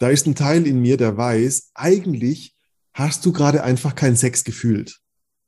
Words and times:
da 0.00 0.08
ist 0.08 0.26
ein 0.26 0.34
Teil 0.34 0.66
in 0.66 0.80
mir, 0.80 0.96
der 0.96 1.16
weiß, 1.16 1.70
eigentlich 1.74 2.56
hast 2.94 3.24
du 3.24 3.32
gerade 3.32 3.62
einfach 3.62 3.94
keinen 3.94 4.16
Sex 4.16 4.42
gefühlt. 4.44 4.98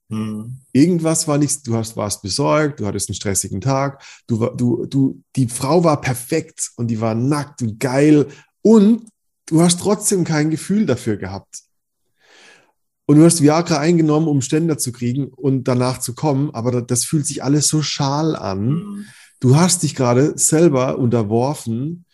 Mhm. 0.08 0.58
Irgendwas 0.72 1.26
war 1.26 1.38
nicht, 1.38 1.66
du 1.66 1.74
hast, 1.74 1.96
warst 1.96 2.22
besorgt, 2.22 2.78
du 2.78 2.86
hattest 2.86 3.08
einen 3.08 3.16
stressigen 3.16 3.60
Tag, 3.62 4.04
du, 4.26 4.46
du, 4.54 4.86
du, 4.86 5.22
die 5.36 5.48
Frau 5.48 5.82
war 5.84 6.00
perfekt 6.00 6.70
und 6.76 6.88
die 6.88 7.00
war 7.00 7.14
nackt 7.14 7.62
und 7.62 7.80
geil 7.80 8.28
und 8.60 9.08
du 9.46 9.62
hast 9.62 9.80
trotzdem 9.80 10.24
kein 10.24 10.50
Gefühl 10.50 10.86
dafür 10.86 11.16
gehabt. 11.16 11.62
Und 13.06 13.16
du 13.16 13.24
hast 13.24 13.42
Viagra 13.42 13.78
eingenommen, 13.78 14.28
um 14.28 14.42
Ständer 14.42 14.78
zu 14.78 14.92
kriegen 14.92 15.28
und 15.28 15.64
danach 15.64 15.98
zu 15.98 16.14
kommen, 16.14 16.50
aber 16.54 16.82
das 16.82 17.04
fühlt 17.04 17.26
sich 17.26 17.42
alles 17.42 17.68
so 17.68 17.82
schal 17.82 18.36
an. 18.36 18.68
Mhm. 18.68 19.06
Du 19.40 19.56
hast 19.56 19.82
dich 19.82 19.94
gerade 19.94 20.36
selber 20.36 20.98
unterworfen 20.98 22.04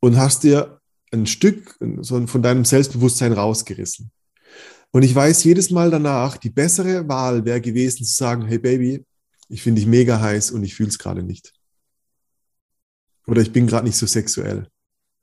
und 0.00 0.18
hast 0.18 0.42
dir 0.42 0.80
ein 1.14 1.26
Stück 1.26 1.78
von 2.26 2.42
deinem 2.42 2.64
Selbstbewusstsein 2.64 3.32
rausgerissen. 3.32 4.10
Und 4.92 5.02
ich 5.02 5.14
weiß 5.14 5.42
jedes 5.44 5.70
Mal 5.70 5.90
danach, 5.90 6.36
die 6.36 6.50
bessere 6.50 7.08
Wahl 7.08 7.44
wäre 7.44 7.60
gewesen 7.60 8.04
zu 8.04 8.14
sagen, 8.14 8.46
hey 8.46 8.58
Baby, 8.58 9.04
ich 9.48 9.62
finde 9.62 9.80
dich 9.80 9.88
mega 9.88 10.20
heiß 10.20 10.50
und 10.52 10.62
ich 10.62 10.74
fühle 10.74 10.90
es 10.90 10.98
gerade 10.98 11.22
nicht. 11.22 11.52
Oder 13.26 13.42
ich 13.42 13.52
bin 13.52 13.66
gerade 13.66 13.86
nicht 13.86 13.96
so 13.96 14.06
sexuell. 14.06 14.68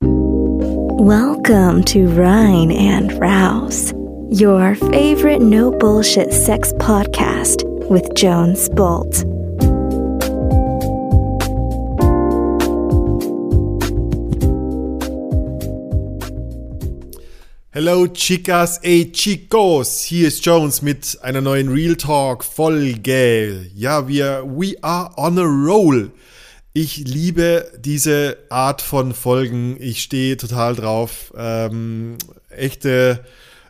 Welcome 0.02 1.84
to 1.86 2.00
Rhine 2.00 2.72
and 2.72 3.14
Rouse, 3.20 3.94
your 4.30 4.76
favorite 4.76 5.42
no 5.42 5.72
bullshit 5.72 6.32
sex 6.34 6.74
podcast 6.80 7.64
with 7.90 8.04
Jones 8.16 8.70
Bolt. 8.70 9.26
Hello 17.74 18.06
Chicas, 18.06 18.80
ey 18.84 19.14
Chicos, 19.14 20.02
hier 20.02 20.28
ist 20.28 20.46
Jones 20.46 20.82
mit 20.82 21.18
einer 21.22 21.40
neuen 21.40 21.70
Real 21.70 21.96
Talk 21.96 22.44
Folge. 22.44 23.66
Ja, 23.74 24.10
wir, 24.10 24.44
we 24.46 24.76
are 24.82 25.10
on 25.16 25.40
a 25.40 25.44
roll. 25.44 26.12
Ich 26.74 26.98
liebe 26.98 27.72
diese 27.80 28.40
Art 28.50 28.82
von 28.82 29.14
Folgen. 29.14 29.78
Ich 29.80 30.02
stehe 30.02 30.36
total 30.36 30.76
drauf. 30.76 31.32
Ähm, 31.38 32.18
echte 32.50 33.24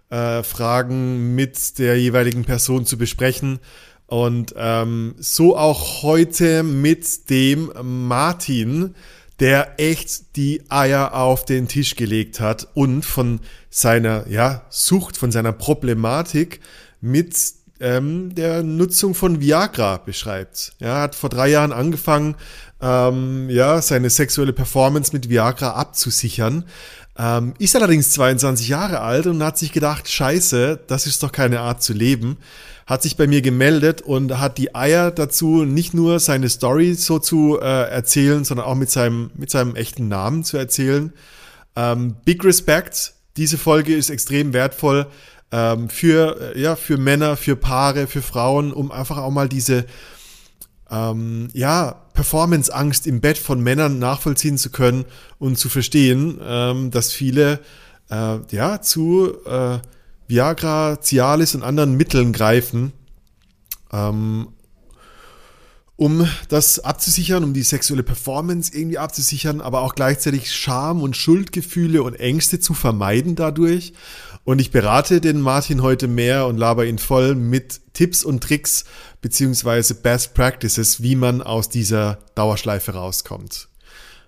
äh, 0.10 0.42
Fragen 0.42 1.36
mit 1.36 1.78
der 1.78 2.00
jeweiligen 2.00 2.44
Person 2.44 2.88
zu 2.88 2.98
besprechen. 2.98 3.60
Und 4.08 4.56
ähm, 4.58 5.14
so 5.20 5.56
auch 5.56 6.02
heute 6.02 6.64
mit 6.64 7.30
dem 7.30 7.72
Martin, 8.08 8.96
der 9.42 9.80
echt 9.80 10.38
die 10.38 10.62
Eier 10.70 11.16
auf 11.16 11.46
den 11.46 11.68
Tisch 11.68 11.96
gelegt 11.96 12.40
hat 12.40 12.68
und 12.76 13.04
von 13.04 13.40
seiner 13.72 14.28
ja, 14.28 14.62
Sucht, 14.70 15.18
von 15.18 15.32
seiner 15.32 15.52
Problematik 15.52 16.62
mit 17.02 17.36
ähm, 17.80 18.36
der 18.36 18.62
Nutzung 18.62 19.16
von 19.16 19.42
Viagra 19.42 19.98
beschreibt. 19.98 20.74
Er 20.80 21.02
hat 21.02 21.16
vor 21.16 21.32
drei 21.32 21.50
Jahren 21.50 21.72
angefangen, 21.74 22.36
ähm, 22.82 23.50
ja, 23.50 23.82
seine 23.82 24.12
sexuelle 24.12 24.54
Performance 24.54 25.12
mit 25.12 25.28
Viagra 25.28 25.72
abzusichern. 25.72 26.66
Ähm, 27.18 27.56
ist 27.58 27.76
allerdings 27.76 28.12
22 28.12 28.68
Jahre 28.68 29.02
alt 29.02 29.26
und 29.26 29.44
hat 29.44 29.58
sich 29.58 29.72
gedacht, 29.72 30.08
scheiße, 30.08 30.82
das 30.86 31.08
ist 31.08 31.24
doch 31.24 31.32
keine 31.32 31.62
Art 31.62 31.82
zu 31.82 31.94
leben. 31.94 32.38
Hat 32.88 33.04
sich 33.04 33.18
bei 33.18 33.28
mir 33.28 33.42
gemeldet 33.42 34.02
und 34.02 34.40
hat 34.40 34.58
die 34.58 34.76
Eier 34.76 35.12
dazu, 35.12 35.64
nicht 35.66 35.94
nur 35.94 36.20
seine 36.20 36.50
Story 36.50 36.94
so 36.96 37.20
zu 37.20 37.60
äh, 37.62 37.90
erzählen, 37.90 38.44
sondern 38.44 38.66
auch 38.66 38.76
mit 38.76 38.90
seinem, 38.90 39.32
mit 39.36 39.50
seinem 39.50 39.76
echten 39.76 40.08
Namen 40.08 40.44
zu 40.44 40.58
erzählen. 40.58 41.14
Ähm, 41.76 42.16
big 42.26 42.44
Respect. 42.44 43.14
Diese 43.38 43.58
Folge 43.58 43.96
ist 43.96 44.10
extrem 44.10 44.54
wertvoll 44.54 45.08
ähm, 45.52 45.90
für, 45.90 46.58
ja, 46.58 46.76
für 46.76 46.98
Männer, 46.98 47.38
für 47.38 47.56
Paare, 47.56 48.08
für 48.08 48.22
Frauen, 48.22 48.74
um 48.74 48.92
einfach 48.92 49.18
auch 49.18 49.32
mal 49.32 49.48
diese, 49.48 49.86
ähm, 50.92 51.48
ja, 51.54 52.02
Performance-Angst 52.14 53.08
im 53.08 53.22
Bett 53.22 53.38
von 53.38 53.62
Männern 53.62 53.98
nachvollziehen 53.98 54.58
zu 54.58 54.70
können 54.70 55.06
und 55.40 55.58
zu 55.58 55.70
verstehen, 55.70 56.40
ähm, 56.44 56.92
dass 56.92 57.12
viele 57.12 57.60
äh, 58.10 58.38
ja 58.52 58.82
zu 58.82 59.34
äh, 59.46 59.80
Viagra, 60.32 61.02
Cialis 61.02 61.56
und 61.56 61.62
anderen 61.62 61.98
Mitteln 61.98 62.32
greifen, 62.32 62.94
ähm, 63.92 64.48
um 65.98 66.26
das 66.48 66.80
abzusichern, 66.80 67.44
um 67.44 67.54
die 67.54 67.64
sexuelle 67.64 68.02
Performance 68.02 68.72
irgendwie 68.74 68.98
abzusichern, 68.98 69.60
aber 69.60 69.82
auch 69.82 69.94
gleichzeitig 69.94 70.56
Scham 70.56 71.04
und 71.04 71.18
Schuldgefühle 71.18 72.02
und 72.02 72.16
Ängste 72.16 72.62
zu 72.62 72.74
vermeiden 72.74 73.36
dadurch. 73.36 73.92
Und 74.46 74.60
ich 74.60 74.72
berate 74.72 75.20
den 75.20 75.42
Martin 75.42 75.84
heute 75.84 76.08
mehr 76.08 76.48
und 76.48 76.58
laber 76.58 76.86
ihn 76.86 76.98
voll 76.98 77.36
mit 77.36 77.82
Tipps 77.94 78.24
und 78.24 78.42
Tricks 78.42 78.86
beziehungsweise 79.22 79.96
Best 79.96 80.34
Practices, 80.34 81.04
wie 81.04 81.18
man 81.18 81.42
aus 81.42 81.68
dieser 81.68 82.20
Dauerschleife 82.36 82.94
rauskommt. 82.94 83.68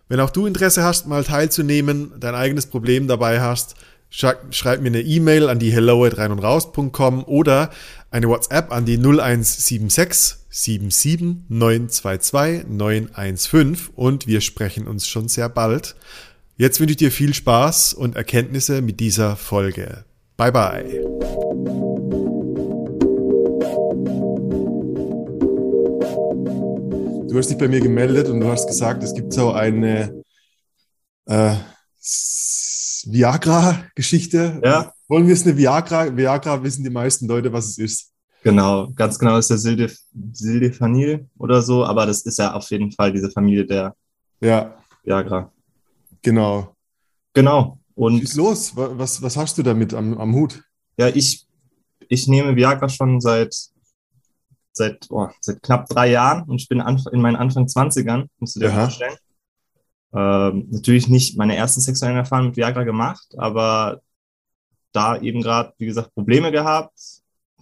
Wenn 0.10 0.20
auch 0.20 0.30
du 0.30 0.46
Interesse 0.46 0.84
hast, 0.84 1.08
mal 1.08 1.24
teilzunehmen, 1.24 2.12
dein 2.20 2.36
eigenes 2.36 2.66
Problem 2.66 3.08
dabei 3.08 3.40
hast, 3.40 3.76
schreib 4.14 4.82
mir 4.82 4.90
eine 4.90 5.02
E-Mail 5.02 5.50
an 5.50 5.58
die 5.58 5.72
hello 5.72 6.06
at 6.06 6.20
rein 6.20 6.32
und 6.32 6.40
raus.com 6.40 7.24
oder 7.24 7.72
eine 8.12 8.30
WhatsApp 8.30 8.72
an 8.72 8.86
die 8.86 8.98
0176 8.98 10.38
77 10.50 11.50
922 11.50 12.68
915 12.70 13.94
und 13.96 14.28
wir 14.28 14.42
sprechen 14.42 14.88
uns 14.88 15.08
schon 15.08 15.30
sehr 15.30 15.50
bald. 15.50 15.96
Jetzt 16.58 16.80
wünsche 16.80 16.92
ich 16.92 16.98
dir 16.98 17.12
viel 17.12 17.34
Spaß 17.34 17.96
und 17.96 18.16
Erkenntnisse 18.16 18.84
mit 18.84 19.00
dieser 19.00 19.36
Folge. 19.36 20.06
Bye 20.38 20.52
bye. 20.52 20.84
Du 27.30 27.38
hast 27.40 27.50
dich 27.50 27.58
bei 27.58 27.68
mir 27.68 27.82
gemeldet 27.82 28.28
und 28.28 28.42
du 28.42 28.48
hast 28.48 28.68
gesagt, 28.68 29.04
es 29.04 29.16
gibt 29.16 29.34
so 29.34 29.54
eine 29.54 30.22
äh, 31.26 31.56
Viagra-Geschichte. 33.12 34.62
Ja. 34.64 34.94
Wollen 35.08 35.28
wir 35.28 35.34
es 35.34 35.46
eine 35.46 35.58
Viagra? 35.58 36.16
Viagra 36.16 36.64
wissen 36.64 36.84
die 36.84 36.90
meisten 36.90 37.28
Leute, 37.28 37.52
was 37.52 37.66
es 37.66 37.78
ist. 37.78 38.14
Genau, 38.44 38.90
ganz 38.96 39.18
genau 39.18 39.38
ist 39.38 39.50
der 39.50 39.58
Sildef 39.58 39.98
Sildefanil 40.34 41.30
oder 41.38 41.62
so, 41.62 41.86
aber 41.86 42.06
das 42.06 42.24
ist 42.24 42.40
ja 42.40 42.54
auf 42.54 42.70
jeden 42.72 42.92
Fall 42.92 43.14
diese 43.14 43.32
Familie 43.32 43.66
der 43.66 43.96
ja. 44.42 44.76
Viagra. 45.04 45.52
Genau. 46.22 46.76
Genau. 47.34 47.80
Und 47.96 48.20
Schieß 48.20 48.36
los, 48.36 48.76
was, 48.76 49.22
was 49.22 49.38
hast 49.38 49.58
du 49.58 49.64
damit 49.64 49.94
am, 49.94 50.18
am 50.18 50.34
Hut? 50.34 50.62
Ja, 50.98 51.08
ich, 51.08 51.48
ich 52.10 52.28
nehme 52.28 52.56
Viagra 52.56 52.90
schon 52.90 53.22
seit, 53.22 53.56
seit, 54.74 55.08
oh, 55.10 55.30
seit 55.40 55.62
knapp 55.64 55.88
drei 55.88 56.12
Jahren 56.12 56.44
und 56.44 56.62
ich 56.62 56.68
bin 56.68 56.80
in 56.80 57.22
meinen 57.22 57.38
Anfang 57.38 57.66
20ern, 57.66 58.28
musst 58.40 58.56
du 58.56 58.60
dir 58.60 58.72
Aha. 58.72 58.82
vorstellen. 58.84 59.16
Ähm, 60.16 60.68
natürlich 60.70 61.08
nicht 61.08 61.38
meine 61.38 61.56
ersten 61.56 61.82
sexuellen 61.82 62.18
Erfahrungen 62.18 62.50
mit 62.50 62.58
Viagra 62.58 62.84
gemacht, 62.84 63.28
aber 63.38 64.02
da 64.92 65.18
eben 65.18 65.42
gerade, 65.42 65.74
wie 65.78 65.88
gesagt, 65.88 66.14
Probleme 66.14 66.52
gehabt 66.52 66.94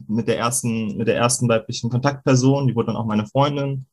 mit 0.08 0.28
der 0.28 0.38
ersten, 0.38 0.98
mit 0.98 1.08
der 1.08 1.16
ersten 1.16 1.48
weiblichen 1.48 1.90
Kontaktperson, 1.90 2.68
die 2.68 2.76
wurde 2.76 2.88
dann 2.88 2.98
auch 2.98 3.06
meine 3.06 3.26
Freundin. 3.28 3.86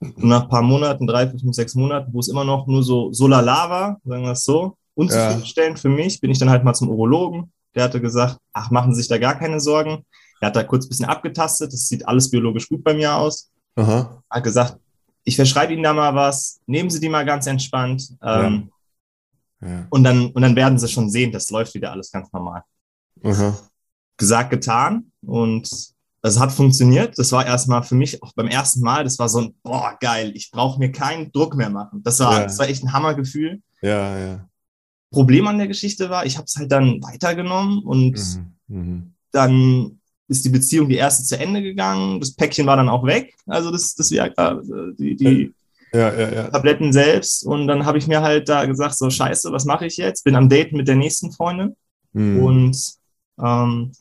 Und 0.00 0.24
nach 0.24 0.44
ein 0.44 0.48
paar 0.48 0.62
Monaten, 0.62 1.06
drei, 1.06 1.28
fünf, 1.28 1.54
sechs 1.54 1.74
Monaten, 1.74 2.12
wo 2.12 2.18
es 2.18 2.28
immer 2.28 2.44
noch 2.44 2.66
nur 2.66 2.82
so, 2.82 3.12
so 3.12 3.28
lala 3.28 3.70
war, 3.70 4.00
sagen 4.04 4.24
wir 4.24 4.32
es 4.32 4.44
so, 4.44 4.76
unzufriedenstellend 4.94 5.78
ja. 5.78 5.80
für 5.82 5.88
mich, 5.88 6.20
bin 6.20 6.30
ich 6.30 6.38
dann 6.38 6.50
halt 6.50 6.64
mal 6.64 6.74
zum 6.74 6.88
Urologen. 6.88 7.52
Der 7.74 7.84
hatte 7.84 8.00
gesagt, 8.00 8.38
ach, 8.52 8.70
machen 8.70 8.92
Sie 8.92 9.00
sich 9.00 9.08
da 9.08 9.18
gar 9.18 9.38
keine 9.38 9.60
Sorgen. 9.60 10.04
Er 10.40 10.48
hat 10.48 10.56
da 10.56 10.64
kurz 10.64 10.86
ein 10.86 10.88
bisschen 10.88 11.06
abgetastet, 11.06 11.72
das 11.72 11.86
sieht 11.86 12.06
alles 12.06 12.30
biologisch 12.30 12.68
gut 12.68 12.82
bei 12.82 12.94
mir 12.94 13.14
aus. 13.14 13.50
Aha. 13.76 14.22
Hat 14.28 14.42
gesagt, 14.42 14.78
ich 15.24 15.36
verschreibe 15.36 15.72
Ihnen 15.72 15.82
da 15.82 15.92
mal 15.92 16.14
was, 16.14 16.60
nehmen 16.66 16.90
Sie 16.90 17.00
die 17.00 17.08
mal 17.08 17.24
ganz 17.24 17.46
entspannt. 17.46 18.16
Ähm, 18.22 18.70
ja. 19.60 19.68
Ja. 19.68 19.86
Und, 19.90 20.04
dann, 20.04 20.26
und 20.32 20.42
dann 20.42 20.56
werden 20.56 20.78
Sie 20.78 20.88
schon 20.88 21.08
sehen, 21.10 21.32
das 21.32 21.50
läuft 21.50 21.74
wieder 21.74 21.92
alles 21.92 22.10
ganz 22.10 22.32
normal. 22.32 22.62
Aha. 23.22 23.56
Gesagt, 24.16 24.50
getan. 24.50 25.12
Und 25.24 25.70
es 26.22 26.38
hat 26.38 26.52
funktioniert. 26.52 27.18
Das 27.18 27.32
war 27.32 27.46
erstmal 27.46 27.82
für 27.82 27.94
mich 27.94 28.22
auch 28.22 28.32
beim 28.34 28.48
ersten 28.48 28.80
Mal, 28.80 29.04
das 29.04 29.18
war 29.18 29.28
so 29.28 29.40
ein, 29.40 29.54
boah, 29.62 29.96
geil, 30.00 30.32
ich 30.34 30.50
brauche 30.50 30.78
mir 30.78 30.92
keinen 30.92 31.30
Druck 31.32 31.54
mehr 31.54 31.70
machen. 31.70 32.02
Das 32.02 32.20
war, 32.20 32.38
ja. 32.38 32.42
das 32.44 32.58
war 32.58 32.68
echt 32.68 32.82
ein 32.84 32.92
Hammergefühl. 32.92 33.62
Ja, 33.80 34.18
ja. 34.18 34.48
Problem 35.10 35.46
an 35.46 35.58
der 35.58 35.68
Geschichte 35.68 36.10
war, 36.10 36.24
ich 36.24 36.36
habe 36.36 36.46
es 36.46 36.56
halt 36.56 36.72
dann 36.72 37.02
weitergenommen 37.02 37.82
und 37.84 38.16
mhm. 38.16 38.54
Mhm. 38.68 39.14
dann 39.30 40.00
ist 40.32 40.44
die 40.44 40.50
Beziehung 40.50 40.88
die 40.88 40.96
erste 40.96 41.24
zu 41.24 41.38
Ende 41.38 41.62
gegangen. 41.62 42.18
Das 42.18 42.34
Päckchen 42.34 42.66
war 42.66 42.76
dann 42.76 42.88
auch 42.88 43.06
weg. 43.06 43.34
Also 43.46 43.70
das, 43.70 43.94
das 43.94 44.10
ja, 44.10 44.28
die, 44.98 45.16
die 45.16 45.54
ja, 45.92 46.12
ja, 46.12 46.32
ja. 46.32 46.48
Tabletten 46.48 46.92
selbst. 46.92 47.44
Und 47.44 47.66
dann 47.66 47.84
habe 47.84 47.98
ich 47.98 48.06
mir 48.06 48.22
halt 48.22 48.48
da 48.48 48.64
gesagt, 48.64 48.96
so 48.96 49.10
scheiße, 49.10 49.52
was 49.52 49.64
mache 49.64 49.86
ich 49.86 49.96
jetzt? 49.96 50.24
Bin 50.24 50.34
am 50.34 50.48
Date 50.48 50.72
mit 50.72 50.88
der 50.88 50.96
nächsten 50.96 51.32
Freundin. 51.32 51.76
Mhm. 52.12 52.42
Und 52.42 52.76
ähm, 53.40 53.92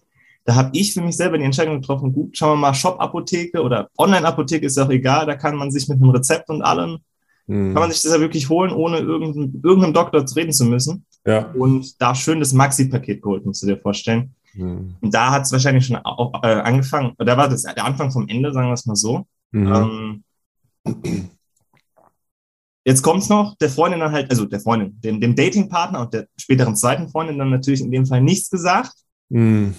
da 0.46 0.56
habe 0.56 0.70
ich 0.74 0.94
für 0.94 1.02
mich 1.02 1.18
selber 1.18 1.38
die 1.38 1.44
Entscheidung 1.44 1.82
getroffen, 1.82 2.14
gut, 2.14 2.38
schauen 2.38 2.58
wir 2.58 2.68
mal, 2.68 2.74
Shop-Apotheke 2.74 3.62
oder 3.62 3.90
Online-Apotheke 3.98 4.66
ist 4.66 4.78
auch 4.80 4.90
egal, 4.90 5.26
da 5.26 5.36
kann 5.36 5.56
man 5.56 5.72
sich 5.72 5.88
mit 5.88 6.02
einem 6.02 6.10
Rezept 6.10 6.50
und 6.50 6.62
allem, 6.64 7.00
mhm. 7.48 7.74
kann 7.74 7.82
man 7.82 7.92
sich 7.92 8.02
das 8.02 8.14
ja 8.14 8.20
wirklich 8.20 8.50
holen, 8.50 8.72
ohne 8.72 8.98
irgendeinem, 8.98 9.62
irgendeinem 9.64 9.94
Doktor 9.94 10.26
reden 10.36 10.52
zu 10.52 10.66
müssen. 10.66 11.06
ja. 11.26 11.52
und 11.52 12.02
da 12.02 12.16
schön 12.16 12.40
das 12.40 12.54
Maxi-Paket 12.54 13.22
geholt, 13.22 13.46
musst 13.46 13.62
du 13.62 13.68
dir 13.68 13.78
vorstellen. 13.78 14.34
Mhm. 14.54 14.96
Und 15.00 15.14
da 15.14 15.32
hat 15.32 15.44
es 15.44 15.52
wahrscheinlich 15.52 15.86
schon 15.86 15.98
auch, 15.98 16.44
äh, 16.44 16.48
angefangen, 16.48 17.14
da 17.18 17.38
war 17.38 17.50
das 17.50 17.64
der 17.64 17.86
Anfang 17.86 18.12
vom 18.12 18.28
Ende, 18.28 18.54
sagen 18.54 18.68
wir 18.68 18.74
es 18.74 18.86
mal 18.86 18.96
so. 18.96 19.26
Mhm. 19.52 20.24
Ähm, 20.86 21.30
jetzt 22.84 23.02
kommt 23.02 23.24
es 23.24 23.30
noch, 23.30 23.56
der 23.58 23.70
Freundin 23.70 24.00
dann 24.00 24.12
halt, 24.12 24.30
also 24.30 24.46
der 24.46 24.60
Freundin, 24.60 25.00
dem, 25.02 25.22
dem 25.22 25.36
Datingpartner 25.36 26.02
und 26.02 26.14
der 26.14 26.28
späteren 26.38 26.76
zweiten 26.76 27.10
Freundin 27.10 27.38
dann 27.38 27.50
natürlich 27.50 27.82
in 27.82 27.92
dem 27.92 28.06
Fall 28.06 28.22
nichts 28.22 28.50
gesagt. 28.50 28.94
Mhm. 29.30 29.76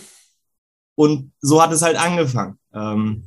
Und 0.94 1.32
so 1.40 1.62
hat 1.62 1.72
es 1.72 1.82
halt 1.82 1.96
angefangen. 1.96 2.58
Ähm, 2.74 3.24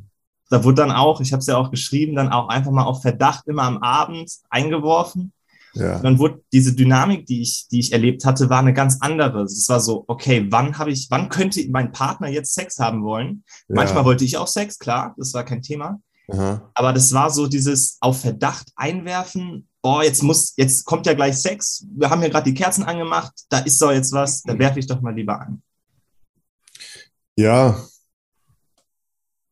da 0.50 0.64
wurde 0.64 0.76
dann 0.76 0.92
auch, 0.92 1.22
ich 1.22 1.32
habe 1.34 1.40
es 1.40 1.48
ja 1.48 1.58
auch 1.58 1.72
geschrieben, 1.72 2.16
dann 2.16 2.32
auch 2.32 2.50
einfach 2.50 2.72
mal 2.72 2.84
auf 2.84 3.02
Verdacht 3.02 3.48
immer 3.48 3.64
am 3.64 3.80
Abend 3.80 4.32
eingeworfen. 4.50 5.34
Ja. 5.76 6.00
dann 6.00 6.20
wurde 6.20 6.42
diese 6.52 6.74
Dynamik, 6.74 7.26
die 7.26 7.42
ich, 7.42 7.68
die 7.70 7.80
ich 7.80 7.92
erlebt 7.92 8.26
hatte, 8.26 8.50
war 8.50 8.60
eine 8.60 8.74
ganz 8.74 8.98
andere. 9.02 9.44
Es 9.44 9.68
war 9.70 9.80
so, 9.80 10.06
okay, 10.08 10.48
wann 10.50 10.78
habe 10.78 10.92
ich, 10.92 11.08
wann 11.10 11.30
könnte 11.30 11.66
mein 11.70 11.92
Partner 11.92 12.30
jetzt 12.30 12.54
Sex 12.54 12.80
haben 12.80 13.04
wollen? 13.04 13.44
Ja. 13.68 13.76
Manchmal 13.76 14.06
wollte 14.06 14.26
ich 14.26 14.38
auch 14.38 14.48
Sex, 14.48 14.80
klar, 14.80 15.14
das 15.18 15.34
war 15.34 15.44
kein 15.44 15.62
Thema. 15.62 16.00
Aha. 16.32 16.72
Aber 16.74 16.94
das 16.94 17.14
war 17.14 17.30
so 17.30 17.48
dieses 17.48 17.98
auf 18.00 18.22
Verdacht 18.22 18.72
einwerfen. 18.76 19.68
Boah, 19.82 20.04
jetzt 20.04 20.24
muss, 20.24 20.54
jetzt 20.58 20.86
kommt 20.86 21.06
ja 21.06 21.14
gleich 21.14 21.38
Sex. 21.38 21.86
Wir 21.96 22.10
haben 22.10 22.24
ja 22.24 22.30
gerade 22.30 22.52
die 22.52 22.58
Kerzen 22.58 22.84
angemacht. 22.84 23.34
Da 23.50 23.60
ist 23.60 23.80
doch 23.82 23.92
jetzt 23.92 24.12
was. 24.12 24.42
Da 24.42 24.58
werfe 24.58 24.80
ich 24.80 24.88
doch 24.88 25.02
mal 25.02 25.14
lieber 25.14 25.40
an. 25.40 25.62
Ja, 27.38 27.78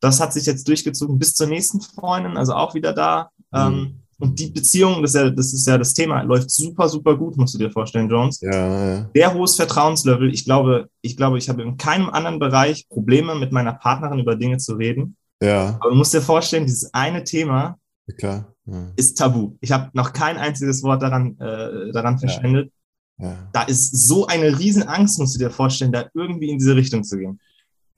das 0.03 0.19
hat 0.19 0.33
sich 0.33 0.45
jetzt 0.45 0.67
durchgezogen 0.67 1.17
bis 1.17 1.33
zur 1.33 1.47
nächsten 1.47 1.79
Freundin, 1.79 2.35
also 2.35 2.53
auch 2.53 2.73
wieder 2.73 2.91
da. 2.91 3.31
Mhm. 3.51 3.59
Ähm, 3.59 4.02
und 4.23 4.39
die 4.39 4.47
Beziehung, 4.47 5.01
das 5.01 5.13
ist, 5.13 5.21
ja, 5.21 5.29
das 5.29 5.53
ist 5.53 5.67
ja 5.67 5.77
das 5.77 5.93
Thema, 5.93 6.21
läuft 6.21 6.49
super, 6.49 6.87
super 6.87 7.17
gut, 7.17 7.35
musst 7.35 7.55
du 7.55 7.57
dir 7.57 7.69
vorstellen, 7.69 8.09
Jones. 8.09 8.39
Ja, 8.39 8.51
ja. 8.51 9.09
Sehr 9.13 9.33
hohes 9.33 9.57
Vertrauenslevel. 9.57 10.33
Ich 10.33 10.45
glaube, 10.45 10.87
ich 11.01 11.17
glaube, 11.17 11.37
ich 11.37 11.49
habe 11.49 11.61
in 11.61 11.75
keinem 11.75 12.09
anderen 12.09 12.39
Bereich 12.39 12.87
Probleme 12.87 13.35
mit 13.35 13.51
meiner 13.51 13.73
Partnerin 13.73 14.19
über 14.19 14.37
Dinge 14.37 14.59
zu 14.59 14.75
reden. 14.75 15.17
Ja. 15.41 15.77
Aber 15.81 15.89
du 15.89 15.95
musst 15.95 16.13
dir 16.13 16.21
vorstellen, 16.21 16.65
dieses 16.65 16.93
eine 16.93 17.25
Thema 17.25 17.77
Klar. 18.17 18.53
Ja. 18.65 18.93
ist 18.95 19.17
tabu. 19.17 19.57
Ich 19.59 19.73
habe 19.73 19.89
noch 19.91 20.13
kein 20.13 20.37
einziges 20.37 20.83
Wort 20.83 21.01
daran, 21.01 21.37
äh, 21.39 21.91
daran 21.91 22.17
verschwendet. 22.17 22.71
Ja. 23.17 23.49
Da 23.51 23.63
ist 23.63 24.07
so 24.07 24.25
eine 24.25 24.57
Riesenangst, 24.57 25.19
musst 25.19 25.35
du 25.35 25.39
dir 25.39 25.51
vorstellen, 25.51 25.91
da 25.91 26.05
irgendwie 26.13 26.49
in 26.49 26.59
diese 26.59 26.77
Richtung 26.77 27.03
zu 27.03 27.17
gehen. 27.17 27.41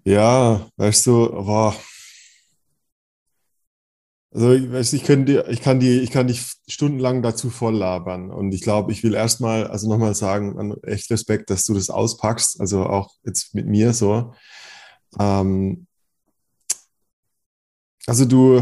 Ja, 0.04 0.66
weißt 0.78 1.06
du, 1.06 1.30
boah, 1.30 1.76
also 4.36 4.52
ich, 4.52 4.94
ich, 4.94 5.04
könnte, 5.06 5.46
ich, 5.50 5.62
kann 5.62 5.80
die, 5.80 6.02
ich 6.02 6.12
kann 6.12 6.28
dich 6.28 6.42
stundenlang 6.68 7.22
dazu 7.22 7.50
voll 7.50 7.74
labern. 7.74 8.32
Und 8.32 8.54
ich 8.54 8.60
glaube, 8.60 8.92
ich 8.92 9.02
will 9.02 9.14
erstmal, 9.14 9.66
also 9.68 9.88
nochmal 9.88 10.14
sagen, 10.14 10.76
echt 10.84 11.10
Respekt, 11.10 11.50
dass 11.50 11.64
du 11.64 11.74
das 11.74 11.90
auspackst, 11.90 12.60
also 12.60 12.86
auch 12.86 13.12
jetzt 13.24 13.56
mit 13.56 13.66
mir 13.66 13.94
so. 13.94 14.34
Ähm, 15.18 15.88
also 18.08 18.26
du, 18.26 18.62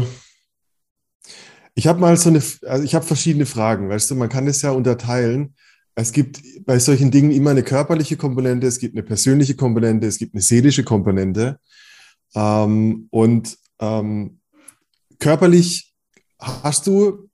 ich 1.74 1.88
habe 1.88 1.98
mal 1.98 2.16
so 2.16 2.28
eine, 2.28 2.40
also 2.66 2.84
ich 2.84 2.94
habe 2.94 3.04
verschiedene 3.04 3.44
Fragen, 3.44 3.88
weißt 3.88 4.12
du, 4.12 4.14
man 4.14 4.28
kann 4.28 4.46
es 4.46 4.62
ja 4.62 4.70
unterteilen. 4.70 5.56
Es 5.96 6.12
gibt 6.12 6.40
bei 6.66 6.78
solchen 6.78 7.10
Dingen 7.10 7.32
immer 7.32 7.50
eine 7.50 7.64
körperliche 7.64 8.16
Komponente, 8.16 8.68
es 8.68 8.78
gibt 8.78 8.94
eine 8.94 9.02
persönliche 9.02 9.56
Komponente, 9.56 10.06
es 10.06 10.18
gibt 10.18 10.34
eine 10.34 10.42
seelische 10.42 10.84
Komponente. 10.84 11.58
Ähm, 12.36 13.08
und 13.10 13.58
ähm, 13.80 14.38
körperlich 15.24 15.90
hast 16.38 16.86
du, 16.86 17.30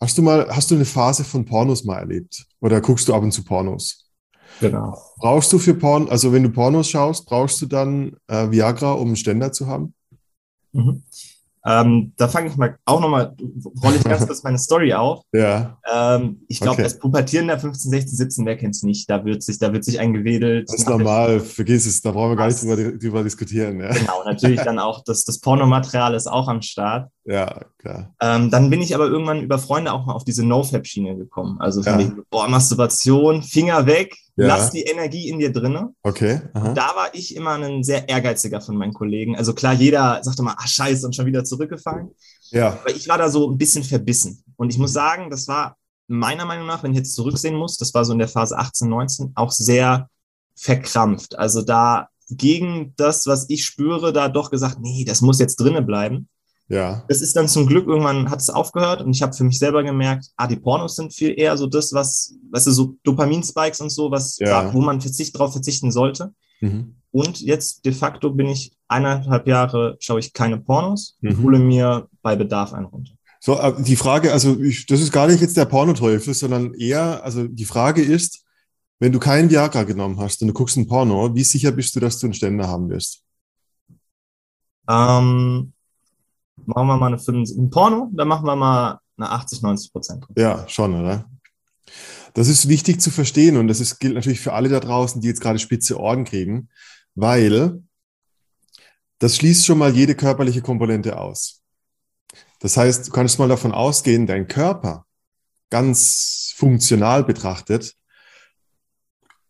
hast 0.00 0.16
du 0.16 0.22
mal, 0.22 0.48
hast 0.48 0.70
du 0.70 0.76
eine 0.76 0.84
Phase 0.84 1.24
von 1.24 1.44
Pornos 1.44 1.82
mal 1.82 1.98
erlebt? 1.98 2.46
Oder 2.60 2.80
guckst 2.80 3.08
du 3.08 3.14
ab 3.14 3.24
und 3.24 3.32
zu 3.32 3.42
Pornos? 3.42 4.12
Genau. 4.60 4.96
Brauchst 5.16 5.52
du 5.52 5.58
für 5.58 5.74
Porn, 5.74 6.08
also 6.08 6.32
wenn 6.32 6.44
du 6.44 6.50
Pornos 6.50 6.88
schaust, 6.88 7.26
brauchst 7.26 7.60
du 7.60 7.66
dann 7.66 8.16
äh, 8.28 8.48
Viagra, 8.48 8.92
um 8.92 9.08
einen 9.08 9.16
Ständer 9.16 9.50
zu 9.50 9.66
haben? 9.66 9.92
Mhm. 10.72 11.02
Ähm, 11.66 12.12
da 12.16 12.28
fange 12.28 12.48
ich 12.48 12.56
mal 12.56 12.78
auch 12.84 13.00
nochmal, 13.00 13.34
rolle 13.82 13.96
ich 13.96 14.04
ganz 14.04 14.24
kurz 14.26 14.42
meine 14.42 14.58
Story 14.58 14.94
auf. 14.94 15.22
Ja. 15.32 15.78
Ähm, 15.92 16.42
ich 16.48 16.60
glaube, 16.60 16.74
okay. 16.74 16.84
das 16.84 16.98
Pubertieren 16.98 17.48
der 17.48 17.58
15, 17.58 17.90
16, 17.90 18.16
17, 18.16 18.46
wer 18.46 18.56
kennt 18.56 18.76
es 18.76 18.82
nicht? 18.82 19.10
Da 19.10 19.24
wird 19.24 19.42
sich, 19.42 19.58
da 19.58 19.72
wird 19.72 19.84
sich 19.84 19.98
eingewedelt. 19.98 20.68
Das 20.68 20.76
ist 20.76 20.88
normal, 20.88 21.40
vergiss 21.40 21.86
es, 21.86 22.00
da 22.02 22.12
brauchen 22.12 22.30
wir 22.30 22.36
gar 22.36 22.46
nicht 22.46 22.62
drüber, 22.62 22.76
drüber 22.76 23.22
diskutieren. 23.24 23.80
Ja. 23.80 23.92
Genau, 23.92 24.22
natürlich 24.24 24.60
dann 24.60 24.78
auch, 24.78 25.02
das, 25.04 25.24
das 25.24 25.40
Pornomaterial 25.40 26.14
ist 26.14 26.28
auch 26.28 26.48
am 26.48 26.62
Start. 26.62 27.10
Ja, 27.24 27.62
klar. 27.78 28.14
Ähm, 28.20 28.50
dann 28.50 28.70
bin 28.70 28.80
ich 28.80 28.94
aber 28.94 29.06
irgendwann 29.06 29.42
über 29.42 29.58
Freunde 29.58 29.92
auch 29.92 30.06
mal 30.06 30.12
auf 30.12 30.24
diese 30.24 30.46
No-Fab-Schiene 30.46 31.16
gekommen. 31.16 31.60
Also 31.60 31.82
ja. 31.82 31.98
ich, 31.98 32.10
boah, 32.30 32.46
Masturbation, 32.48 33.42
Finger 33.42 33.86
weg, 33.86 34.16
ja. 34.36 34.46
lass 34.46 34.70
die 34.70 34.82
Energie 34.82 35.28
in 35.28 35.38
dir 35.38 35.52
drinne. 35.52 35.94
Okay. 36.02 36.42
Aha. 36.52 36.74
Da 36.74 36.94
war 36.94 37.14
ich 37.14 37.34
immer 37.34 37.52
ein 37.52 37.82
sehr 37.82 38.08
ehrgeiziger 38.08 38.60
von 38.60 38.76
meinen 38.76 38.92
Kollegen. 38.92 39.36
Also 39.36 39.54
klar, 39.54 39.72
jeder 39.72 40.22
sagte 40.22 40.42
mal, 40.42 40.54
ach 40.58 40.68
scheiße, 40.68 41.06
und 41.06 41.16
schon 41.16 41.26
wieder 41.26 41.44
zurückgefallen. 41.44 42.10
Ja. 42.50 42.78
Aber 42.80 42.90
ich 42.90 43.08
war 43.08 43.18
da 43.18 43.28
so 43.28 43.50
ein 43.50 43.58
bisschen 43.58 43.82
verbissen. 43.82 44.44
Und 44.56 44.70
ich 44.70 44.78
muss 44.78 44.92
sagen, 44.92 45.30
das 45.30 45.48
war 45.48 45.76
meiner 46.08 46.44
Meinung 46.44 46.66
nach, 46.66 46.82
wenn 46.82 46.92
ich 46.92 46.98
jetzt 46.98 47.14
zurücksehen 47.14 47.56
muss, 47.56 47.78
das 47.78 47.92
war 47.94 48.04
so 48.04 48.12
in 48.12 48.18
der 48.18 48.28
Phase 48.28 48.56
18, 48.56 48.88
19, 48.88 49.32
auch 49.34 49.50
sehr 49.50 50.08
verkrampft. 50.54 51.38
Also 51.38 51.62
da 51.62 52.08
gegen 52.28 52.94
das, 52.96 53.26
was 53.26 53.46
ich 53.48 53.64
spüre, 53.64 54.12
da 54.12 54.28
doch 54.28 54.50
gesagt, 54.50 54.78
nee, 54.80 55.04
das 55.04 55.20
muss 55.20 55.38
jetzt 55.38 55.56
drinnen 55.56 55.86
bleiben. 55.86 56.28
Ja. 56.68 57.04
Das 57.08 57.20
ist 57.22 57.36
dann 57.36 57.48
zum 57.48 57.66
Glück 57.66 57.86
irgendwann 57.86 58.28
hat 58.28 58.40
es 58.40 58.50
aufgehört 58.50 59.00
und 59.00 59.14
ich 59.14 59.22
habe 59.22 59.32
für 59.32 59.44
mich 59.44 59.58
selber 59.58 59.84
gemerkt, 59.84 60.30
ah, 60.36 60.48
die 60.48 60.56
Pornos 60.56 60.96
sind 60.96 61.14
viel 61.14 61.38
eher 61.38 61.56
so 61.56 61.66
das, 61.66 61.92
was, 61.92 62.34
weißt 62.50 62.66
du, 62.66 62.70
so 62.72 62.96
Dopaminspikes 63.04 63.80
und 63.80 63.90
so, 63.90 64.10
was, 64.10 64.38
ja. 64.38 64.72
wo 64.74 64.80
man 64.80 65.00
verzicht, 65.00 65.38
drauf 65.38 65.52
verzichten 65.52 65.92
sollte. 65.92 66.32
Mhm. 66.60 66.96
Und 67.12 67.40
jetzt 67.40 67.84
de 67.84 67.92
facto 67.92 68.30
bin 68.30 68.48
ich 68.48 68.76
eineinhalb 68.88 69.46
Jahre, 69.46 69.96
schaue 70.00 70.18
ich 70.18 70.32
keine 70.32 70.58
Pornos 70.58 71.16
mhm. 71.20 71.30
und 71.30 71.42
hole 71.42 71.58
mir 71.58 72.08
bei 72.22 72.34
Bedarf 72.34 72.72
einen 72.72 72.86
runter. 72.86 73.12
So, 73.40 73.58
äh, 73.58 73.80
die 73.80 73.96
Frage, 73.96 74.32
also 74.32 74.60
ich, 74.60 74.86
das 74.86 75.00
ist 75.00 75.12
gar 75.12 75.28
nicht 75.28 75.40
jetzt 75.40 75.56
der 75.56 75.66
Pornoteufel, 75.66 76.34
sondern 76.34 76.74
eher, 76.74 77.22
also 77.22 77.46
die 77.46 77.64
Frage 77.64 78.02
ist, 78.02 78.44
wenn 78.98 79.12
du 79.12 79.18
keinen 79.18 79.50
Viagra 79.50 79.84
genommen 79.84 80.18
hast 80.18 80.42
und 80.42 80.48
du 80.48 80.54
guckst 80.54 80.76
ein 80.76 80.88
Porno, 80.88 81.34
wie 81.34 81.44
sicher 81.44 81.70
bist 81.70 81.94
du, 81.94 82.00
dass 82.00 82.18
du 82.18 82.26
einen 82.26 82.34
Ständer 82.34 82.66
haben 82.66 82.88
wirst? 82.88 83.22
Ähm, 84.88 85.72
machen 86.66 86.86
wir 86.86 86.96
mal 86.96 87.06
eine 87.06 87.18
75, 87.18 87.58
ein 87.58 87.70
Porno, 87.70 88.10
dann 88.12 88.28
machen 88.28 88.46
wir 88.46 88.56
mal 88.56 89.00
eine 89.16 89.30
80, 89.30 89.62
90 89.62 89.92
Prozent. 89.92 90.26
Ja, 90.36 90.66
schon, 90.68 90.94
oder? 90.94 91.28
Das 92.34 92.48
ist 92.48 92.68
wichtig 92.68 93.00
zu 93.00 93.10
verstehen 93.10 93.56
und 93.56 93.68
das 93.68 93.80
ist, 93.80 93.98
gilt 93.98 94.14
natürlich 94.14 94.40
für 94.40 94.52
alle 94.52 94.68
da 94.68 94.80
draußen, 94.80 95.20
die 95.20 95.28
jetzt 95.28 95.40
gerade 95.40 95.58
spitze 95.58 95.98
Ohren 95.98 96.24
kriegen, 96.24 96.68
weil 97.14 97.82
das 99.18 99.36
schließt 99.36 99.64
schon 99.64 99.78
mal 99.78 99.94
jede 99.94 100.14
körperliche 100.14 100.60
Komponente 100.60 101.18
aus. 101.18 101.62
Das 102.60 102.76
heißt, 102.76 103.08
du 103.08 103.12
kannst 103.12 103.38
mal 103.38 103.48
davon 103.48 103.72
ausgehen, 103.72 104.26
dein 104.26 104.48
Körper 104.48 105.06
ganz 105.70 106.52
funktional 106.56 107.24
betrachtet 107.24 107.94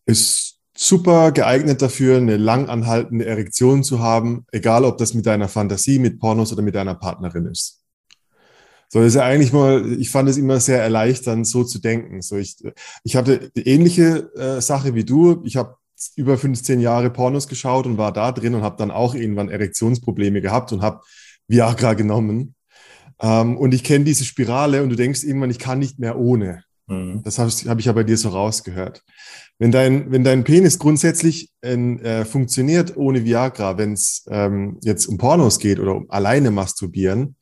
ist 0.06 0.55
super 0.76 1.32
geeignet 1.32 1.82
dafür, 1.82 2.18
eine 2.18 2.36
lang 2.36 2.68
anhaltende 2.68 3.26
Erektion 3.26 3.82
zu 3.82 4.00
haben, 4.00 4.46
egal 4.52 4.84
ob 4.84 4.98
das 4.98 5.14
mit 5.14 5.26
deiner 5.26 5.48
Fantasie, 5.48 5.98
mit 5.98 6.18
Pornos 6.20 6.52
oder 6.52 6.62
mit 6.62 6.74
deiner 6.74 6.94
Partnerin 6.94 7.46
ist. 7.46 7.82
So 8.88 9.00
das 9.00 9.08
ist 9.08 9.14
ja 9.16 9.24
eigentlich 9.24 9.52
mal, 9.52 9.84
ich 9.98 10.10
fand 10.10 10.28
es 10.28 10.36
immer 10.36 10.60
sehr 10.60 10.80
erleichternd, 10.80 11.46
so 11.46 11.64
zu 11.64 11.80
denken. 11.80 12.22
So 12.22 12.36
ich, 12.36 12.56
ich 13.02 13.16
hatte 13.16 13.50
ähnliche 13.56 14.30
äh, 14.36 14.60
Sache 14.60 14.94
wie 14.94 15.04
du. 15.04 15.42
Ich 15.44 15.56
habe 15.56 15.76
über 16.14 16.38
15 16.38 16.80
Jahre 16.80 17.10
Pornos 17.10 17.48
geschaut 17.48 17.86
und 17.86 17.98
war 17.98 18.12
da 18.12 18.30
drin 18.30 18.54
und 18.54 18.62
habe 18.62 18.76
dann 18.76 18.90
auch 18.90 19.14
irgendwann 19.14 19.48
Erektionsprobleme 19.48 20.40
gehabt 20.40 20.72
und 20.72 20.82
habe 20.82 21.00
Viagra 21.48 21.94
genommen. 21.94 22.54
Ähm, 23.20 23.56
und 23.56 23.74
ich 23.74 23.82
kenne 23.82 24.04
diese 24.04 24.24
Spirale 24.24 24.82
und 24.82 24.90
du 24.90 24.96
denkst 24.96 25.24
irgendwann, 25.24 25.50
ich 25.50 25.58
kann 25.58 25.78
nicht 25.78 25.98
mehr 25.98 26.18
ohne. 26.18 26.62
Mhm. 26.86 27.22
Das 27.24 27.38
habe 27.38 27.50
hab 27.50 27.78
ich 27.78 27.86
ja 27.86 27.92
bei 27.92 28.04
dir 28.04 28.16
so 28.16 28.28
rausgehört. 28.28 29.02
Wenn 29.58 29.72
dein, 29.72 30.10
wenn 30.12 30.22
dein 30.22 30.44
Penis 30.44 30.78
grundsätzlich 30.78 31.50
äh, 31.62 32.24
funktioniert 32.24 32.96
ohne 32.96 33.24
Viagra, 33.24 33.78
wenn 33.78 33.94
es 33.94 34.26
ähm, 34.28 34.78
jetzt 34.82 35.06
um 35.06 35.16
Pornos 35.16 35.58
geht 35.58 35.78
oder 35.78 35.94
um 35.94 36.10
alleine 36.10 36.50
masturbieren, 36.50 37.36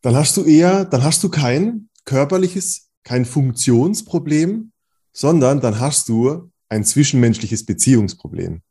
dann 0.00 0.14
hast 0.14 0.36
du 0.36 0.44
eher, 0.44 0.84
dann 0.84 1.02
hast 1.02 1.22
du 1.24 1.28
kein 1.28 1.88
körperliches, 2.04 2.90
kein 3.02 3.24
Funktionsproblem, 3.24 4.72
sondern 5.12 5.60
dann 5.60 5.80
hast 5.80 6.08
du 6.08 6.52
ein 6.68 6.84
zwischenmenschliches 6.84 7.66
Beziehungsproblem. 7.66 8.62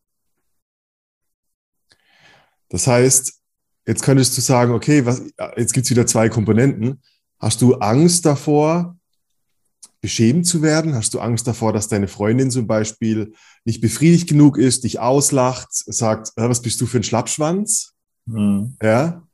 Das 2.69 2.87
heißt, 2.87 3.33
jetzt 3.85 4.03
könntest 4.03 4.37
du 4.37 4.41
sagen, 4.41 4.73
okay, 4.73 5.05
was, 5.05 5.23
jetzt 5.57 5.73
gibt's 5.73 5.89
wieder 5.89 6.05
zwei 6.05 6.29
Komponenten. 6.29 7.01
Hast 7.39 7.61
du 7.61 7.75
Angst 7.75 8.25
davor, 8.25 8.96
beschämt 10.01 10.45
zu 10.45 10.61
werden? 10.61 10.95
Hast 10.95 11.13
du 11.13 11.19
Angst 11.19 11.47
davor, 11.47 11.73
dass 11.73 11.87
deine 11.87 12.07
Freundin 12.07 12.51
zum 12.51 12.67
Beispiel 12.67 13.33
nicht 13.65 13.81
befriedigt 13.81 14.29
genug 14.29 14.57
ist, 14.57 14.83
dich 14.83 14.99
auslacht, 14.99 15.69
sagt, 15.71 16.31
was 16.35 16.61
bist 16.61 16.79
du 16.81 16.85
für 16.85 16.97
ein 16.97 17.03
Schlappschwanz? 17.03 17.93
Mhm. 18.25 18.77
Ja. 18.81 19.27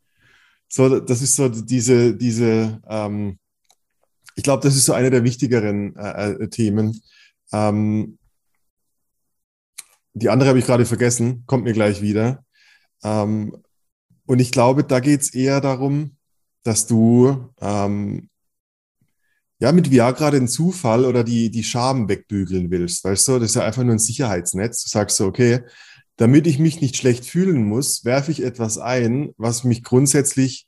So, 0.70 1.00
das 1.00 1.22
ist 1.22 1.36
so 1.36 1.50
diese, 1.50 2.16
diese, 2.16 2.82
ähm, 2.88 3.38
ich 4.36 4.44
glaube, 4.44 4.64
das 4.64 4.76
ist 4.76 4.86
so 4.86 4.94
eine 4.94 5.12
der 5.12 5.24
wichtigeren 5.24 5.96
äh, 5.96 6.32
äh, 6.32 6.48
Themen. 6.50 7.02
Ähm, 7.52 8.18
die 10.14 10.30
andere 10.30 10.50
habe 10.50 10.60
ich 10.60 10.66
gerade 10.66 10.86
vergessen, 10.86 11.44
kommt 11.46 11.64
mir 11.64 11.74
gleich 11.74 12.02
wieder. 12.02 12.44
Ähm, 13.04 13.56
und 14.26 14.40
ich 14.40 14.52
glaube, 14.52 14.84
da 14.84 15.00
geht 15.00 15.22
es 15.22 15.34
eher 15.34 15.62
darum, 15.62 16.18
dass 16.64 16.88
du 16.88 17.50
ähm, 17.60 18.30
ja 19.64 19.72
mit 19.72 19.92
Viagra 19.92 20.30
den 20.30 20.50
Zufall 20.50 21.06
oder 21.06 21.24
die, 21.24 21.50
die 21.50 21.64
Scham 21.64 22.10
wegbügeln 22.10 22.70
willst. 22.70 23.06
Weißt 23.06 23.26
du, 23.30 23.40
das 23.40 23.52
ist 23.52 23.56
ja 23.56 23.64
einfach 23.64 23.82
nur 23.82 23.94
ein 23.94 24.00
Sicherheitsnetz. 24.00 24.84
Du 24.84 24.90
sagst 24.90 25.16
so, 25.16 25.26
okay, 25.26 25.62
damit 26.18 26.48
ich 26.48 26.60
mich 26.60 26.82
nicht 26.82 26.98
schlecht 26.98 27.26
fühlen 27.26 27.64
muss, 27.64 28.04
werfe 28.04 28.32
ich 28.32 28.44
etwas 28.44 28.78
ein, 28.78 29.34
was 29.38 29.64
mich 29.64 29.82
grundsätzlich 29.82 30.68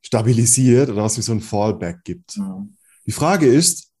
stabilisiert 0.00 0.88
oder 0.88 1.04
was 1.04 1.18
mir 1.18 1.22
so 1.22 1.32
ein 1.32 1.42
Fallback 1.42 2.02
gibt. 2.02 2.38
Mhm. 2.38 2.78
Die 3.04 3.12
Frage 3.12 3.46
ist, 3.46 3.92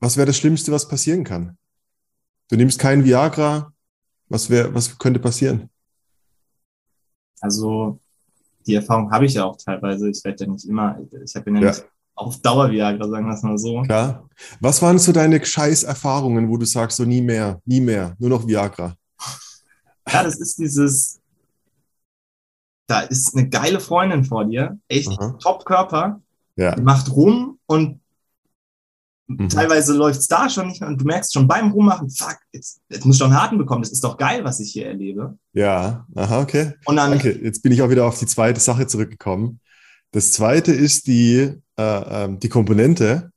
was 0.00 0.16
wäre 0.16 0.28
das 0.28 0.38
Schlimmste, 0.38 0.72
was 0.72 0.88
passieren 0.88 1.22
kann? 1.22 1.58
Du 2.48 2.56
nimmst 2.56 2.78
kein 2.78 3.04
Viagra, 3.04 3.70
was, 4.30 4.48
wär, 4.48 4.74
was 4.74 4.98
könnte 4.98 5.20
passieren? 5.20 5.68
Also 7.42 8.00
die 8.66 8.76
Erfahrung 8.76 9.10
habe 9.10 9.26
ich 9.26 9.34
ja 9.34 9.44
auch 9.44 9.58
teilweise. 9.58 10.08
Ich 10.08 10.24
werde 10.24 10.46
ja 10.46 10.50
nicht 10.50 10.64
immer, 10.64 10.98
ich 11.22 11.34
habe 11.34 11.50
ja, 11.50 11.60
ja 11.60 11.68
nicht 11.68 11.84
auf 12.14 12.40
Dauer 12.40 12.70
Viagra, 12.70 13.08
sagen 13.08 13.26
wir 13.26 13.34
es 13.34 13.42
mal 13.42 13.58
so. 13.58 13.82
Klar. 13.82 14.28
Was 14.60 14.82
waren 14.82 14.98
so 14.98 15.12
deine 15.12 15.44
Scheiß-Erfahrungen, 15.44 16.48
wo 16.48 16.56
du 16.56 16.66
sagst, 16.66 16.96
so 16.96 17.04
nie 17.04 17.20
mehr, 17.20 17.60
nie 17.64 17.80
mehr, 17.80 18.14
nur 18.18 18.30
noch 18.30 18.46
Viagra? 18.46 18.96
Ja, 20.10 20.24
das 20.24 20.38
ist 20.40 20.58
dieses, 20.58 21.20
da 22.86 23.00
ist 23.00 23.36
eine 23.36 23.48
geile 23.48 23.80
Freundin 23.80 24.24
vor 24.24 24.44
dir, 24.44 24.78
echt 24.88 25.10
Top-Körper, 25.40 26.20
ja. 26.56 26.74
die 26.74 26.82
macht 26.82 27.10
rum 27.10 27.58
und 27.66 28.02
Mhm. 29.38 29.48
Teilweise 29.48 29.94
läuft 29.94 30.20
es 30.20 30.28
da 30.28 30.48
schon 30.48 30.68
nicht 30.68 30.80
mehr 30.80 30.90
und 30.90 31.00
du 31.00 31.04
merkst 31.04 31.32
schon 31.32 31.46
beim 31.46 31.70
Rummachen, 31.70 32.10
fuck, 32.10 32.36
jetzt, 32.52 32.80
jetzt 32.88 33.04
muss 33.04 33.16
ich 33.16 33.20
doch 33.20 33.26
einen 33.26 33.40
Harten 33.40 33.58
bekommen. 33.58 33.82
Das 33.82 33.92
ist 33.92 34.02
doch 34.04 34.16
geil, 34.16 34.44
was 34.44 34.60
ich 34.60 34.72
hier 34.72 34.86
erlebe. 34.86 35.36
Ja, 35.52 36.06
aha, 36.14 36.40
okay. 36.40 36.74
Und 36.84 36.96
dann, 36.96 37.14
okay, 37.14 37.38
jetzt 37.42 37.62
bin 37.62 37.72
ich 37.72 37.82
auch 37.82 37.90
wieder 37.90 38.06
auf 38.06 38.18
die 38.18 38.26
zweite 38.26 38.60
Sache 38.60 38.86
zurückgekommen. 38.86 39.60
Das 40.12 40.32
zweite 40.32 40.72
ist 40.72 41.06
die, 41.06 41.60
äh, 41.76 41.82
ähm, 41.82 42.38
die 42.38 42.48
Komponente, 42.48 43.32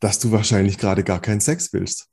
dass 0.00 0.18
du 0.18 0.32
wahrscheinlich 0.32 0.78
gerade 0.78 1.04
gar 1.04 1.20
keinen 1.20 1.40
Sex 1.40 1.72
willst. 1.72 2.08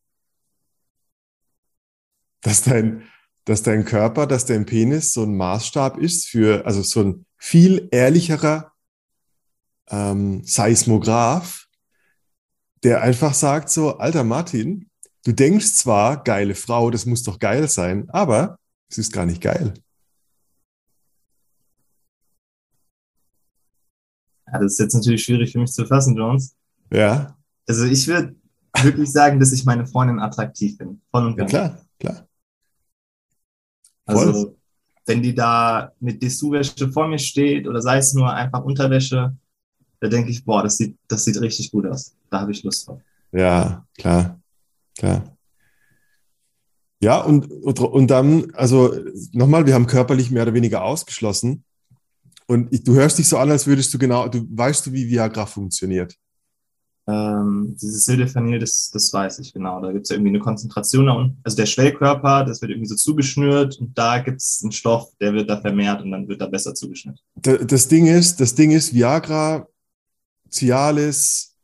Dass 2.42 2.62
dein, 2.62 3.04
dass 3.46 3.64
dein 3.64 3.84
Körper, 3.84 4.28
dass 4.28 4.46
dein 4.46 4.66
Penis 4.66 5.12
so 5.14 5.24
ein 5.24 5.36
Maßstab 5.36 5.98
ist 5.98 6.28
für, 6.28 6.66
also 6.68 6.84
so 6.84 7.02
ein 7.04 7.26
viel 7.38 7.88
ehrlicherer 7.92 8.74
ähm, 9.90 10.44
Seismograph, 10.44 11.66
der 12.84 13.02
einfach 13.02 13.34
sagt 13.34 13.72
so, 13.72 13.98
alter 13.98 14.24
Martin, 14.24 14.90
du 15.26 15.32
denkst 15.32 15.74
zwar, 15.74 16.24
geile 16.24 16.54
Frau, 16.54 16.92
das 16.92 17.08
muss 17.08 17.24
doch 17.24 17.40
geil 17.40 17.68
sein, 17.68 18.08
aber 18.12 18.60
es 18.88 19.00
ist 19.00 19.12
gar 19.12 19.26
nicht 19.26 19.42
geil. 19.42 19.74
Ja, 24.52 24.60
das 24.60 24.74
ist 24.74 24.80
jetzt 24.80 24.94
natürlich 24.94 25.24
schwierig 25.24 25.52
für 25.52 25.60
mich 25.60 25.72
zu 25.72 25.86
fassen, 25.86 26.16
Jones. 26.16 26.56
Ja. 26.92 27.38
Also 27.68 27.86
ich 27.86 28.08
würde 28.08 28.36
wirklich 28.82 29.12
sagen, 29.12 29.40
dass 29.40 29.52
ich 29.52 29.66
meine 29.66 29.86
Freundin 29.86 30.20
attraktiv 30.20 30.78
bin. 30.78 31.02
Voll 31.12 31.28
und 31.28 31.36
ganz. 31.36 31.52
Ja, 31.52 31.70
klar, 31.70 31.86
klar. 32.00 32.28
Also, 34.06 34.56
wenn 35.06 35.22
die 35.22 35.36
da 35.36 35.92
mit 36.00 36.22
Dessous-Wäsche 36.22 36.92
vor 36.92 37.08
mir 37.08 37.20
steht 37.20 37.68
oder 37.68 37.82
sei 37.82 37.98
es 37.98 38.14
nur 38.14 38.32
einfach 38.34 38.64
Unterwäsche, 38.64 39.36
da 40.00 40.08
denke 40.08 40.32
ich, 40.32 40.46
boah, 40.46 40.64
das 40.64 40.78
sieht, 40.78 40.98
das 41.08 41.26
sieht 41.26 41.40
richtig 41.42 41.72
gut 41.72 41.86
aus. 41.86 42.16
Da 42.30 42.42
habe 42.42 42.52
ich 42.52 42.64
Lust 42.64 42.88
drauf. 42.88 43.02
Ja, 43.32 43.86
klar, 43.98 44.40
klar. 44.98 45.36
Ja, 47.02 47.22
und, 47.22 47.50
und, 47.52 47.80
und 47.80 48.08
dann, 48.08 48.52
also 48.54 48.94
nochmal, 49.32 49.66
wir 49.66 49.74
haben 49.74 49.88
körperlich 49.88 50.32
mehr 50.32 50.44
oder 50.44 50.54
weniger 50.54 50.84
ausgeschlossen. 50.84 51.64
Und 52.50 52.74
ich, 52.74 52.84
du 52.84 52.96
hörst 52.96 53.20
dich 53.20 53.28
so 53.28 53.38
an, 53.38 53.52
als 53.52 53.68
würdest 53.68 53.94
du 53.94 54.00
genau, 54.00 54.28
du 54.28 54.44
weißt 54.50 54.88
du, 54.88 54.92
wie 54.92 55.08
Viagra 55.08 55.46
funktioniert. 55.46 56.16
Ähm, 57.08 57.78
dieses 57.80 58.06
Sildefanil, 58.06 58.58
das, 58.58 58.90
das 58.92 59.14
weiß 59.14 59.38
ich 59.38 59.54
genau. 59.54 59.80
Da 59.80 59.92
gibt 59.92 60.06
es 60.06 60.10
ja 60.10 60.16
irgendwie 60.16 60.32
eine 60.32 60.40
Konzentration. 60.40 61.38
Also 61.44 61.58
der 61.58 61.68
Schwellkörper, 61.68 62.46
das 62.46 62.60
wird 62.64 62.72
irgendwie 62.72 62.88
so 62.88 62.96
zugeschnürt 62.96 63.78
und 63.80 63.96
da 63.96 64.18
gibt 64.18 64.38
es 64.38 64.62
einen 64.64 64.72
Stoff, 64.72 65.12
der 65.22 65.34
wird 65.34 65.48
da 65.48 65.62
vermehrt 65.62 66.02
und 66.02 66.10
dann 66.10 66.28
wird 66.28 66.42
da 66.42 66.48
besser 66.48 66.74
zugeschnürt. 66.74 67.20
Das 67.36 67.88
Ding 67.88 68.08
ist, 68.08 68.40
das 68.40 68.56
Ding 68.56 68.72
ist, 68.72 68.96
Viagra 68.96 69.68
Cialis, 70.50 71.56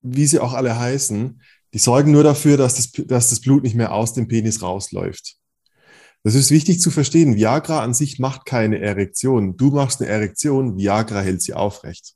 wie 0.00 0.26
sie 0.26 0.38
auch 0.38 0.52
alle 0.52 0.78
heißen, 0.78 1.42
die 1.74 1.78
sorgen 1.78 2.12
nur 2.12 2.22
dafür, 2.22 2.56
dass 2.56 2.76
das, 2.76 2.92
dass 2.92 3.30
das 3.30 3.40
Blut 3.40 3.64
nicht 3.64 3.74
mehr 3.74 3.92
aus 3.92 4.14
dem 4.14 4.28
Penis 4.28 4.62
rausläuft. 4.62 5.39
Das 6.22 6.34
ist 6.34 6.50
wichtig 6.50 6.80
zu 6.80 6.90
verstehen. 6.90 7.36
Viagra 7.36 7.82
an 7.82 7.94
sich 7.94 8.18
macht 8.18 8.44
keine 8.44 8.78
Erektion. 8.80 9.56
Du 9.56 9.70
machst 9.70 10.00
eine 10.00 10.10
Erektion, 10.10 10.76
Viagra 10.76 11.20
hält 11.20 11.42
sie 11.42 11.54
aufrecht. 11.54 12.14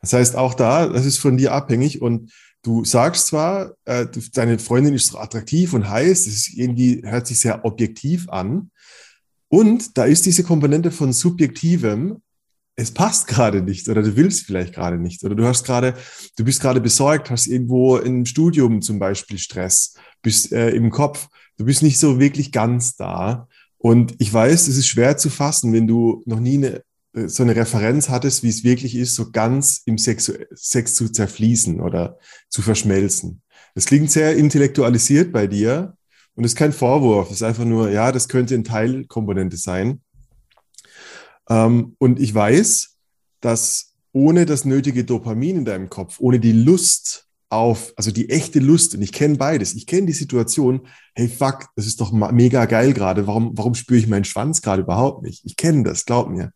Das 0.00 0.14
heißt, 0.14 0.36
auch 0.36 0.54
da, 0.54 0.88
das 0.88 1.04
ist 1.04 1.18
von 1.18 1.36
dir 1.36 1.52
abhängig 1.52 2.00
und 2.00 2.32
du 2.62 2.84
sagst 2.84 3.26
zwar, 3.26 3.74
äh, 3.84 4.06
deine 4.32 4.58
Freundin 4.58 4.94
ist 4.94 5.08
so 5.08 5.18
attraktiv 5.18 5.74
und 5.74 5.90
heiß, 5.90 6.24
das 6.24 6.34
ist 6.34 6.54
irgendwie, 6.54 7.02
hört 7.04 7.26
sich 7.26 7.40
sehr 7.40 7.64
objektiv 7.66 8.28
an. 8.30 8.70
Und 9.48 9.98
da 9.98 10.04
ist 10.04 10.24
diese 10.24 10.42
Komponente 10.42 10.90
von 10.90 11.12
Subjektivem 11.12 12.22
es 12.80 12.92
passt 12.92 13.26
gerade 13.26 13.62
nicht 13.62 13.88
oder 13.88 14.02
du 14.02 14.16
willst 14.16 14.46
vielleicht 14.46 14.74
gerade 14.74 14.98
nicht 14.98 15.22
oder 15.22 15.34
du 15.34 15.46
hast 15.46 15.64
gerade, 15.64 15.94
du 16.36 16.44
bist 16.44 16.60
gerade 16.60 16.80
besorgt, 16.80 17.30
hast 17.30 17.46
irgendwo 17.46 17.98
im 17.98 18.24
Studium 18.24 18.80
zum 18.80 18.98
Beispiel 18.98 19.38
Stress, 19.38 19.94
bist 20.22 20.52
äh, 20.52 20.70
im 20.70 20.90
Kopf, 20.90 21.28
du 21.60 21.66
bist 21.66 21.82
nicht 21.82 21.98
so 21.98 22.18
wirklich 22.18 22.52
ganz 22.52 22.96
da. 22.96 23.46
Und 23.76 24.14
ich 24.18 24.32
weiß, 24.32 24.66
es 24.66 24.78
ist 24.78 24.88
schwer 24.88 25.18
zu 25.18 25.28
fassen, 25.28 25.74
wenn 25.74 25.86
du 25.86 26.22
noch 26.24 26.40
nie 26.40 26.56
eine, 26.56 26.82
äh, 27.12 27.28
so 27.28 27.42
eine 27.42 27.54
Referenz 27.54 28.08
hattest, 28.08 28.42
wie 28.42 28.48
es 28.48 28.64
wirklich 28.64 28.96
ist, 28.96 29.14
so 29.14 29.30
ganz 29.30 29.82
im 29.84 29.98
Sex, 29.98 30.32
Sex 30.54 30.94
zu 30.94 31.10
zerfließen 31.10 31.80
oder 31.80 32.18
zu 32.48 32.62
verschmelzen. 32.62 33.42
Das 33.74 33.84
klingt 33.84 34.10
sehr 34.10 34.36
intellektualisiert 34.36 35.32
bei 35.32 35.46
dir 35.46 35.94
und 36.34 36.44
ist 36.44 36.56
kein 36.56 36.72
Vorwurf, 36.72 37.28
es 37.28 37.36
ist 37.36 37.42
einfach 37.42 37.66
nur, 37.66 37.90
ja, 37.90 38.10
das 38.10 38.28
könnte 38.28 38.54
eine 38.54 38.62
Teilkomponente 38.62 39.58
sein. 39.58 40.00
Ähm, 41.50 41.94
und 41.98 42.20
ich 42.20 42.34
weiß, 42.34 42.96
dass 43.42 43.92
ohne 44.12 44.46
das 44.46 44.64
nötige 44.64 45.04
Dopamin 45.04 45.58
in 45.58 45.64
deinem 45.66 45.90
Kopf, 45.90 46.20
ohne 46.20 46.40
die 46.40 46.52
Lust 46.52 47.28
auf, 47.50 47.92
also 47.96 48.12
die 48.12 48.30
echte 48.30 48.60
Lust, 48.60 48.94
und 48.94 49.02
ich 49.02 49.12
kenne 49.12 49.36
beides, 49.36 49.74
ich 49.74 49.86
kenne 49.86 50.06
die 50.06 50.12
Situation, 50.12 50.86
hey 51.14 51.28
fuck, 51.28 51.66
das 51.74 51.86
ist 51.86 52.00
doch 52.00 52.12
mega 52.12 52.64
geil 52.66 52.94
gerade, 52.94 53.26
warum, 53.26 53.58
warum 53.58 53.74
spüre 53.74 53.98
ich 53.98 54.06
meinen 54.06 54.24
Schwanz 54.24 54.62
gerade 54.62 54.82
überhaupt 54.82 55.22
nicht? 55.22 55.44
Ich 55.44 55.56
kenne 55.56 55.82
das, 55.82 56.04
glaub 56.06 56.28
mir. 56.28 56.52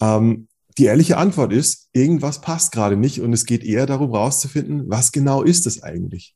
Ähm, 0.00 0.48
die 0.78 0.84
ehrliche 0.84 1.16
Antwort 1.16 1.52
ist, 1.52 1.88
irgendwas 1.92 2.40
passt 2.40 2.72
gerade 2.72 2.96
nicht 2.96 3.20
und 3.20 3.32
es 3.32 3.44
geht 3.44 3.64
eher 3.64 3.86
darum 3.86 4.12
rauszufinden, 4.12 4.88
was 4.88 5.12
genau 5.12 5.42
ist 5.42 5.66
es 5.66 5.82
eigentlich? 5.82 6.34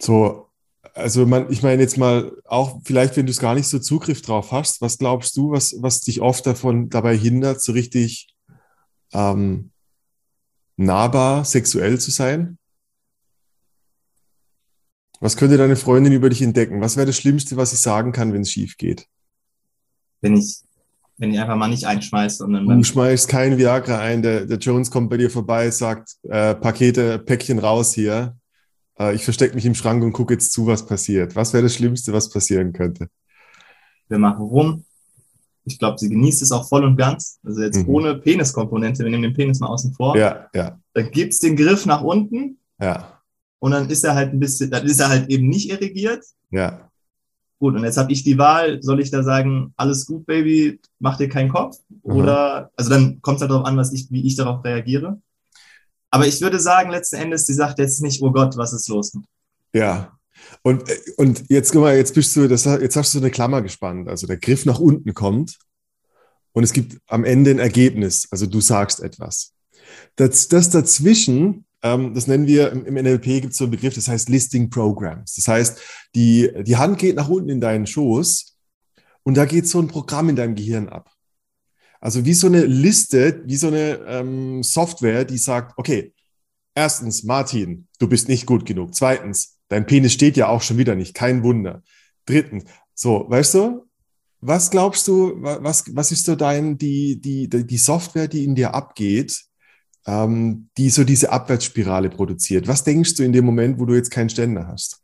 So, 0.00 0.46
also 0.94 1.26
man, 1.26 1.50
ich 1.50 1.62
meine 1.62 1.82
jetzt 1.82 1.98
mal, 1.98 2.32
auch 2.44 2.80
vielleicht, 2.84 3.16
wenn 3.16 3.26
du 3.26 3.32
es 3.32 3.40
gar 3.40 3.54
nicht 3.54 3.66
so 3.66 3.80
Zugriff 3.80 4.22
drauf 4.22 4.52
hast, 4.52 4.80
was 4.80 4.98
glaubst 4.98 5.36
du, 5.36 5.50
was, 5.50 5.74
was 5.80 6.00
dich 6.00 6.20
oft 6.20 6.46
davon 6.46 6.88
dabei 6.88 7.16
hindert, 7.16 7.60
so 7.60 7.72
richtig 7.72 8.28
ähm, 9.12 9.70
nahbar 10.76 11.44
sexuell 11.44 11.98
zu 12.00 12.10
sein? 12.10 12.58
Was 15.20 15.36
könnte 15.36 15.58
deine 15.58 15.76
Freundin 15.76 16.14
über 16.14 16.30
dich 16.30 16.40
entdecken? 16.40 16.80
Was 16.80 16.96
wäre 16.96 17.06
das 17.06 17.16
Schlimmste, 17.16 17.56
was 17.56 17.72
ich 17.72 17.80
sagen 17.80 18.12
kann, 18.12 18.32
wenn 18.32 18.40
es 18.40 18.50
schief 18.50 18.78
geht? 18.78 19.06
Wenn 20.22 20.36
ich, 20.36 20.62
wenn 21.18 21.32
ich 21.32 21.38
einfach 21.38 21.56
mal 21.56 21.68
nicht 21.68 21.86
einschmeiße. 21.86 22.42
Und 22.44 22.54
dann 22.54 22.66
du 22.66 22.82
schmeißt 22.82 23.28
kein 23.28 23.58
Viagra 23.58 23.98
ein, 23.98 24.22
der, 24.22 24.46
der 24.46 24.58
Jones 24.58 24.90
kommt 24.90 25.10
bei 25.10 25.18
dir 25.18 25.30
vorbei, 25.30 25.70
sagt, 25.70 26.16
äh, 26.22 26.54
Pakete, 26.54 27.18
Päckchen 27.18 27.58
raus 27.58 27.92
hier, 27.92 28.38
äh, 28.98 29.14
ich 29.14 29.24
verstecke 29.24 29.54
mich 29.54 29.66
im 29.66 29.74
Schrank 29.74 30.02
und 30.02 30.12
gucke 30.12 30.32
jetzt 30.32 30.52
zu, 30.52 30.66
was 30.66 30.86
passiert. 30.86 31.36
Was 31.36 31.52
wäre 31.52 31.64
das 31.64 31.74
Schlimmste, 31.74 32.14
was 32.14 32.30
passieren 32.30 32.72
könnte? 32.72 33.08
Wir 34.08 34.18
machen 34.18 34.42
rum. 34.42 34.84
Ich 35.64 35.78
glaube, 35.78 35.98
sie 35.98 36.08
genießt 36.08 36.42
es 36.42 36.52
auch 36.52 36.68
voll 36.68 36.84
und 36.84 36.96
ganz. 36.96 37.38
Also 37.44 37.62
jetzt 37.62 37.86
mhm. 37.86 37.94
ohne 37.94 38.14
Peniskomponente, 38.16 39.04
wir 39.04 39.10
nehmen 39.10 39.24
den 39.24 39.34
Penis 39.34 39.60
mal 39.60 39.68
außen 39.68 39.92
vor. 39.94 40.16
Ja, 40.16 40.48
ja. 40.54 40.78
Dann 40.94 41.10
gibt 41.10 41.32
es 41.32 41.40
den 41.40 41.56
Griff 41.56 41.86
nach 41.86 42.02
unten. 42.02 42.58
Ja. 42.80 43.20
Und 43.58 43.72
dann 43.72 43.90
ist 43.90 44.04
er 44.04 44.14
halt 44.14 44.32
ein 44.32 44.40
bisschen, 44.40 44.70
dann 44.70 44.86
ist 44.86 45.00
er 45.00 45.10
halt 45.10 45.28
eben 45.28 45.48
nicht 45.48 45.70
irrigiert. 45.70 46.24
Ja. 46.50 46.90
Gut, 47.58 47.74
und 47.74 47.84
jetzt 47.84 47.98
habe 47.98 48.10
ich 48.10 48.24
die 48.24 48.38
Wahl, 48.38 48.82
soll 48.82 49.00
ich 49.00 49.10
da 49.10 49.22
sagen, 49.22 49.74
alles 49.76 50.06
gut, 50.06 50.24
Baby, 50.24 50.80
mach 50.98 51.18
dir 51.18 51.28
keinen 51.28 51.50
Kopf? 51.50 51.76
Mhm. 51.88 52.16
Oder, 52.16 52.70
also 52.74 52.88
dann 52.88 53.20
kommt 53.20 53.36
es 53.36 53.42
halt 53.42 53.50
darauf 53.50 53.66
an, 53.66 53.76
was 53.76 53.92
ich, 53.92 54.10
wie 54.10 54.26
ich 54.26 54.34
darauf 54.36 54.64
reagiere. 54.64 55.20
Aber 56.10 56.26
ich 56.26 56.40
würde 56.40 56.58
sagen, 56.58 56.90
letzten 56.90 57.16
Endes, 57.16 57.44
die 57.44 57.52
sagt 57.52 57.78
jetzt 57.78 58.00
nicht, 58.02 58.22
oh 58.22 58.32
Gott, 58.32 58.56
was 58.56 58.72
ist 58.72 58.88
los? 58.88 59.12
Ja. 59.74 60.18
Und, 60.62 60.84
und 61.16 61.44
jetzt, 61.48 61.72
guck 61.72 61.82
mal, 61.82 61.96
jetzt 61.96 62.14
bist 62.14 62.34
du, 62.36 62.48
das, 62.48 62.64
jetzt 62.64 62.96
hast 62.96 63.14
du 63.14 63.18
so 63.18 63.24
eine 63.24 63.30
Klammer 63.30 63.62
gespannt. 63.62 64.08
Also 64.08 64.26
der 64.26 64.36
Griff 64.36 64.66
nach 64.66 64.78
unten 64.78 65.14
kommt 65.14 65.58
und 66.52 66.64
es 66.64 66.72
gibt 66.72 66.98
am 67.06 67.24
Ende 67.24 67.50
ein 67.50 67.58
Ergebnis. 67.58 68.28
Also 68.30 68.46
du 68.46 68.60
sagst 68.60 69.00
etwas. 69.00 69.54
Das, 70.16 70.48
das 70.48 70.70
dazwischen, 70.70 71.64
ähm, 71.82 72.14
das 72.14 72.26
nennen 72.26 72.46
wir 72.46 72.72
im, 72.72 72.84
im 72.86 72.94
NLP 72.94 73.24
gibt 73.40 73.52
es 73.52 73.58
so 73.58 73.64
einen 73.64 73.72
Begriff, 73.72 73.94
das 73.94 74.08
heißt 74.08 74.28
Listing 74.28 74.70
Programs. 74.70 75.34
Das 75.34 75.48
heißt, 75.48 75.80
die, 76.14 76.50
die 76.62 76.76
Hand 76.76 76.98
geht 76.98 77.16
nach 77.16 77.28
unten 77.28 77.48
in 77.48 77.60
deinen 77.60 77.86
Schoß 77.86 78.56
und 79.22 79.36
da 79.36 79.44
geht 79.44 79.66
so 79.66 79.80
ein 79.80 79.88
Programm 79.88 80.28
in 80.28 80.36
deinem 80.36 80.54
Gehirn 80.54 80.88
ab. 80.88 81.10
Also 82.00 82.24
wie 82.24 82.34
so 82.34 82.46
eine 82.46 82.64
Liste, 82.64 83.42
wie 83.44 83.56
so 83.56 83.66
eine 83.68 84.00
ähm, 84.06 84.62
Software, 84.62 85.24
die 85.24 85.38
sagt, 85.38 85.74
okay, 85.76 86.14
erstens, 86.74 87.24
Martin, 87.24 87.88
du 87.98 88.08
bist 88.08 88.28
nicht 88.28 88.46
gut 88.46 88.64
genug. 88.64 88.94
Zweitens, 88.94 89.59
dein 89.70 89.86
Penis 89.86 90.12
steht 90.12 90.36
ja 90.36 90.48
auch 90.48 90.60
schon 90.60 90.76
wieder 90.76 90.94
nicht, 90.94 91.14
kein 91.14 91.42
Wunder. 91.42 91.82
Drittens, 92.26 92.64
so, 92.94 93.24
weißt 93.28 93.54
du, 93.54 93.86
was 94.42 94.70
glaubst 94.70 95.08
du, 95.08 95.34
was, 95.40 95.84
was 95.94 96.12
ist 96.12 96.26
so 96.26 96.36
dein, 96.36 96.76
die, 96.76 97.20
die, 97.20 97.48
die 97.48 97.78
Software, 97.78 98.28
die 98.28 98.44
in 98.44 98.54
dir 98.54 98.74
abgeht, 98.74 99.44
ähm, 100.06 100.68
die 100.76 100.90
so 100.90 101.04
diese 101.04 101.30
Abwärtsspirale 101.30 102.10
produziert? 102.10 102.68
Was 102.68 102.84
denkst 102.84 103.14
du 103.14 103.22
in 103.22 103.32
dem 103.32 103.44
Moment, 103.44 103.78
wo 103.78 103.86
du 103.86 103.94
jetzt 103.94 104.10
keinen 104.10 104.28
Ständer 104.30 104.66
hast? 104.66 105.02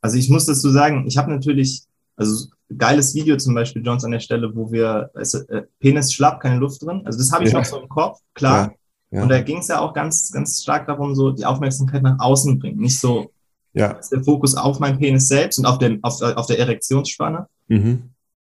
Also 0.00 0.16
ich 0.16 0.28
muss 0.28 0.46
dazu 0.46 0.70
sagen, 0.70 1.06
ich 1.06 1.16
habe 1.16 1.30
natürlich, 1.30 1.82
also 2.16 2.48
geiles 2.76 3.14
Video 3.14 3.36
zum 3.36 3.54
Beispiel, 3.54 3.84
Jones, 3.84 4.04
an 4.04 4.10
der 4.12 4.20
Stelle, 4.20 4.54
wo 4.54 4.72
wir, 4.72 5.10
äh, 5.14 5.62
Penis 5.78 6.12
schlapp, 6.12 6.40
keine 6.40 6.58
Luft 6.58 6.82
drin. 6.82 7.02
Also 7.04 7.18
das 7.18 7.30
habe 7.30 7.44
ich 7.44 7.52
ja. 7.52 7.58
noch 7.58 7.64
so 7.64 7.80
im 7.80 7.88
Kopf, 7.88 8.18
klar. 8.34 8.68
Ja. 8.68 8.74
Ja. 9.12 9.22
Und 9.22 9.28
da 9.28 9.40
ging 9.42 9.58
es 9.58 9.68
ja 9.68 9.80
auch 9.80 9.92
ganz, 9.92 10.32
ganz 10.32 10.62
stark 10.62 10.86
darum, 10.86 11.14
so 11.14 11.30
die 11.30 11.44
Aufmerksamkeit 11.44 12.02
nach 12.02 12.18
außen 12.18 12.58
bringen. 12.58 12.78
Nicht 12.78 12.98
so 12.98 13.30
ja. 13.74 14.00
der 14.10 14.24
Fokus 14.24 14.54
auf 14.54 14.80
meinen 14.80 14.98
Penis 14.98 15.28
selbst 15.28 15.58
und 15.58 15.66
auf, 15.66 15.78
dem, 15.78 16.02
auf, 16.02 16.20
auf 16.22 16.46
der 16.46 16.58
Erektionsspanne. 16.58 17.46
Mhm. 17.68 18.10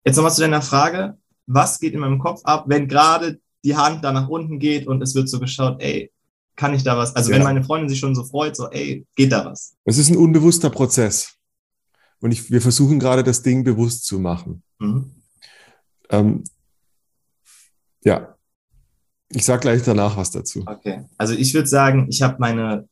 Jetzt 0.05 0.15
nochmal 0.15 0.31
zu 0.31 0.41
deiner 0.41 0.62
Frage, 0.62 1.17
was 1.48 1.79
geht 1.79 1.93
in 1.93 2.00
meinem 2.00 2.19
Kopf 2.19 2.41
ab, 2.43 2.65
wenn 2.67 2.88
gerade 2.88 3.39
die 3.65 3.75
Hand 3.75 4.03
da 4.03 4.12
nach 4.12 4.29
unten 4.29 4.60
geht 4.60 4.88
und 4.88 5.01
es 5.01 5.15
wird 5.15 5.27
so 5.27 5.39
geschaut, 5.39 5.81
ey, 5.81 6.12
kann 6.55 6.74
ich 6.74 6.83
da 6.83 6.98
was? 6.98 7.15
Also 7.15 7.31
ja. 7.31 7.38
wenn 7.38 7.43
meine 7.43 7.63
Freundin 7.63 7.89
sich 7.89 8.00
schon 8.00 8.13
so 8.13 8.24
freut, 8.24 8.55
so, 8.55 8.69
ey, 8.69 9.07
geht 9.15 9.31
da 9.31 9.45
was? 9.45 9.75
Es 9.86 9.98
ist 9.98 10.12
ein 10.12 10.17
unbewusster 10.17 10.69
Prozess. 10.69 11.36
Und 12.19 12.31
ich, 12.31 12.51
wir 12.51 12.62
versuchen 12.62 13.00
gerade 13.00 13.24
das 13.24 13.41
Ding 13.41 13.63
bewusst 13.63 14.05
zu 14.05 14.19
machen. 14.19 14.62
Mhm. 14.79 15.12
Ähm, 16.10 16.43
ja. 18.03 18.33
Ich 19.34 19.46
sage 19.46 19.62
gleich 19.62 19.84
danach 19.84 20.16
was 20.18 20.32
dazu. 20.32 20.63
Okay. 20.66 21.06
Also 21.18 21.34
ich 21.34 21.54
würde 21.54 21.68
sagen, 21.68 22.08
ich 22.10 22.22
habe 22.22 22.36
meine 22.40 22.88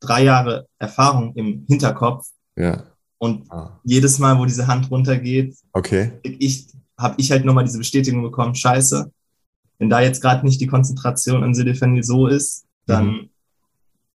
drei 0.00 0.24
Jahre 0.24 0.66
Erfahrung 0.78 1.34
im 1.34 1.64
Hinterkopf. 1.68 2.28
Ja. 2.56 2.84
Und 3.18 3.50
ah. 3.50 3.78
jedes 3.84 4.18
Mal, 4.18 4.38
wo 4.38 4.44
diese 4.44 4.66
Hand 4.66 4.90
runtergeht, 4.90 5.56
okay. 5.72 6.12
ich, 6.22 6.68
habe 6.98 7.14
ich 7.18 7.30
halt 7.30 7.44
nochmal 7.44 7.64
diese 7.64 7.78
Bestätigung 7.78 8.22
bekommen, 8.22 8.54
scheiße, 8.54 9.10
wenn 9.78 9.90
da 9.90 10.00
jetzt 10.00 10.22
gerade 10.22 10.44
nicht 10.44 10.60
die 10.60 10.66
Konzentration 10.66 11.42
an 11.42 11.54
Sildenafil 11.54 12.02
so 12.02 12.26
ist, 12.26 12.64
dann 12.86 13.06
mhm. 13.06 13.30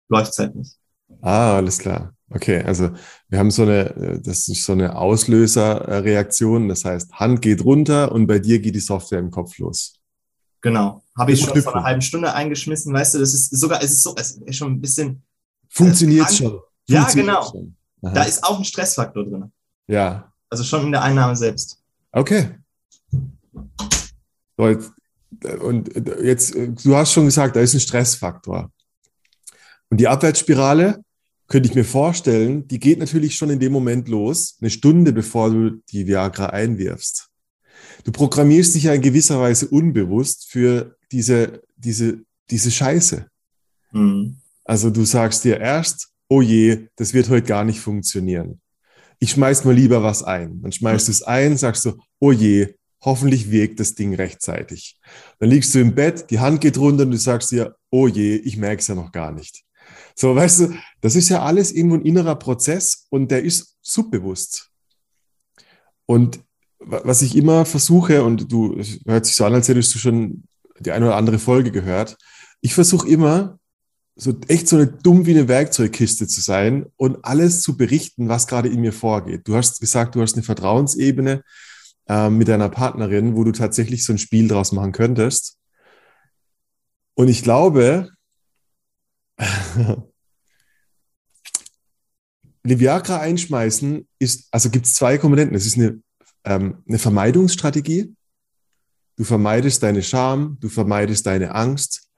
läuft 0.08 0.32
es 0.32 0.38
halt 0.38 0.54
nicht. 0.54 0.76
Ah, 1.20 1.56
alles 1.56 1.78
klar. 1.78 2.14
Okay, 2.30 2.62
also 2.62 2.90
wir 3.28 3.38
haben 3.38 3.50
so 3.50 3.62
eine, 3.62 4.20
das 4.24 4.48
ist 4.48 4.64
so 4.64 4.72
eine 4.72 4.96
Auslöserreaktion. 4.96 6.68
Das 6.68 6.84
heißt, 6.84 7.12
Hand 7.12 7.42
geht 7.42 7.64
runter 7.64 8.10
und 8.10 8.26
bei 8.26 8.38
dir 8.38 8.58
geht 8.58 8.74
die 8.74 8.80
Software 8.80 9.18
im 9.18 9.30
Kopf 9.30 9.58
los. 9.58 10.01
Genau. 10.62 11.02
Habe 11.18 11.32
ich 11.32 11.40
schon 11.40 11.60
vor 11.60 11.76
einer 11.76 11.84
halben 11.84 12.00
Stunde 12.00 12.32
eingeschmissen, 12.32 12.94
weißt 12.94 13.14
du, 13.14 13.18
das 13.18 13.34
ist 13.34 13.50
sogar, 13.50 13.82
es 13.82 13.92
ist 13.92 14.02
so, 14.02 14.14
es 14.16 14.32
ist 14.36 14.56
schon 14.56 14.72
ein 14.72 14.80
bisschen 14.80 15.22
Funktioniert 15.68 16.30
äh, 16.30 16.34
schon. 16.34 16.60
Ja, 16.86 17.04
genau. 17.12 17.50
Schon. 17.50 17.76
Da 18.00 18.24
ist 18.24 18.44
auch 18.44 18.58
ein 18.58 18.64
Stressfaktor 18.64 19.24
drin. 19.24 19.50
Ja. 19.86 20.32
Also 20.50 20.64
schon 20.64 20.86
in 20.86 20.92
der 20.92 21.02
Einnahme 21.02 21.34
selbst. 21.36 21.78
Okay. 22.12 22.50
Und 24.56 25.90
jetzt, 26.22 26.54
du 26.54 26.96
hast 26.96 27.12
schon 27.12 27.24
gesagt, 27.24 27.56
da 27.56 27.60
ist 27.60 27.74
ein 27.74 27.80
Stressfaktor. 27.80 28.70
Und 29.88 29.98
die 29.98 30.08
Abwärtsspirale, 30.08 31.02
könnte 31.48 31.68
ich 31.68 31.74
mir 31.74 31.84
vorstellen, 31.84 32.66
die 32.68 32.78
geht 32.78 32.98
natürlich 32.98 33.36
schon 33.36 33.50
in 33.50 33.60
dem 33.60 33.72
Moment 33.72 34.08
los, 34.08 34.56
eine 34.60 34.70
Stunde 34.70 35.12
bevor 35.12 35.50
du 35.50 35.82
die 35.90 36.06
Viagra 36.06 36.46
einwirfst. 36.46 37.28
Du 38.04 38.12
programmierst 38.12 38.74
dich 38.74 38.84
ja 38.84 38.94
in 38.94 39.02
gewisser 39.02 39.40
Weise 39.40 39.68
unbewusst 39.68 40.50
für 40.50 40.96
diese, 41.10 41.62
diese, 41.76 42.24
diese 42.50 42.70
Scheiße. 42.70 43.26
Mhm. 43.92 44.36
Also 44.64 44.90
du 44.90 45.04
sagst 45.04 45.44
dir 45.44 45.60
erst, 45.60 46.08
oh 46.28 46.40
je, 46.40 46.88
das 46.96 47.14
wird 47.14 47.28
heute 47.28 47.46
gar 47.46 47.64
nicht 47.64 47.80
funktionieren. 47.80 48.60
Ich 49.18 49.32
schmeiß 49.32 49.64
mal 49.64 49.74
lieber 49.74 50.02
was 50.02 50.22
ein. 50.22 50.62
Dann 50.62 50.72
schmeißt 50.72 51.08
du 51.08 51.12
es 51.12 51.22
ein, 51.22 51.56
sagst 51.56 51.84
du, 51.84 51.98
oh 52.18 52.32
je, 52.32 52.74
hoffentlich 53.04 53.50
wirkt 53.50 53.80
das 53.80 53.94
Ding 53.94 54.14
rechtzeitig. 54.14 54.98
Dann 55.38 55.50
liegst 55.50 55.74
du 55.74 55.80
im 55.80 55.94
Bett, 55.94 56.30
die 56.30 56.40
Hand 56.40 56.60
geht 56.60 56.78
runter 56.78 57.04
und 57.04 57.10
du 57.10 57.18
sagst 57.18 57.50
dir, 57.50 57.76
oh 57.90 58.08
je, 58.08 58.36
ich 58.36 58.56
merke 58.56 58.80
es 58.80 58.88
ja 58.88 58.94
noch 58.94 59.12
gar 59.12 59.32
nicht. 59.32 59.64
So, 60.14 60.34
weißt 60.34 60.60
du, 60.60 60.74
das 61.00 61.16
ist 61.16 61.28
ja 61.28 61.42
alles 61.42 61.72
irgendwo 61.72 61.96
ein 61.96 62.04
innerer 62.04 62.36
Prozess 62.36 63.06
und 63.10 63.30
der 63.30 63.42
ist 63.42 63.76
subbewusst. 63.80 64.70
Und 66.06 66.40
was 66.84 67.22
ich 67.22 67.36
immer 67.36 67.64
versuche, 67.64 68.22
und 68.22 68.50
du 68.50 68.80
hört 69.06 69.26
sich 69.26 69.34
so 69.34 69.44
an, 69.44 69.54
als 69.54 69.68
hättest 69.68 69.94
du 69.94 69.98
schon 69.98 70.44
die 70.78 70.92
eine 70.92 71.06
oder 71.06 71.16
andere 71.16 71.38
Folge 71.38 71.70
gehört, 71.70 72.16
ich 72.60 72.74
versuche 72.74 73.08
immer, 73.08 73.58
so 74.14 74.34
echt 74.48 74.68
so 74.68 74.76
eine 74.76 74.86
dumm 74.86 75.26
wie 75.26 75.32
eine 75.32 75.48
Werkzeugkiste 75.48 76.26
zu 76.26 76.40
sein 76.40 76.86
und 76.96 77.24
alles 77.24 77.62
zu 77.62 77.76
berichten, 77.76 78.28
was 78.28 78.46
gerade 78.46 78.68
in 78.68 78.80
mir 78.80 78.92
vorgeht. 78.92 79.48
Du 79.48 79.56
hast 79.56 79.80
gesagt, 79.80 80.14
du 80.14 80.20
hast 80.20 80.34
eine 80.34 80.42
Vertrauensebene 80.42 81.42
äh, 82.08 82.28
mit 82.28 82.48
deiner 82.48 82.68
Partnerin, 82.68 83.36
wo 83.36 83.44
du 83.44 83.52
tatsächlich 83.52 84.04
so 84.04 84.12
ein 84.12 84.18
Spiel 84.18 84.48
draus 84.48 84.72
machen 84.72 84.92
könntest. 84.92 85.56
Und 87.14 87.28
ich 87.28 87.42
glaube, 87.42 88.10
Viagra 92.64 93.18
einschmeißen 93.18 94.06
ist, 94.18 94.48
also 94.50 94.70
gibt 94.70 94.86
es 94.86 94.94
zwei 94.94 95.18
Komponenten. 95.18 95.56
Es 95.56 95.66
ist 95.66 95.76
eine, 95.76 96.00
ähm, 96.44 96.82
eine 96.88 96.98
Vermeidungsstrategie. 96.98 98.14
Du 99.16 99.24
vermeidest 99.24 99.82
deine 99.82 100.02
Scham, 100.02 100.56
du 100.60 100.68
vermeidest 100.68 101.26
deine 101.26 101.54
Angst, 101.54 102.12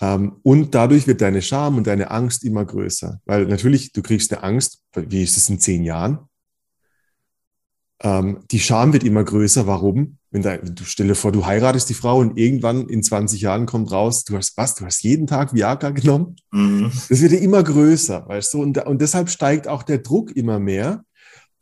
ähm, 0.00 0.36
und 0.42 0.74
dadurch 0.74 1.06
wird 1.06 1.20
deine 1.20 1.42
Scham 1.42 1.76
und 1.76 1.86
deine 1.86 2.10
Angst 2.10 2.44
immer 2.44 2.64
größer. 2.64 3.20
Weil 3.24 3.46
natürlich, 3.46 3.92
du 3.92 4.02
kriegst 4.02 4.32
eine 4.32 4.42
Angst, 4.42 4.80
wie 4.94 5.22
ist 5.22 5.36
es 5.36 5.48
in 5.48 5.60
zehn 5.60 5.84
Jahren? 5.84 6.18
Ähm, 8.02 8.40
die 8.50 8.58
Scham 8.58 8.92
wird 8.92 9.04
immer 9.04 9.22
größer. 9.22 9.66
Warum? 9.66 10.18
Wenn 10.30 10.42
da, 10.42 10.56
du 10.56 10.84
stelle 10.84 11.14
vor, 11.14 11.30
du 11.30 11.46
heiratest 11.46 11.88
die 11.88 11.94
Frau 11.94 12.18
und 12.18 12.36
irgendwann 12.36 12.88
in 12.88 13.04
20 13.04 13.40
Jahren 13.40 13.66
kommt 13.66 13.92
raus, 13.92 14.24
du 14.24 14.36
hast 14.36 14.56
was? 14.56 14.74
Du 14.74 14.84
hast 14.84 15.02
jeden 15.04 15.28
Tag 15.28 15.54
Viagra 15.54 15.90
genommen? 15.90 16.36
Mhm. 16.50 16.90
Das 17.08 17.20
wird 17.22 17.32
ja 17.32 17.38
immer 17.38 17.62
größer, 17.62 18.28
weißt 18.28 18.54
du? 18.54 18.62
Und, 18.62 18.84
und 18.84 19.00
deshalb 19.00 19.30
steigt 19.30 19.68
auch 19.68 19.84
der 19.84 19.98
Druck 19.98 20.34
immer 20.34 20.58
mehr. 20.58 21.04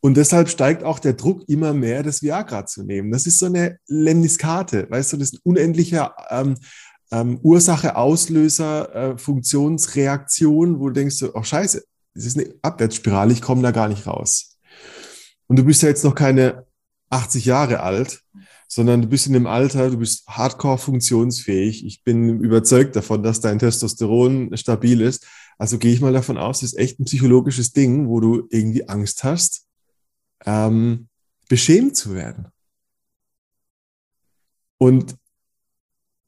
Und 0.04 0.16
deshalb 0.16 0.48
steigt 0.48 0.82
auch 0.82 0.98
der 0.98 1.12
Druck 1.12 1.48
immer 1.48 1.72
mehr, 1.72 2.02
das 2.02 2.22
Viagra 2.22 2.66
zu 2.66 2.82
nehmen. 2.82 3.12
Das 3.12 3.24
ist 3.24 3.38
so 3.38 3.46
eine 3.46 3.78
Lemniskate, 3.86 4.90
weißt 4.90 5.12
du, 5.12 5.16
das 5.16 5.28
ist 5.28 5.34
ein 5.34 5.40
unendlicher 5.44 6.16
ähm, 6.28 6.56
ähm, 7.12 7.38
Ursache, 7.42 7.94
Auslöser, 7.94 8.94
äh, 8.94 9.18
Funktionsreaktion, 9.18 10.80
wo 10.80 10.88
du 10.88 10.94
denkst, 10.94 11.22
oh 11.32 11.42
scheiße, 11.44 11.84
das 12.14 12.24
ist 12.24 12.36
eine 12.36 12.52
Abwärtsspirale, 12.62 13.32
ich 13.32 13.42
komme 13.42 13.62
da 13.62 13.70
gar 13.70 13.88
nicht 13.88 14.08
raus. 14.08 14.58
Und 15.46 15.60
du 15.60 15.64
bist 15.64 15.82
ja 15.82 15.88
jetzt 15.88 16.02
noch 16.02 16.16
keine 16.16 16.66
80 17.10 17.44
Jahre 17.44 17.80
alt, 17.80 18.22
sondern 18.66 19.02
du 19.02 19.08
bist 19.08 19.28
in 19.28 19.34
dem 19.34 19.46
Alter, 19.46 19.90
du 19.90 19.98
bist 19.98 20.26
hardcore 20.26 20.78
funktionsfähig. 20.78 21.86
Ich 21.86 22.02
bin 22.02 22.40
überzeugt 22.40 22.96
davon, 22.96 23.22
dass 23.22 23.40
dein 23.40 23.60
Testosteron 23.60 24.56
stabil 24.56 25.00
ist. 25.00 25.26
Also 25.58 25.78
gehe 25.78 25.92
ich 25.92 26.00
mal 26.00 26.12
davon 26.12 26.38
aus, 26.38 26.60
das 26.60 26.72
ist 26.72 26.78
echt 26.78 26.98
ein 26.98 27.04
psychologisches 27.04 27.72
Ding, 27.72 28.08
wo 28.08 28.18
du 28.18 28.48
irgendwie 28.50 28.88
Angst 28.88 29.22
hast, 29.22 29.66
ähm, 30.44 31.08
beschämt 31.48 31.96
zu 31.96 32.14
werden. 32.14 32.48
Und 34.78 35.16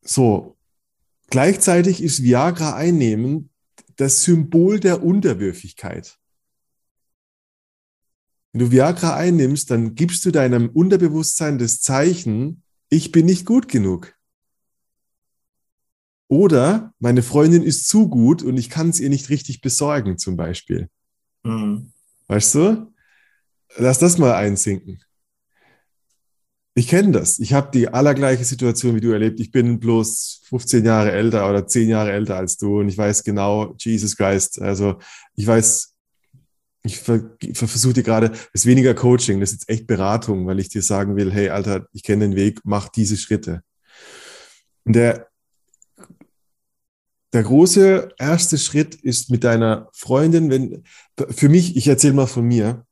so, 0.02 0.54
Gleichzeitig 1.34 2.00
ist 2.00 2.22
Viagra 2.22 2.76
einnehmen 2.76 3.50
das 3.96 4.22
Symbol 4.22 4.78
der 4.78 5.02
Unterwürfigkeit. 5.02 6.16
Wenn 8.52 8.60
du 8.60 8.70
Viagra 8.70 9.16
einnimmst, 9.16 9.68
dann 9.70 9.96
gibst 9.96 10.24
du 10.24 10.30
deinem 10.30 10.68
Unterbewusstsein 10.68 11.58
das 11.58 11.80
Zeichen, 11.80 12.62
ich 12.88 13.10
bin 13.10 13.26
nicht 13.26 13.46
gut 13.46 13.68
genug. 13.68 14.14
Oder 16.28 16.94
meine 17.00 17.24
Freundin 17.24 17.64
ist 17.64 17.88
zu 17.88 18.08
gut 18.08 18.44
und 18.44 18.56
ich 18.56 18.70
kann 18.70 18.90
es 18.90 19.00
ihr 19.00 19.10
nicht 19.10 19.28
richtig 19.28 19.60
besorgen, 19.60 20.18
zum 20.18 20.36
Beispiel. 20.36 20.88
Mhm. 21.42 21.92
Weißt 22.28 22.54
du? 22.54 22.93
Lass 23.76 23.98
das 23.98 24.18
mal 24.18 24.34
einsinken. 24.34 25.00
Ich 26.76 26.88
kenne 26.88 27.12
das. 27.12 27.38
Ich 27.38 27.52
habe 27.52 27.70
die 27.72 27.88
allergleiche 27.88 28.44
Situation 28.44 28.96
wie 28.96 29.00
du 29.00 29.12
erlebt. 29.12 29.38
Ich 29.38 29.52
bin 29.52 29.78
bloß 29.78 30.42
15 30.48 30.84
Jahre 30.84 31.12
älter 31.12 31.48
oder 31.48 31.66
10 31.66 31.88
Jahre 31.88 32.10
älter 32.10 32.36
als 32.36 32.56
du 32.56 32.80
und 32.80 32.88
ich 32.88 32.98
weiß 32.98 33.22
genau, 33.22 33.74
Jesus 33.78 34.16
Christ. 34.16 34.60
Also 34.60 34.98
ich 35.36 35.46
weiß, 35.46 35.94
ich 36.82 36.98
versuche 36.98 37.94
dir 37.94 38.02
gerade, 38.02 38.30
das 38.30 38.48
ist 38.52 38.66
weniger 38.66 38.92
Coaching, 38.94 39.38
das 39.38 39.52
ist 39.52 39.60
jetzt 39.60 39.68
echt 39.70 39.86
Beratung, 39.86 40.46
weil 40.46 40.58
ich 40.58 40.68
dir 40.68 40.82
sagen 40.82 41.16
will, 41.16 41.32
hey 41.32 41.48
Alter, 41.48 41.86
ich 41.92 42.02
kenne 42.02 42.28
den 42.28 42.36
Weg, 42.36 42.60
mach 42.64 42.88
diese 42.88 43.16
Schritte. 43.16 43.62
Und 44.84 44.94
der, 44.94 45.28
der 47.32 47.42
große 47.44 48.10
erste 48.18 48.58
Schritt 48.58 48.96
ist 48.96 49.30
mit 49.30 49.44
deiner 49.44 49.88
Freundin, 49.92 50.50
wenn, 50.50 50.82
für 51.30 51.48
mich, 51.48 51.76
ich 51.76 51.86
erzähle 51.86 52.14
mal 52.14 52.26
von 52.26 52.44
mir, 52.44 52.84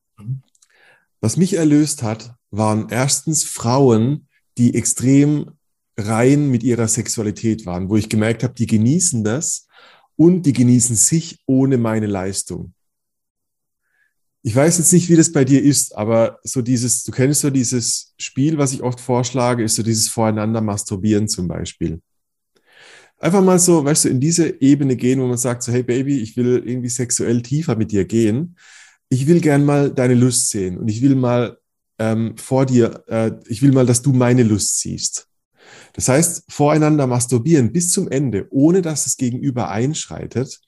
was 1.22 1.37
mich 1.37 1.54
erlöst 1.54 2.02
hat, 2.02 2.35
waren 2.50 2.88
erstens 2.90 3.44
Frauen, 3.44 4.26
die 4.58 4.74
extrem 4.74 5.52
rein 5.96 6.50
mit 6.50 6.62
ihrer 6.62 6.88
Sexualität 6.88 7.64
waren, 7.64 7.88
wo 7.88 7.96
ich 7.96 8.08
gemerkt 8.08 8.42
habe, 8.42 8.54
die 8.54 8.66
genießen 8.66 9.24
das 9.24 9.68
und 10.16 10.42
die 10.42 10.52
genießen 10.52 10.96
sich 10.96 11.40
ohne 11.46 11.78
meine 11.78 12.06
Leistung. 12.06 12.74
Ich 14.42 14.56
weiß 14.56 14.78
jetzt 14.78 14.92
nicht, 14.92 15.08
wie 15.08 15.16
das 15.16 15.30
bei 15.30 15.44
dir 15.44 15.62
ist, 15.62 15.96
aber 15.96 16.40
so 16.42 16.61
dieses, 16.61 17.04
du 17.04 17.12
kennst 17.12 17.42
so 17.42 17.50
dieses 17.50 18.14
Spiel, 18.18 18.58
was 18.58 18.72
ich 18.72 18.82
oft 18.82 19.00
vorschlage, 19.00 19.62
ist 19.62 19.76
so 19.76 19.85
dieses 19.85 20.08
Voreinander 20.08 20.61
masturbieren 20.61 21.28
zum 21.28 21.46
Beispiel. 21.46 22.02
Einfach 23.18 23.42
mal 23.42 23.61
so, 23.61 23.85
weißt 23.85 24.06
du, 24.06 24.08
in 24.08 24.18
diese 24.18 24.61
Ebene 24.61 24.96
gehen, 24.96 25.20
wo 25.20 25.28
man 25.28 25.38
sagt 25.38 25.62
so, 25.62 25.70
hey 25.70 25.85
Baby, 25.85 26.18
ich 26.18 26.37
will 26.37 26.64
irgendwie 26.66 26.88
sexuell 26.88 27.40
tiefer 27.42 27.76
mit 27.76 27.92
dir 27.92 28.04
gehen. 28.04 28.56
Ich 29.12 29.27
will 29.27 29.42
gern 29.42 29.66
mal 29.66 29.90
deine 29.90 30.14
Lust 30.14 30.48
sehen 30.48 30.79
und 30.79 30.88
ich 30.88 31.03
will 31.03 31.16
mal 31.16 31.59
ähm, 31.98 32.35
vor 32.38 32.64
dir, 32.64 33.05
äh, 33.09 33.33
ich 33.46 33.61
will 33.61 33.70
mal, 33.70 33.85
dass 33.85 34.01
du 34.01 34.14
meine 34.14 34.42
Lust 34.42 34.79
siehst. 34.79 35.29
Das 35.92 36.09
heißt, 36.09 36.51
voreinander 36.51 37.07
masturbieren 37.07 37.72
bis 37.72 37.90
zum 37.90 38.11
Ende, 38.11 38.46
ohne 38.48 38.81
dass 38.81 39.05
es 39.05 39.18
gegenüber 39.18 39.68
einschreitet, 39.68 40.62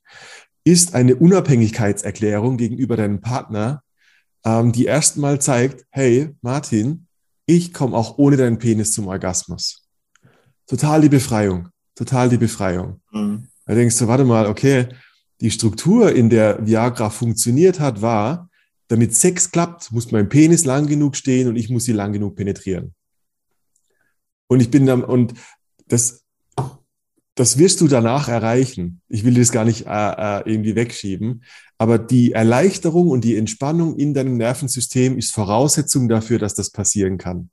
ist 0.62 0.94
eine 0.94 1.16
Unabhängigkeitserklärung 1.16 2.58
gegenüber 2.58 2.98
deinem 2.98 3.22
Partner, 3.22 3.82
ähm, 4.44 4.72
die 4.72 4.84
erstmal 4.84 5.40
zeigt, 5.40 5.86
hey 5.88 6.28
Martin, 6.42 7.06
ich 7.46 7.72
komme 7.72 7.96
auch 7.96 8.18
ohne 8.18 8.36
deinen 8.36 8.58
Penis 8.58 8.92
zum 8.92 9.06
Orgasmus. 9.06 9.88
Total 10.66 11.00
die 11.00 11.08
Befreiung, 11.08 11.70
total 11.94 12.28
die 12.28 12.36
Befreiung. 12.36 13.00
Mhm. 13.10 13.48
Da 13.64 13.74
denkst 13.74 13.96
du, 13.96 14.06
warte 14.06 14.26
mal, 14.26 14.44
okay, 14.44 14.88
die 15.40 15.50
Struktur, 15.50 16.14
in 16.14 16.30
der 16.30 16.64
Viagra 16.66 17.10
funktioniert 17.10 17.80
hat, 17.80 18.02
war, 18.02 18.50
damit 18.88 19.14
Sex 19.14 19.50
klappt, 19.50 19.92
muss 19.92 20.12
mein 20.12 20.28
Penis 20.28 20.64
lang 20.64 20.86
genug 20.86 21.16
stehen 21.16 21.48
und 21.48 21.56
ich 21.56 21.70
muss 21.70 21.84
sie 21.84 21.92
lang 21.92 22.12
genug 22.12 22.36
penetrieren. 22.36 22.94
Und 24.46 24.60
ich 24.60 24.70
bin 24.70 24.86
dann, 24.86 25.02
und 25.02 25.34
das 25.88 26.24
das 27.34 27.58
wirst 27.58 27.80
du 27.80 27.88
danach 27.88 28.28
erreichen. 28.28 29.00
Ich 29.08 29.24
will 29.24 29.34
das 29.34 29.50
gar 29.50 29.64
nicht 29.64 29.86
äh, 29.86 29.90
äh, 29.90 30.42
irgendwie 30.50 30.76
wegschieben. 30.76 31.42
Aber 31.78 31.98
die 31.98 32.32
Erleichterung 32.32 33.08
und 33.10 33.24
die 33.24 33.36
Entspannung 33.36 33.96
in 33.96 34.14
deinem 34.14 34.36
Nervensystem 34.36 35.18
ist 35.18 35.32
Voraussetzung 35.32 36.08
dafür, 36.08 36.38
dass 36.38 36.54
das 36.54 36.70
passieren 36.70 37.18
kann. 37.18 37.50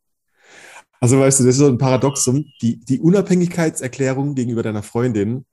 Also 1.00 1.20
weißt 1.20 1.39
du, 1.39 1.46
das 1.46 1.56
ist 1.56 1.60
so 1.60 1.67
ein 1.67 1.80
Paradoxum. 1.80 2.46
Die, 2.62 2.80
die 2.80 3.00
Unabhängigkeitserklärung 3.00 4.36
gegenüber 4.36 4.62
deiner 4.62 4.84
Freundin 4.84 5.46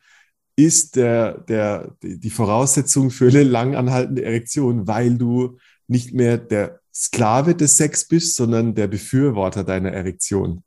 ist 0.59 0.97
der, 0.97 1.39
der, 1.39 1.97
die 2.03 2.31
Voraussetzung 2.31 3.13
für 3.13 3.29
eine 3.29 3.45
lang 3.45 3.77
anhaltende 3.77 4.25
Erektion, 4.25 4.89
weil 4.89 5.17
du 5.17 5.57
nicht 5.87 6.15
mehr 6.15 6.37
der 6.37 6.81
Sklave 6.93 7.55
des 7.55 7.77
Sex 7.77 8.09
bist, 8.09 8.35
sondern 8.35 8.75
der 8.75 8.89
Befürworter 8.89 9.63
deiner 9.63 9.93
Erektion. 9.93 10.65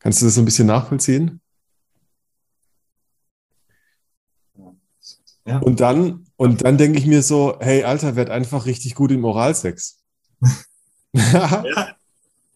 Kannst 0.00 0.20
du 0.20 0.24
das 0.26 0.34
so 0.34 0.42
ein 0.42 0.46
bisschen 0.46 0.66
nachvollziehen? 0.66 1.40
Ja. 5.46 5.58
Und 5.58 5.78
dann, 5.78 6.26
und 6.34 6.64
dann 6.64 6.76
denke 6.76 6.98
ich 6.98 7.06
mir 7.06 7.22
so, 7.22 7.56
hey 7.60 7.84
Alter, 7.84 8.16
werd 8.16 8.30
einfach 8.30 8.66
richtig 8.66 8.96
gut 8.96 9.12
im 9.12 9.24
Oralsex. 9.24 10.02
ja. 11.12 11.64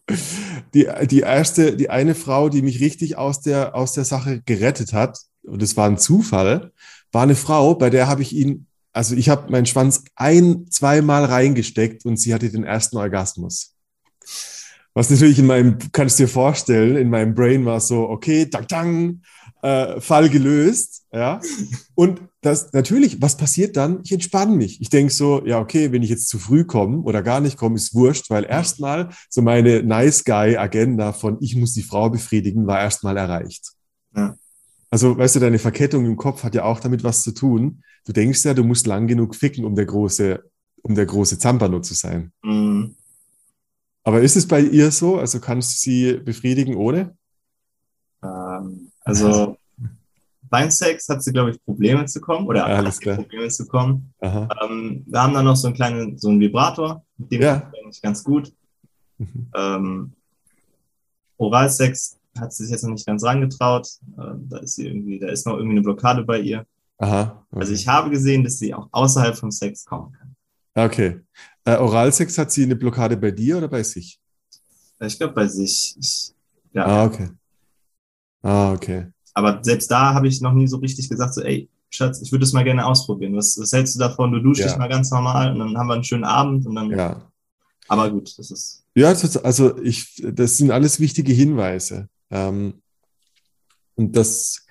Die, 0.73 0.87
die 1.07 1.21
erste, 1.21 1.75
die 1.75 1.89
eine 1.89 2.15
Frau, 2.15 2.49
die 2.49 2.61
mich 2.61 2.79
richtig 2.79 3.17
aus 3.17 3.41
der, 3.41 3.75
aus 3.75 3.93
der 3.93 4.05
Sache 4.05 4.41
gerettet 4.45 4.93
hat, 4.93 5.19
und 5.43 5.63
es 5.63 5.77
war 5.77 5.87
ein 5.87 5.97
Zufall, 5.97 6.71
war 7.11 7.23
eine 7.23 7.35
Frau, 7.35 7.75
bei 7.75 7.89
der 7.89 8.07
habe 8.07 8.21
ich 8.21 8.33
ihn, 8.33 8.67
also 8.91 9.15
ich 9.15 9.29
habe 9.29 9.51
meinen 9.51 9.65
Schwanz 9.65 10.03
ein, 10.15 10.67
zweimal 10.69 11.25
reingesteckt 11.25 12.05
und 12.05 12.17
sie 12.17 12.33
hatte 12.33 12.49
den 12.49 12.63
ersten 12.63 12.97
Orgasmus. 12.97 13.73
Was 14.99 15.09
natürlich 15.09 15.39
in 15.39 15.45
meinem, 15.45 15.77
kannst 15.93 16.19
du 16.19 16.23
dir 16.23 16.27
vorstellen, 16.27 16.97
in 16.97 17.09
meinem 17.09 17.33
Brain 17.33 17.63
war 17.63 17.79
so, 17.79 18.09
okay, 18.09 18.49
dang, 18.49 18.67
dang, 18.67 19.21
äh, 19.61 20.01
Fall 20.01 20.27
gelöst, 20.27 21.05
ja. 21.13 21.39
Und 21.95 22.19
das 22.41 22.73
natürlich, 22.73 23.21
was 23.21 23.37
passiert 23.37 23.77
dann? 23.77 24.01
Ich 24.03 24.11
entspanne 24.11 24.53
mich. 24.53 24.81
Ich 24.81 24.89
denke 24.89 25.13
so, 25.13 25.41
ja, 25.45 25.57
okay, 25.61 25.93
wenn 25.93 26.03
ich 26.03 26.09
jetzt 26.09 26.27
zu 26.27 26.37
früh 26.37 26.65
komme 26.65 26.97
oder 26.97 27.23
gar 27.23 27.39
nicht 27.39 27.55
komme, 27.55 27.77
ist 27.77 27.95
wurscht, 27.95 28.29
weil 28.29 28.43
erstmal 28.43 29.07
so 29.29 29.41
meine 29.41 29.83
Nice 29.83 30.25
Guy 30.25 30.57
Agenda 30.57 31.13
von 31.13 31.37
ich 31.39 31.55
muss 31.55 31.73
die 31.73 31.83
Frau 31.83 32.09
befriedigen, 32.09 32.67
war 32.67 32.81
erstmal 32.81 33.15
erreicht. 33.15 33.71
Ja. 34.13 34.35
Also, 34.89 35.17
weißt 35.17 35.37
du, 35.37 35.39
deine 35.39 35.59
Verkettung 35.59 36.05
im 36.07 36.17
Kopf 36.17 36.43
hat 36.43 36.55
ja 36.55 36.65
auch 36.65 36.81
damit 36.81 37.05
was 37.05 37.21
zu 37.21 37.31
tun. 37.31 37.83
Du 38.03 38.11
denkst 38.11 38.43
ja, 38.43 38.53
du 38.53 38.65
musst 38.65 38.85
lang 38.85 39.07
genug 39.07 39.33
ficken, 39.33 39.63
um 39.63 39.75
der 39.75 39.85
große, 39.85 40.43
um 40.81 40.93
der 40.93 41.05
große 41.05 41.39
Zampano 41.39 41.79
zu 41.79 41.93
sein. 41.93 42.33
Mhm. 42.43 42.97
Aber 44.03 44.21
ist 44.21 44.35
es 44.35 44.47
bei 44.47 44.61
ihr 44.61 44.91
so? 44.91 45.17
Also 45.17 45.39
kannst 45.39 45.73
du 45.73 45.77
sie 45.77 46.13
befriedigen 46.17 46.75
ohne? 46.75 47.15
Ähm, 48.23 48.91
also 49.01 49.57
beim 50.49 50.71
Sex 50.71 51.07
hat 51.09 51.23
sie, 51.23 51.31
glaube 51.31 51.51
ich, 51.51 51.63
Probleme 51.63 52.05
zu 52.05 52.19
kommen 52.19 52.47
oder 52.47 52.67
ja, 52.67 52.77
Alles 52.77 52.99
klar. 52.99 53.17
Probleme 53.17 53.49
zu 53.49 53.67
kommen. 53.67 54.13
Ähm, 54.21 55.03
wir 55.05 55.21
haben 55.21 55.33
dann 55.33 55.45
noch 55.45 55.55
so 55.55 55.67
einen 55.67 55.75
kleinen, 55.75 56.17
so 56.17 56.29
einen 56.29 56.39
Vibrator, 56.39 57.03
mit 57.17 57.31
dem 57.31 57.41
ja. 57.41 57.71
ich 57.89 58.01
ganz 58.01 58.23
gut. 58.23 58.53
Mhm. 59.17 59.51
Ähm, 59.55 60.13
Oralsex 61.37 62.17
hat 62.37 62.53
sie 62.53 62.63
sich 62.63 62.71
jetzt 62.71 62.83
noch 62.83 62.91
nicht 62.91 63.05
ganz 63.05 63.23
rangetraut. 63.23 63.87
Ähm, 64.17 64.47
da 64.49 64.57
ist 64.57 64.75
sie 64.75 64.87
irgendwie, 64.87 65.19
da 65.19 65.27
ist 65.29 65.45
noch 65.45 65.57
irgendwie 65.57 65.77
eine 65.77 65.81
Blockade 65.81 66.23
bei 66.23 66.39
ihr. 66.39 66.65
Aha, 66.97 67.45
okay. 67.51 67.61
Also 67.61 67.73
ich 67.73 67.87
habe 67.87 68.09
gesehen, 68.09 68.43
dass 68.43 68.57
sie 68.57 68.73
auch 68.73 68.87
außerhalb 68.91 69.37
vom 69.37 69.51
Sex 69.51 69.85
kommen 69.85 70.11
kann. 70.11 70.28
Okay. 70.85 71.21
Äh, 71.65 71.75
Oralsex 71.75 72.37
hat 72.37 72.51
sie 72.51 72.63
eine 72.63 72.75
Blockade 72.75 73.17
bei 73.17 73.31
dir 73.31 73.57
oder 73.57 73.67
bei 73.67 73.83
sich? 73.83 74.19
Ich 74.99 75.17
glaube 75.17 75.33
bei 75.33 75.47
sich. 75.47 75.95
Ich, 75.99 76.33
ja. 76.73 76.85
Ah, 76.85 77.05
okay. 77.05 77.29
Ah, 78.41 78.73
okay. 78.73 79.07
Aber 79.33 79.59
selbst 79.63 79.89
da 79.89 80.13
habe 80.13 80.27
ich 80.27 80.41
noch 80.41 80.53
nie 80.53 80.67
so 80.67 80.77
richtig 80.77 81.09
gesagt, 81.09 81.33
so, 81.33 81.41
ey, 81.41 81.69
Schatz, 81.89 82.21
ich 82.21 82.31
würde 82.31 82.43
das 82.43 82.53
mal 82.53 82.63
gerne 82.63 82.85
ausprobieren. 82.85 83.35
Was, 83.35 83.57
was 83.59 83.71
hältst 83.71 83.95
du 83.95 83.99
davon? 83.99 84.31
Du 84.31 84.39
duschst 84.39 84.61
ja. 84.61 84.67
dich 84.67 84.77
mal 84.77 84.89
ganz 84.89 85.11
normal 85.11 85.51
und 85.51 85.59
dann 85.59 85.77
haben 85.77 85.87
wir 85.87 85.95
einen 85.95 86.03
schönen 86.03 86.23
Abend 86.23 86.65
und 86.65 86.75
dann. 86.75 86.91
Ja. 86.91 87.31
Aber 87.87 88.11
gut, 88.11 88.37
das 88.37 88.51
ist. 88.51 88.83
Ja, 88.95 89.09
also 89.09 89.77
ich, 89.79 90.23
das 90.23 90.57
sind 90.57 90.71
alles 90.71 90.99
wichtige 90.99 91.33
Hinweise. 91.33 92.09
Ähm, 92.29 92.81
und 93.95 94.15
das, 94.15 94.65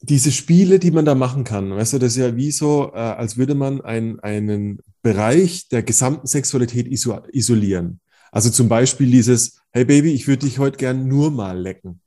diese 0.00 0.30
Spiele, 0.30 0.78
die 0.78 0.90
man 0.90 1.04
da 1.04 1.14
machen 1.14 1.44
kann, 1.44 1.70
weißt 1.70 1.94
du, 1.94 1.98
das 1.98 2.12
ist 2.12 2.18
ja 2.18 2.36
wie 2.36 2.52
so, 2.52 2.92
äh, 2.94 2.98
als 2.98 3.36
würde 3.36 3.54
man 3.54 3.80
ein, 3.80 4.20
einen 4.20 4.80
Bereich 5.02 5.68
der 5.68 5.82
gesamten 5.82 6.26
Sexualität 6.26 6.86
iso 6.86 7.20
isolieren. 7.32 8.00
Also 8.30 8.50
zum 8.50 8.68
Beispiel 8.68 9.10
dieses, 9.10 9.60
hey 9.70 9.84
Baby, 9.84 10.12
ich 10.12 10.28
würde 10.28 10.46
dich 10.46 10.58
heute 10.58 10.76
gern 10.76 11.08
nur 11.08 11.30
mal 11.30 11.58
lecken. 11.58 12.00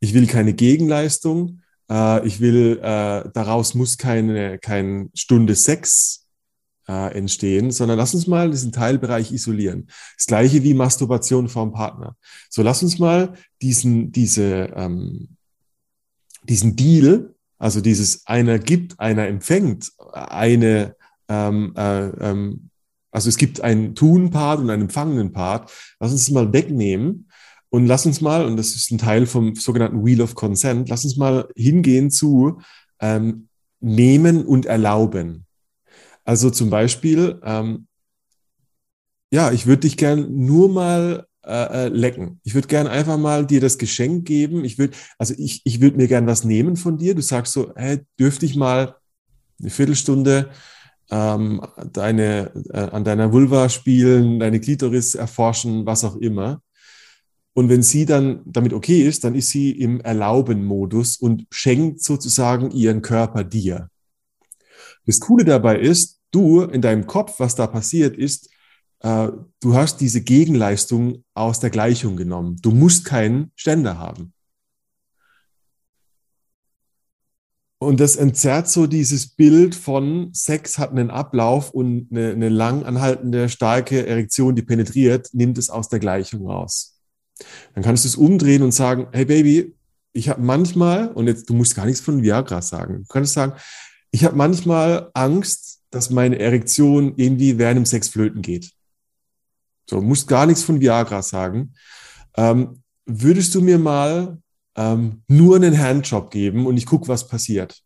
Ich 0.00 0.14
will 0.14 0.26
keine 0.26 0.54
Gegenleistung. 0.54 1.60
Äh, 1.90 2.26
ich 2.26 2.40
will, 2.40 2.78
äh, 2.82 3.28
daraus 3.32 3.74
muss 3.74 3.98
keine, 3.98 4.58
keine 4.58 5.10
Stunde 5.14 5.54
Sex 5.54 6.26
äh, 6.88 7.16
entstehen, 7.16 7.70
sondern 7.70 7.98
lass 7.98 8.14
uns 8.14 8.26
mal 8.26 8.50
diesen 8.50 8.72
Teilbereich 8.72 9.30
isolieren. 9.30 9.88
Das 10.16 10.26
gleiche 10.26 10.64
wie 10.64 10.74
Masturbation 10.74 11.48
vom 11.48 11.72
Partner. 11.72 12.16
So, 12.48 12.62
lass 12.62 12.82
uns 12.82 12.98
mal 12.98 13.34
diesen, 13.62 14.10
diese, 14.10 14.72
ähm, 14.74 15.36
diesen 16.50 16.76
Deal, 16.76 17.34
also 17.58 17.80
dieses 17.80 18.26
einer 18.26 18.58
gibt, 18.58 18.98
einer 19.00 19.26
empfängt, 19.26 19.92
eine, 20.12 20.96
ähm, 21.28 21.72
äh, 21.76 22.08
ähm, 22.08 22.70
also 23.12 23.28
es 23.28 23.36
gibt 23.36 23.60
einen 23.60 23.94
Tun-Part 23.94 24.60
und 24.60 24.70
einen 24.70 24.82
empfangenen 24.82 25.32
Part. 25.32 25.72
Lass 26.00 26.12
uns 26.12 26.26
das 26.26 26.34
mal 26.34 26.52
wegnehmen 26.52 27.28
und 27.70 27.86
lass 27.86 28.04
uns 28.04 28.20
mal, 28.20 28.44
und 28.44 28.56
das 28.56 28.74
ist 28.74 28.90
ein 28.90 28.98
Teil 28.98 29.26
vom 29.26 29.54
sogenannten 29.54 30.04
Wheel 30.04 30.20
of 30.20 30.34
Consent, 30.34 30.88
lass 30.88 31.04
uns 31.04 31.16
mal 31.16 31.48
hingehen 31.56 32.10
zu 32.10 32.60
ähm, 33.00 33.48
nehmen 33.80 34.44
und 34.44 34.66
erlauben. 34.66 35.46
Also 36.24 36.50
zum 36.50 36.68
Beispiel, 36.68 37.40
ähm, 37.44 37.86
ja, 39.32 39.52
ich 39.52 39.66
würde 39.66 39.82
dich 39.82 39.96
gern 39.96 40.44
nur 40.44 40.68
mal 40.68 41.26
äh, 41.44 41.86
äh, 41.86 41.88
lecken. 41.88 42.40
Ich 42.44 42.54
würde 42.54 42.68
gerne 42.68 42.90
einfach 42.90 43.16
mal 43.16 43.46
dir 43.46 43.60
das 43.60 43.78
Geschenk 43.78 44.26
geben. 44.26 44.64
Ich 44.64 44.78
würde, 44.78 44.96
also 45.18 45.34
ich, 45.38 45.62
ich 45.64 45.80
würde 45.80 45.96
mir 45.96 46.06
gern 46.06 46.26
was 46.26 46.44
nehmen 46.44 46.76
von 46.76 46.98
dir. 46.98 47.14
Du 47.14 47.22
sagst 47.22 47.52
so, 47.52 47.72
hey, 47.76 48.00
dürfte 48.18 48.44
ich 48.44 48.56
mal 48.56 48.96
eine 49.58 49.70
Viertelstunde 49.70 50.50
ähm, 51.10 51.60
deine, 51.92 52.52
äh, 52.72 52.78
an 52.78 53.04
deiner 53.04 53.32
Vulva 53.32 53.68
spielen, 53.68 54.38
deine 54.38 54.60
Klitoris 54.60 55.14
erforschen, 55.14 55.86
was 55.86 56.04
auch 56.04 56.16
immer. 56.16 56.62
Und 57.52 57.68
wenn 57.68 57.82
sie 57.82 58.06
dann 58.06 58.42
damit 58.44 58.72
okay 58.72 59.02
ist, 59.02 59.24
dann 59.24 59.34
ist 59.34 59.48
sie 59.48 59.72
im 59.72 60.00
Erlauben-Modus 60.00 61.16
und 61.16 61.46
schenkt 61.50 62.02
sozusagen 62.02 62.70
ihren 62.70 63.02
Körper 63.02 63.44
dir. 63.44 63.88
Das 65.06 65.20
Coole 65.20 65.44
dabei 65.44 65.78
ist, 65.78 66.20
du 66.30 66.62
in 66.62 66.80
deinem 66.80 67.06
Kopf, 67.06 67.40
was 67.40 67.54
da 67.56 67.66
passiert 67.66 68.16
ist, 68.16 68.50
äh, 69.00 69.28
du 69.60 69.74
hast 69.74 70.00
diese 70.00 70.20
Gegenleistung 70.20 71.24
aus 71.34 71.60
der 71.60 71.70
Gleichung 71.70 72.16
genommen. 72.16 72.56
Du 72.62 72.70
musst 72.70 73.04
keinen 73.04 73.50
Ständer 73.56 73.98
haben. 73.98 74.32
Und 77.82 77.98
das 77.98 78.16
entzerrt 78.16 78.68
so 78.68 78.86
dieses 78.86 79.28
Bild 79.28 79.74
von 79.74 80.34
Sex 80.34 80.76
hat 80.76 80.90
einen 80.90 81.10
Ablauf 81.10 81.70
und 81.70 82.08
eine, 82.10 82.32
eine 82.32 82.50
lang 82.50 82.84
starke 83.48 84.06
Erektion, 84.06 84.54
die 84.54 84.60
penetriert, 84.60 85.30
nimmt 85.32 85.56
es 85.56 85.70
aus 85.70 85.88
der 85.88 85.98
Gleichung 85.98 86.46
raus. 86.46 87.00
Dann 87.74 87.82
kannst 87.82 88.04
du 88.04 88.08
es 88.08 88.16
umdrehen 88.16 88.62
und 88.62 88.72
sagen, 88.72 89.08
hey 89.12 89.24
Baby, 89.24 89.74
ich 90.12 90.28
habe 90.28 90.42
manchmal, 90.42 91.08
und 91.08 91.26
jetzt, 91.26 91.48
du 91.48 91.54
musst 91.54 91.74
gar 91.74 91.86
nichts 91.86 92.02
von 92.02 92.22
Viagra 92.22 92.60
sagen, 92.60 93.04
du 93.04 93.08
kannst 93.08 93.32
sagen, 93.32 93.54
ich 94.10 94.24
habe 94.24 94.36
manchmal 94.36 95.10
Angst, 95.14 95.80
dass 95.90 96.10
meine 96.10 96.38
Erektion 96.38 97.14
irgendwie 97.16 97.56
während 97.56 97.78
dem 97.78 97.86
Sex 97.86 98.08
flöten 98.08 98.42
geht. 98.42 98.72
So, 99.90 100.00
musst 100.00 100.28
gar 100.28 100.46
nichts 100.46 100.62
von 100.62 100.80
Viagra 100.80 101.20
sagen. 101.20 101.74
Ähm, 102.36 102.80
würdest 103.06 103.56
du 103.56 103.60
mir 103.60 103.76
mal 103.76 104.38
ähm, 104.76 105.24
nur 105.26 105.56
einen 105.56 105.76
Handjob 105.76 106.30
geben 106.30 106.66
und 106.66 106.76
ich 106.76 106.86
gucke, 106.86 107.08
was 107.08 107.26
passiert. 107.26 107.82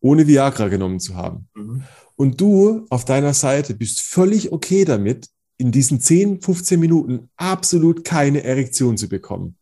Ohne 0.00 0.26
Viagra 0.26 0.68
genommen 0.68 0.98
zu 0.98 1.14
haben. 1.14 1.50
Mhm. 1.54 1.84
Und 2.14 2.40
du 2.40 2.86
auf 2.88 3.04
deiner 3.04 3.34
Seite 3.34 3.74
bist 3.74 4.00
völlig 4.00 4.50
okay 4.50 4.86
damit, 4.86 5.28
in 5.58 5.72
diesen 5.72 6.00
10, 6.00 6.40
15 6.40 6.80
Minuten 6.80 7.28
absolut 7.36 8.02
keine 8.02 8.42
Erektion 8.42 8.96
zu 8.96 9.10
bekommen. 9.10 9.58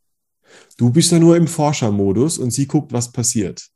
Du 0.76 0.90
bist 0.90 1.10
ja 1.10 1.18
nur 1.18 1.36
im 1.36 1.48
Forschermodus 1.48 2.38
und 2.38 2.52
sie 2.52 2.68
guckt, 2.68 2.92
was 2.92 3.10
passiert. 3.10 3.68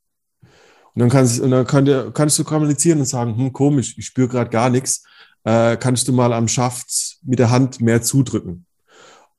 Und 0.94 1.00
dann, 1.00 1.09
kannst, 1.09 1.40
und 1.40 1.50
dann 1.50 1.66
kann 1.66 2.12
kannst 2.14 2.38
du 2.38 2.44
kommunizieren 2.44 3.00
und 3.00 3.07
sagen, 3.07 3.37
hm, 3.37 3.52
komisch, 3.52 3.98
ich 3.98 4.07
spüre 4.07 4.28
gerade 4.28 4.50
gar 4.50 4.70
nichts. 4.70 5.02
Äh, 5.44 5.77
kannst 5.77 6.09
du 6.09 6.12
mal 6.12 6.33
am 6.33 6.48
Schaft 6.48 7.18
mit 7.22 7.38
der 7.38 7.51
Hand 7.51 7.81
mehr 7.81 8.03
zudrücken? 8.03 8.66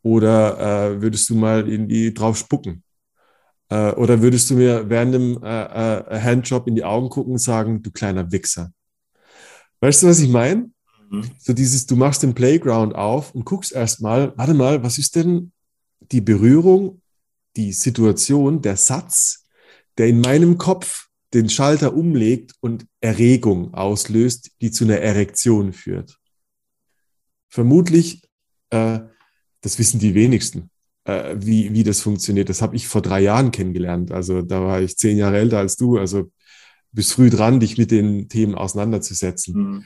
Oder 0.02 0.94
äh, 0.94 1.02
würdest 1.02 1.30
du 1.30 1.36
mal 1.36 1.68
irgendwie 1.68 2.14
drauf 2.14 2.38
spucken? 2.38 2.84
Äh, 3.70 3.92
oder 3.92 4.22
würdest 4.22 4.50
du 4.50 4.56
mir 4.56 4.90
während 4.90 5.14
dem 5.14 5.44
äh, 5.44 5.64
äh, 5.98 6.22
Handjob 6.22 6.68
in 6.68 6.76
die 6.76 6.84
Augen 6.84 7.10
gucken 7.10 7.34
und 7.34 7.40
sagen, 7.40 7.82
du 7.82 7.92
kleiner 7.92 8.32
Wichser? 8.32 8.72
Weißt 9.82 10.04
du, 10.04 10.08
was 10.08 10.20
ich 10.20 10.30
meine? 10.30 10.72
Mhm. 11.10 11.32
So 11.38 11.54
dieses, 11.54 11.86
du 11.86 11.96
machst 11.96 12.24
den 12.24 12.34
Playground 12.34 12.96
auf 12.96 13.34
und 13.36 13.46
guckst 13.46 13.72
erstmal, 13.72 14.34
warte 14.38 14.54
mal, 14.54 14.84
was 14.84 14.98
ist 14.98 15.16
denn 15.16 15.52
die 16.00 16.22
Berührung, 16.22 17.02
die 17.56 17.74
Situation, 17.74 18.62
der 18.62 18.78
Satz, 18.78 19.46
der 19.98 20.08
in 20.08 20.22
meinem 20.22 20.58
Kopf 20.58 21.09
den 21.34 21.50
Schalter 21.50 21.94
umlegt 21.94 22.54
und 22.60 22.86
Erregung 23.02 23.74
auslöst, 23.74 24.52
die 24.62 24.72
zu 24.72 24.86
einer 24.86 24.98
Erektion 24.98 25.74
führt. 25.74 26.18
Vermutlich 27.50 28.24
äh, 28.70 29.00
das 29.62 29.80
wissen 29.80 30.00
die 30.00 30.16
wenigsten, 30.16 30.70
äh, 31.06 31.36
wie, 31.38 31.74
wie 31.74 31.84
das 31.84 32.02
funktioniert. 32.02 32.50
Das 32.50 32.62
habe 32.62 32.76
ich 32.76 32.88
vor 32.88 33.02
drei 33.02 33.22
Jahren 33.22 33.52
kennengelernt. 33.52 34.12
Also 34.12 34.42
da 34.42 34.62
war 34.62 34.82
ich 34.82 34.98
zehn 34.98 35.18
Jahre 35.18 35.38
älter 35.38 35.60
als 35.60 35.76
du. 35.76 35.98
Also 35.98 36.32
bist 36.92 37.14
früh 37.14 37.30
dran, 37.30 37.60
dich 37.60 37.78
mit 37.78 37.92
den 37.92 38.30
Themen 38.30 38.56
auseinanderzusetzen. 38.56 39.56
Mhm. 39.56 39.86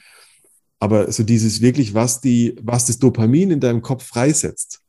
Aber 0.79 1.12
so 1.12 1.23
dieses 1.23 1.62
wirklich, 1.62 1.93
was 1.93 2.21
die, 2.21 2.56
was 2.62 2.86
das 2.86 2.99
Dopamin 2.99 3.51
in 3.51 3.60
deinem 3.60 3.82
Kopf 3.82 4.06
freisetzt, 4.06 4.82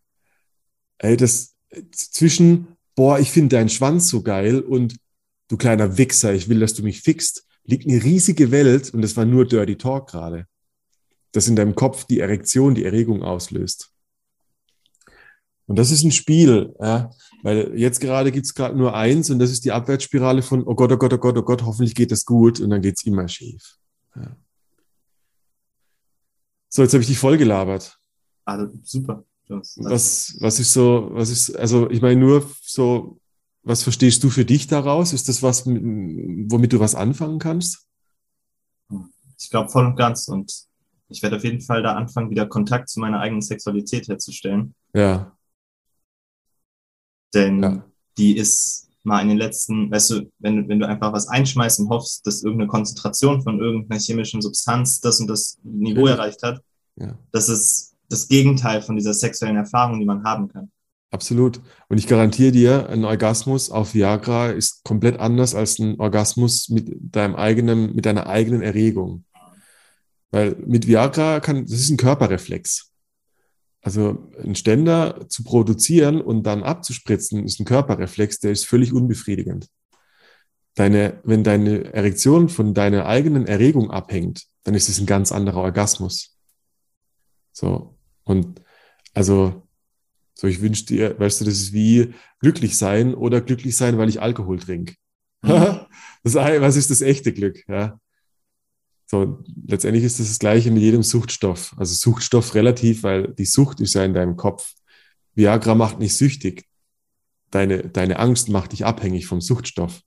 ey, 0.99 1.17
das 1.17 1.55
zwischen, 1.93 2.69
boah, 2.95 3.19
ich 3.19 3.31
finde 3.31 3.57
deinen 3.57 3.69
Schwanz 3.69 4.09
so 4.09 4.23
geil 4.23 4.61
und 4.61 4.97
du 5.49 5.57
kleiner 5.57 5.99
Wichser, 5.99 6.35
ich 6.35 6.49
will, 6.49 6.61
dass 6.61 6.75
du 6.75 6.83
mich 6.83 7.03
fixst, 7.03 7.47
liegt 7.65 7.89
eine 7.89 8.03
riesige 8.03 8.51
Welt 8.51 8.93
und 8.93 9.03
das 9.03 9.17
war 9.17 9.25
nur 9.25 9.47
Dirty 9.47 9.77
Talk 9.77 10.09
gerade. 10.09 10.47
Das 11.33 11.49
in 11.49 11.57
deinem 11.57 11.75
Kopf 11.75 12.05
die 12.05 12.21
Erektion, 12.21 12.75
die 12.75 12.85
Erregung 12.85 13.23
auslöst. 13.23 13.91
Und 15.67 15.79
das 15.79 15.91
ist 15.91 16.05
ein 16.05 16.13
Spiel, 16.13 16.75
ja, 16.79 17.11
weil 17.43 17.73
jetzt 17.79 18.01
gerade 18.01 18.31
gibt's 18.33 18.55
gerade 18.55 18.77
nur 18.77 18.95
eins 18.95 19.31
und 19.31 19.39
das 19.39 19.51
ist 19.51 19.65
die 19.65 19.73
Abwärtsspirale 19.73 20.43
von, 20.43 20.63
oh 20.67 20.75
Gott, 20.75 20.93
oh 20.93 20.99
Gott, 20.99 21.13
oh 21.15 21.19
Gott, 21.19 21.39
oh 21.39 21.43
Gott, 21.43 21.63
hoffentlich 21.63 21.95
geht 21.95 22.13
das 22.13 22.27
gut 22.27 22.61
und 22.61 22.71
dann 22.71 22.83
geht's 22.83 23.05
immer 23.07 23.27
schief. 23.29 23.77
Ja. 24.15 24.37
So, 26.69 26.83
jetzt 26.83 26.93
habe 26.93 27.03
ich 27.03 27.09
dich 27.09 27.19
voll 27.19 27.39
gelabert. 27.39 27.99
Also, 28.45 28.73
super. 28.83 29.25
Was, 29.49 30.37
was 30.41 30.59
ist 30.59 30.73
so, 30.73 31.09
was 31.13 31.31
ist, 31.31 31.55
also 31.57 31.89
ich 31.91 32.01
meine 32.01 32.21
nur 32.21 32.51
so, 32.63 33.21
was 33.65 33.83
verstehst 33.83 34.23
du 34.23 34.31
für 34.31 34.45
dich 34.45 34.67
daraus? 34.67 35.13
Ist 35.13 35.29
das 35.29 35.43
was, 35.43 35.67
womit 35.67 36.73
du 36.73 36.81
was 36.81 36.95
anfangen 36.95 37.39
kannst? 37.39 37.87
Ich 39.39 39.51
glaube 39.51 39.71
voll 39.71 39.87
und 39.87 39.97
ganz 39.97 40.29
und 40.29 40.67
ich 41.09 41.23
werde 41.23 41.37
auf 41.37 41.45
jeden 41.45 41.61
Fall 41.61 41.83
da 41.83 41.95
anfangen, 41.95 42.31
wieder 42.31 42.47
Kontakt 42.47 42.89
zu 42.89 43.01
meiner 43.01 43.21
eigenen 43.21 43.43
Sexualität 43.43 44.09
herzustellen. 44.09 44.75
Ja. 44.95 45.37
Denn 47.35 47.63
ja. 47.63 47.85
die 48.17 48.37
ist 48.37 48.89
mal 49.03 49.21
in 49.21 49.29
den 49.29 49.39
letzten, 49.39 49.91
weißt 49.91 50.11
du, 50.11 50.33
wenn, 50.39 50.69
wenn 50.69 50.79
du 50.79 50.89
einfach 50.89 51.13
was 51.13 51.29
einschmeißt 51.29 51.81
und 51.81 51.91
hoffst, 51.91 52.27
dass 52.27 52.43
irgendeine 52.43 52.69
Konzentration 52.69 53.43
von 53.43 53.61
irgendeiner 53.61 54.01
chemischen 54.01 54.41
Substanz 54.41 55.01
das 55.01 55.21
und 55.21 55.29
das 55.29 55.59
Niveau 55.63 56.07
ja. 56.07 56.15
erreicht 56.15 56.43
hat, 56.43 56.63
ja. 56.97 57.19
das 57.33 57.49
ist 57.49 57.95
das 58.09 58.29
Gegenteil 58.29 58.83
von 58.83 58.97
dieser 58.97 59.15
sexuellen 59.15 59.57
Erfahrung, 59.57 60.01
die 60.01 60.07
man 60.07 60.25
haben 60.25 60.49
kann. 60.49 60.71
Absolut. 61.15 61.61
Und 61.89 61.99
ich 61.99 62.09
garantiere 62.09 62.51
dir, 62.51 62.89
ein 62.89 63.05
Orgasmus 63.05 63.71
auf 63.71 63.95
Viagra 63.95 64.49
ist 64.49 64.83
komplett 64.83 65.21
anders 65.21 65.55
als 65.55 65.79
ein 65.79 66.01
Orgasmus 66.01 66.69
mit 66.71 66.89
deinem 66.99 67.37
eigenen, 67.37 67.95
mit 67.95 68.05
deiner 68.05 68.27
eigenen 68.27 68.63
Erregung. 68.63 69.25
Weil 70.33 70.57
mit 70.67 70.89
Viagra 70.89 71.39
kann, 71.39 71.67
das 71.67 71.79
ist 71.79 71.91
ein 71.91 71.99
Körperreflex. 71.99 72.91
Also 73.81 74.29
ein 74.43 74.57
Ständer 74.57 75.27
zu 75.29 75.45
produzieren 75.45 76.21
und 76.21 76.43
dann 76.43 76.65
abzuspritzen, 76.65 77.45
ist 77.45 77.61
ein 77.61 77.65
Körperreflex, 77.65 78.41
der 78.41 78.51
ist 78.51 78.67
völlig 78.67 78.93
unbefriedigend. 78.93 79.69
Deine, 80.75 81.21
wenn 81.23 81.45
deine 81.45 81.95
Erektion 81.95 82.49
von 82.49 82.75
deiner 82.75 83.07
eigenen 83.07 83.47
Erregung 83.47 83.93
abhängt, 83.93 84.47
dann 84.65 84.75
ist 84.75 84.89
es 84.89 84.99
ein 84.99 85.07
ganz 85.07 85.31
anderer 85.31 85.61
Orgasmus. 85.61 86.37
So. 87.53 87.97
Und 88.25 88.61
also, 89.13 89.64
so 90.35 90.47
ich 90.47 90.61
wünsche 90.61 90.85
dir, 90.85 91.19
weißt 91.19 91.41
du, 91.41 91.45
das 91.45 91.55
ist 91.55 91.73
wie 91.73 92.13
glücklich 92.41 92.77
sein 92.77 93.15
oder 93.15 93.41
glücklich 93.41 93.77
sein, 93.77 93.99
weil 93.99 94.09
ich 94.09 94.21
Alkohol 94.21 94.59
trinke. 94.59 94.95
Mhm. 95.43 95.81
das, 96.25 96.35
was 96.35 96.77
ist 96.77 96.91
das 96.91 97.01
echte 97.01 97.33
Glück? 97.33 97.65
Ja? 97.69 97.99
So, 99.07 99.45
letztendlich 99.67 100.05
ist 100.05 100.19
das 100.19 100.29
das 100.29 100.39
Gleiche 100.39 100.71
mit 100.71 100.83
jedem 100.83 101.03
Suchtstoff. 101.03 101.75
Also 101.77 101.95
Suchtstoff 101.95 102.55
relativ, 102.55 103.03
weil 103.03 103.29
die 103.35 103.45
Sucht 103.45 103.81
ist 103.81 103.95
ja 103.95 104.05
in 104.05 104.15
deinem 104.15 104.37
Kopf. 104.37 104.73
Viagra 105.35 105.75
macht 105.75 105.99
nicht 105.99 106.17
süchtig. 106.17 106.65
Deine, 107.51 107.89
deine 107.89 108.19
Angst 108.19 108.49
macht 108.49 108.73
dich 108.73 108.85
abhängig 108.85 109.27
vom 109.27 109.41
Suchtstoff. 109.41 110.01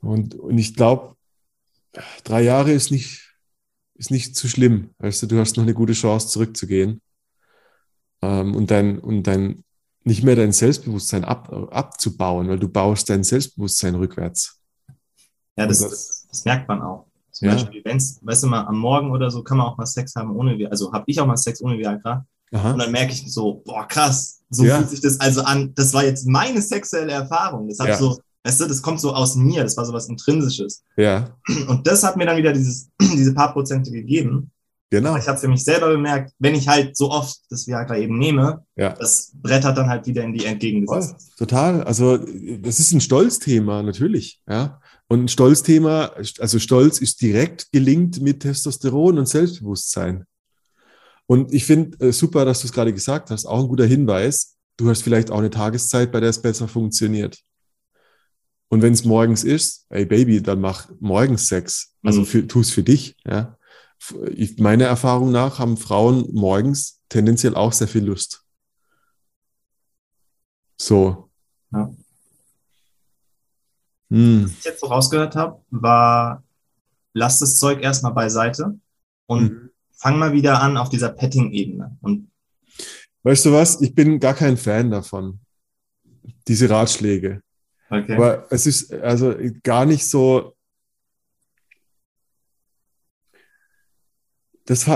Und, 0.00 0.34
und 0.34 0.58
ich 0.58 0.74
glaube, 0.74 1.16
drei 2.24 2.42
Jahre 2.42 2.72
ist 2.72 2.90
nicht, 2.90 3.36
ist 3.94 4.10
nicht 4.10 4.34
zu 4.36 4.48
schlimm. 4.48 4.90
Weißt 4.98 5.22
du, 5.22 5.26
du 5.26 5.38
hast 5.38 5.56
noch 5.56 5.62
eine 5.62 5.74
gute 5.74 5.92
Chance, 5.92 6.28
zurückzugehen. 6.28 7.00
Ähm, 8.24 8.54
und 8.54 8.70
dein, 8.70 8.98
und 8.98 9.24
dein, 9.24 9.64
nicht 10.04 10.22
mehr 10.22 10.36
dein 10.36 10.52
Selbstbewusstsein 10.52 11.24
ab, 11.24 11.52
abzubauen, 11.70 12.48
weil 12.48 12.58
du 12.58 12.68
baust 12.68 13.08
dein 13.08 13.24
Selbstbewusstsein 13.24 13.94
rückwärts. 13.94 14.60
Ja, 15.56 15.66
das, 15.66 15.78
das 15.78 16.14
das 16.34 16.44
merkt 16.44 16.68
man 16.68 16.82
auch. 16.82 17.06
Zum 17.30 17.48
ja. 17.48 17.54
Beispiel, 17.54 17.80
wenn 17.84 17.96
es, 17.96 18.18
weißt 18.22 18.42
du 18.42 18.46
mal, 18.48 18.64
am 18.64 18.78
Morgen 18.78 19.10
oder 19.12 19.30
so 19.30 19.42
kann 19.42 19.58
man 19.58 19.68
auch 19.68 19.76
mal 19.76 19.86
Sex 19.86 20.14
haben 20.16 20.34
ohne. 20.34 20.68
Also 20.70 20.92
habe 20.92 21.04
ich 21.06 21.20
auch 21.20 21.26
mal 21.26 21.36
Sex 21.36 21.62
ohne 21.62 21.78
Viagra. 21.78 22.26
Aha. 22.52 22.72
Und 22.72 22.78
dann 22.78 22.92
merke 22.92 23.12
ich 23.12 23.32
so, 23.32 23.62
boah, 23.64 23.86
krass, 23.86 24.40
so 24.50 24.64
ja. 24.64 24.78
fühlt 24.78 24.90
sich 24.90 25.00
das 25.00 25.20
also 25.20 25.42
an. 25.42 25.72
Das 25.74 25.94
war 25.94 26.04
jetzt 26.04 26.26
meine 26.26 26.60
sexuelle 26.60 27.12
Erfahrung. 27.12 27.68
Das 27.68 27.78
hat 27.78 27.88
ja. 27.88 27.96
so, 27.96 28.18
weißt 28.44 28.60
du, 28.60 28.66
das 28.66 28.82
kommt 28.82 29.00
so 29.00 29.14
aus 29.14 29.36
mir. 29.36 29.62
Das 29.62 29.76
war 29.76 29.84
so 29.84 29.92
was 29.92 30.08
Intrinsisches. 30.08 30.84
Ja. 30.96 31.36
Und 31.68 31.86
das 31.86 32.02
hat 32.02 32.16
mir 32.16 32.26
dann 32.26 32.36
wieder 32.36 32.52
dieses, 32.52 32.90
diese 33.00 33.32
paar 33.32 33.52
Prozente 33.52 33.90
gegeben. 33.90 34.50
Genau. 34.90 35.16
ich 35.16 35.26
habe 35.26 35.38
für 35.38 35.48
mich 35.48 35.64
selber 35.64 35.88
bemerkt, 35.88 36.32
wenn 36.38 36.54
ich 36.54 36.68
halt 36.68 36.96
so 36.96 37.10
oft 37.10 37.40
das 37.50 37.66
Viagra 37.66 37.96
eben 37.96 38.16
nehme, 38.16 38.64
ja. 38.76 38.90
das 38.90 39.32
brettert 39.34 39.76
dann 39.76 39.88
halt 39.88 40.06
wieder 40.06 40.22
in 40.22 40.32
die 40.32 40.44
entgegengesetzte. 40.44 41.16
Oh, 41.18 41.34
total. 41.36 41.82
Also 41.82 42.18
das 42.18 42.78
ist 42.78 42.92
ein 42.92 43.00
Stolzthema, 43.00 43.82
natürlich. 43.82 44.40
Ja. 44.48 44.80
Und 45.08 45.24
ein 45.24 45.28
Stolzthema, 45.28 46.12
also 46.38 46.58
Stolz 46.58 46.98
ist 47.00 47.20
direkt 47.20 47.72
gelingt 47.72 48.20
mit 48.20 48.40
Testosteron 48.40 49.18
und 49.18 49.28
Selbstbewusstsein. 49.28 50.26
Und 51.26 51.52
ich 51.52 51.64
finde 51.64 51.98
äh, 52.06 52.12
super, 52.12 52.44
dass 52.44 52.60
du 52.60 52.66
es 52.66 52.72
gerade 52.72 52.92
gesagt 52.92 53.30
hast, 53.30 53.46
auch 53.46 53.60
ein 53.60 53.68
guter 53.68 53.86
Hinweis. 53.86 54.56
Du 54.76 54.88
hast 54.88 55.02
vielleicht 55.02 55.30
auch 55.30 55.38
eine 55.38 55.50
Tageszeit, 55.50 56.12
bei 56.12 56.20
der 56.20 56.30
es 56.30 56.40
besser 56.40 56.68
funktioniert. 56.68 57.38
Und 58.68 58.82
wenn 58.82 58.92
es 58.92 59.04
morgens 59.04 59.44
ist, 59.44 59.86
ey 59.90 60.04
Baby, 60.04 60.42
dann 60.42 60.60
mach 60.60 60.88
morgens 61.00 61.48
Sex. 61.48 61.94
Also 62.02 62.22
mhm. 62.22 62.48
tu 62.48 62.60
es 62.60 62.70
für 62.70 62.82
dich. 62.82 63.16
Ja. 63.26 63.56
Ich, 64.30 64.58
meiner 64.58 64.86
Erfahrung 64.86 65.30
nach 65.30 65.58
haben 65.58 65.76
Frauen 65.76 66.28
morgens 66.32 67.00
tendenziell 67.08 67.54
auch 67.54 67.72
sehr 67.72 67.88
viel 67.88 68.04
Lust. 68.04 68.44
So. 70.80 71.30
Ja. 71.72 71.94
Hm. 74.10 74.44
Was 74.44 74.52
ich 74.52 74.64
jetzt 74.64 74.80
so 74.80 74.86
rausgehört 74.86 75.36
habe, 75.36 75.60
war, 75.70 76.44
lass 77.12 77.38
das 77.38 77.58
Zeug 77.58 77.82
erstmal 77.82 78.12
beiseite 78.12 78.78
und 79.26 79.48
hm. 79.48 79.70
fang 79.96 80.18
mal 80.18 80.32
wieder 80.32 80.60
an 80.60 80.76
auf 80.76 80.88
dieser 80.88 81.08
Petting-Ebene. 81.10 81.96
Und 82.00 82.30
weißt 83.22 83.46
du 83.46 83.52
was? 83.52 83.80
Ich 83.80 83.94
bin 83.94 84.20
gar 84.20 84.34
kein 84.34 84.56
Fan 84.56 84.90
davon. 84.90 85.40
Diese 86.46 86.68
Ratschläge. 86.68 87.42
Okay. 87.90 88.16
Aber 88.16 88.46
es 88.50 88.66
ist 88.66 88.92
also 88.92 89.34
gar 89.62 89.86
nicht 89.86 90.08
so. 90.08 90.53
Das, 94.66 94.86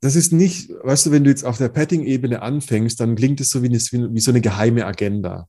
das 0.00 0.16
ist 0.16 0.32
nicht, 0.32 0.70
weißt 0.82 1.06
du, 1.06 1.10
wenn 1.12 1.24
du 1.24 1.30
jetzt 1.30 1.44
auf 1.44 1.58
der 1.58 1.68
Petting-Ebene 1.68 2.42
anfängst, 2.42 2.98
dann 2.98 3.14
klingt 3.14 3.40
es 3.40 3.50
so 3.50 3.62
wie, 3.62 3.68
eine, 3.68 3.78
wie 3.78 4.20
so 4.20 4.32
eine 4.32 4.40
geheime 4.40 4.84
Agenda. 4.84 5.48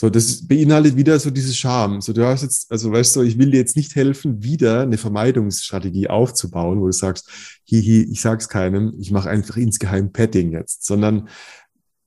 So, 0.00 0.08
das 0.10 0.46
beinhaltet 0.46 0.94
wieder 0.94 1.18
so 1.18 1.30
diese 1.30 1.52
Scham. 1.52 2.00
So, 2.00 2.12
du 2.12 2.24
hast 2.24 2.42
jetzt, 2.42 2.70
also 2.70 2.92
weißt 2.92 3.16
du, 3.16 3.22
ich 3.22 3.36
will 3.36 3.50
dir 3.50 3.56
jetzt 3.56 3.74
nicht 3.74 3.96
helfen, 3.96 4.44
wieder 4.44 4.82
eine 4.82 4.96
Vermeidungsstrategie 4.96 6.06
aufzubauen, 6.06 6.80
wo 6.80 6.86
du 6.86 6.92
sagst, 6.92 7.28
hihi, 7.64 8.02
ich 8.04 8.20
sag's 8.20 8.48
keinem, 8.48 8.94
ich 9.00 9.10
mache 9.10 9.28
einfach 9.28 9.56
insgeheim 9.56 10.12
Petting 10.12 10.52
jetzt, 10.52 10.86
sondern 10.86 11.28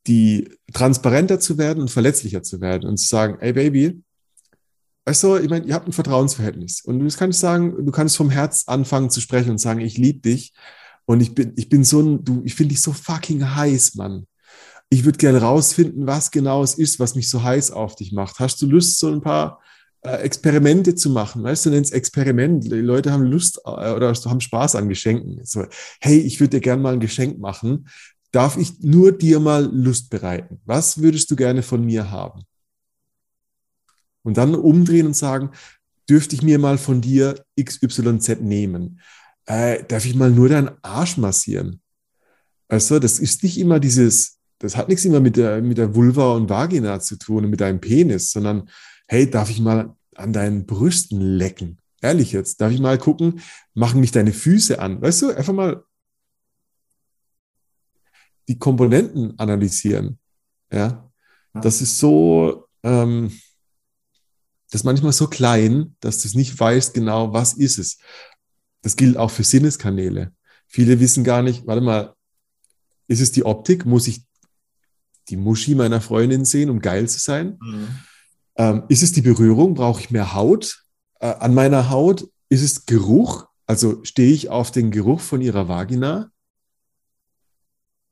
die 0.08 0.50
transparenter 0.72 1.42
zu 1.42 1.58
werden 1.58 1.82
und 1.82 1.92
verletzlicher 1.92 2.44
zu 2.44 2.62
werden 2.62 2.90
und 2.90 2.96
zu 2.96 3.08
sagen, 3.08 3.40
ey 3.42 3.52
Baby, 3.52 4.02
weißt 5.06 5.24
du, 5.24 5.38
ich 5.38 5.50
meine, 5.50 5.66
ihr 5.66 5.74
habt 5.74 5.88
ein 5.88 5.94
Vertrauensverhältnis 5.94 6.82
und 6.82 7.00
du 7.00 7.08
kannst 7.16 7.40
sagen, 7.40 7.86
du 7.86 7.92
kannst 7.92 8.18
vom 8.18 8.30
Herz 8.30 8.64
anfangen 8.68 9.10
zu 9.10 9.22
sprechen 9.22 9.52
und 9.52 9.58
sagen, 9.58 9.82
ich 9.82 9.98
liebe 9.98 10.20
dich 10.20 10.54
und 11.06 11.22
ich 11.22 11.34
bin, 11.36 11.54
ich 11.56 11.70
bin 11.70 11.84
so 11.84 12.02
ein, 12.02 12.24
du, 12.24 12.42
ich 12.44 12.56
finde 12.56 12.74
dich 12.74 12.82
so 12.82 12.94
fucking 12.94 13.56
heiß, 13.56 13.96
Mann 13.96 14.26
ich 14.92 15.06
würde 15.06 15.18
gerne 15.18 15.42
rausfinden, 15.42 16.06
was 16.06 16.32
genau 16.32 16.62
es 16.62 16.74
ist, 16.76 17.00
was 17.00 17.16
mich 17.16 17.30
so 17.30 17.42
heiß 17.42 17.72
auf 17.72 17.96
dich 17.96 18.12
macht. 18.12 18.40
Hast 18.40 18.62
du 18.62 18.68
Lust, 18.68 19.00
so 19.00 19.10
ein 19.10 19.22
paar 19.22 19.62
äh, 20.02 20.18
Experimente 20.18 20.96
zu 20.96 21.10
machen? 21.10 21.44
Weißt 21.44 21.66
du, 21.66 21.70
nennst 21.70 21.94
Experiment. 21.94 22.66
Die 22.66 22.70
Leute 22.70 23.14
haben 23.14 23.24
Lust 23.24 23.62
äh, 23.64 23.92
oder 23.94 24.14
haben 24.14 24.42
Spaß 24.42 24.76
an 24.76 24.90
Geschenken. 24.90 25.40
So, 25.46 25.66
hey, 26.02 26.20
ich 26.20 26.42
würde 26.42 26.58
dir 26.58 26.60
gerne 26.62 26.82
mal 26.82 26.94
ein 26.94 27.00
Geschenk 27.00 27.40
machen. 27.40 27.88
Darf 28.34 28.58
ich 28.58 28.82
nur 28.82 29.14
dir 29.14 29.40
mal 29.40 29.64
Lust 29.64 30.10
bereiten? 30.10 30.60
Was 30.66 31.02
würdest 31.02 31.32
du 31.32 31.38
gerne 31.38 31.64
von 31.64 31.86
mir 31.86 32.12
haben? 32.12 32.44
Und 34.24 34.38
dann 34.38 34.56
umdrehen 34.56 35.08
und 35.08 35.16
sagen, 35.16 35.52
dürfte 36.10 36.36
ich 36.36 36.42
mir 36.42 36.60
mal 36.60 36.78
von 36.78 37.02
dir 37.02 37.44
XYZ 37.60 38.42
nehmen? 38.42 39.00
Äh, 39.46 39.84
darf 39.84 40.06
ich 40.06 40.16
mal 40.16 40.32
nur 40.32 40.50
deinen 40.50 40.72
Arsch 40.82 41.18
massieren? 41.18 41.82
Also, 42.68 43.00
das 43.00 43.20
ist 43.20 43.44
nicht 43.44 43.58
immer 43.58 43.80
dieses, 43.80 44.40
das 44.60 44.78
hat 44.78 44.88
nichts 44.88 45.06
immer 45.06 45.20
mit 45.20 45.38
der, 45.38 45.62
mit 45.62 45.78
der 45.78 45.96
Vulva 45.96 46.34
und 46.34 46.50
Vagina 46.50 47.00
zu 47.00 47.18
tun 47.18 47.46
und 47.46 47.50
mit 47.50 47.62
deinem 47.62 47.82
Penis, 47.82 48.32
sondern 48.32 48.70
hey, 49.08 49.30
darf 49.30 49.50
ich 49.50 49.60
mal 49.60 49.96
an 50.16 50.34
deinen 50.34 50.66
Brüsten 50.66 51.20
lecken? 51.20 51.80
Ehrlich 52.02 52.32
jetzt, 52.32 52.62
darf 52.62 52.72
ich 52.72 52.80
mal 52.80 52.98
gucken, 52.98 53.42
machen 53.74 54.00
mich 54.00 54.12
deine 54.12 54.34
Füße 54.34 54.80
an? 54.80 55.02
Weißt 55.02 55.22
du, 55.22 55.32
einfach 55.32 55.54
mal 55.54 55.84
die 58.48 58.58
Komponenten 58.58 59.38
analysieren. 59.38 60.18
Ja, 60.72 61.12
das 61.54 61.82
ist 61.82 62.00
so, 62.00 62.68
ähm, 62.84 63.32
das 64.72 64.82
ist 64.82 64.86
manchmal 64.86 65.12
so 65.12 65.28
klein, 65.28 65.96
dass 66.00 66.22
du 66.22 66.30
es 66.30 66.34
nicht 66.34 66.58
weißt 66.58 66.94
genau, 66.94 67.34
was 67.34 67.54
ist 67.54 67.78
es. 67.78 67.98
Das 68.82 68.96
gilt 68.96 69.18
auch 69.18 69.30
für 69.30 69.44
Sinneskanäle. 69.44 70.34
Viele 70.66 71.02
wissen 71.02 71.26
gar 71.26 71.44
nicht, 71.44 71.68
warte 71.68 71.82
mal, 71.82 72.16
ist 73.08 73.20
es 73.20 73.34
die 73.34 73.44
Optik? 73.44 73.86
Muss 73.86 74.08
ich 74.08 74.24
die 75.28 75.36
Muschi 75.36 75.76
meiner 75.76 76.00
Freundin 76.00 76.46
sehen, 76.46 76.70
um 76.70 76.80
geil 76.80 77.10
zu 77.10 77.20
sein? 77.20 77.60
Mhm. 77.62 77.88
Ähm, 78.56 78.84
ist 78.88 79.04
es 79.04 79.12
die 79.12 79.22
Berührung? 79.22 79.74
Brauche 79.74 80.00
ich 80.00 80.10
mehr 80.10 80.34
Haut 80.34 80.86
äh, 81.20 81.28
an 81.28 81.54
meiner 81.54 81.90
Haut? 81.90 82.30
Ist 82.48 82.64
es 82.64 82.86
Geruch? 82.86 83.48
Also 83.66 84.04
stehe 84.06 84.32
ich 84.32 84.50
auf 84.50 84.72
den 84.72 84.90
Geruch 84.92 85.20
von 85.20 85.42
ihrer 85.42 85.68
Vagina? 85.68 86.32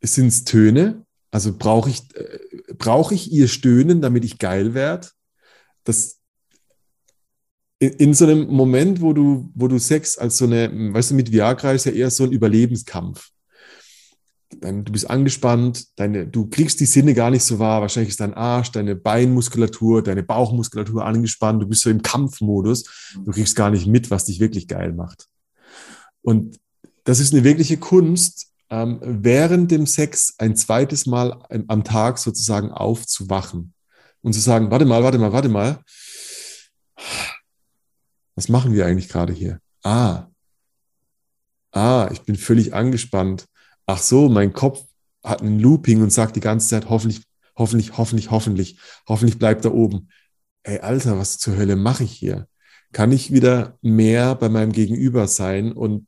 Sind 0.01 0.27
es 0.27 0.43
Töne? 0.43 1.05
Also 1.31 1.57
brauche 1.57 1.89
ich, 1.89 2.13
äh, 2.15 2.39
brauche 2.77 3.15
ich 3.15 3.31
ihr 3.31 3.47
Stöhnen, 3.47 4.01
damit 4.01 4.25
ich 4.25 4.37
geil 4.37 4.73
werde? 4.73 5.07
Das, 5.85 6.18
in, 7.79 7.89
in, 7.93 8.13
so 8.13 8.25
einem 8.25 8.47
Moment, 8.47 9.01
wo 9.01 9.13
du, 9.13 9.49
wo 9.55 9.67
du 9.67 9.79
Sex 9.79 10.17
als 10.17 10.37
so 10.37 10.45
eine, 10.45 10.93
weißt 10.93 11.11
du, 11.11 11.15
mit 11.15 11.31
Viagra 11.31 11.71
ist 11.71 11.85
ja 11.85 11.91
eher 11.91 12.09
so 12.09 12.23
ein 12.23 12.31
Überlebenskampf 12.31 13.31
du 14.51 14.91
bist 14.91 15.09
angespannt, 15.09 15.87
deine, 15.97 16.27
du 16.27 16.47
kriegst 16.47 16.79
die 16.79 16.85
Sinne 16.85 17.13
gar 17.13 17.29
nicht 17.29 17.43
so 17.43 17.59
wahr. 17.59 17.81
Wahrscheinlich 17.81 18.09
ist 18.09 18.19
dein 18.19 18.33
Arsch, 18.33 18.71
deine 18.71 18.95
Beinmuskulatur, 18.95 20.03
deine 20.03 20.23
Bauchmuskulatur 20.23 21.05
angespannt. 21.05 21.61
Du 21.61 21.67
bist 21.67 21.81
so 21.81 21.89
im 21.89 22.01
Kampfmodus. 22.01 23.13
Du 23.23 23.31
kriegst 23.31 23.55
gar 23.55 23.69
nicht 23.69 23.87
mit, 23.87 24.09
was 24.11 24.25
dich 24.25 24.39
wirklich 24.39 24.67
geil 24.67 24.93
macht. 24.93 25.27
Und 26.21 26.59
das 27.03 27.19
ist 27.19 27.33
eine 27.33 27.43
wirkliche 27.43 27.77
Kunst, 27.77 28.47
ähm, 28.69 28.99
während 29.01 29.71
dem 29.71 29.85
Sex 29.85 30.35
ein 30.37 30.55
zweites 30.55 31.05
Mal 31.05 31.39
am 31.67 31.83
Tag 31.83 32.17
sozusagen 32.17 32.71
aufzuwachen 32.71 33.73
und 34.21 34.33
zu 34.33 34.39
sagen, 34.39 34.69
warte 34.69 34.85
mal, 34.85 35.03
warte 35.03 35.17
mal, 35.17 35.31
warte 35.31 35.49
mal. 35.49 35.79
Was 38.39 38.49
machen 38.49 38.73
wir 38.73 38.85
eigentlich 38.85 39.09
gerade 39.09 39.33
hier? 39.33 39.59
Ah, 39.83 40.27
ah, 41.71 42.09
ich 42.11 42.21
bin 42.21 42.35
völlig 42.35 42.73
angespannt 42.73 43.45
ach 43.89 43.97
so, 43.97 44.29
mein 44.29 44.53
Kopf 44.53 44.85
hat 45.23 45.41
einen 45.41 45.59
Looping 45.59 46.03
und 46.03 46.13
sagt 46.13 46.35
die 46.35 46.41
ganze 46.41 46.67
Zeit, 46.67 46.89
hoffentlich, 46.89 47.23
hoffentlich, 47.55 47.97
hoffentlich, 47.97 48.29
hoffentlich, 48.29 48.79
hoffentlich 49.07 49.39
bleibt 49.39 49.65
er 49.65 49.73
oben. 49.73 50.09
Ey, 50.61 50.79
Alter, 50.79 51.17
was 51.17 51.39
zur 51.39 51.57
Hölle 51.57 51.75
mache 51.75 52.03
ich 52.03 52.11
hier? 52.11 52.47
Kann 52.91 53.11
ich 53.11 53.31
wieder 53.33 53.79
mehr 53.81 54.35
bei 54.35 54.47
meinem 54.47 54.71
Gegenüber 54.73 55.27
sein 55.27 55.71
und 55.71 56.07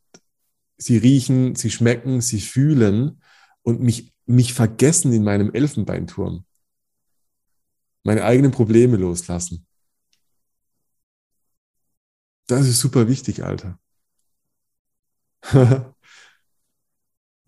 sie 0.78 0.98
riechen, 0.98 1.56
sie 1.56 1.72
schmecken, 1.72 2.22
sie 2.22 2.40
fühlen 2.40 3.22
und 3.64 3.82
mich, 3.82 4.14
mich 4.28 4.54
vergessen 4.54 5.12
in 5.12 5.24
meinem 5.24 5.52
Elfenbeinturm? 5.52 6.46
Meine 8.04 8.24
eigenen 8.24 8.52
Probleme 8.52 8.98
loslassen. 8.98 9.66
Das 12.52 12.68
ist 12.68 12.82
super 12.82 13.08
wichtig, 13.08 13.46
Alter. 13.46 13.80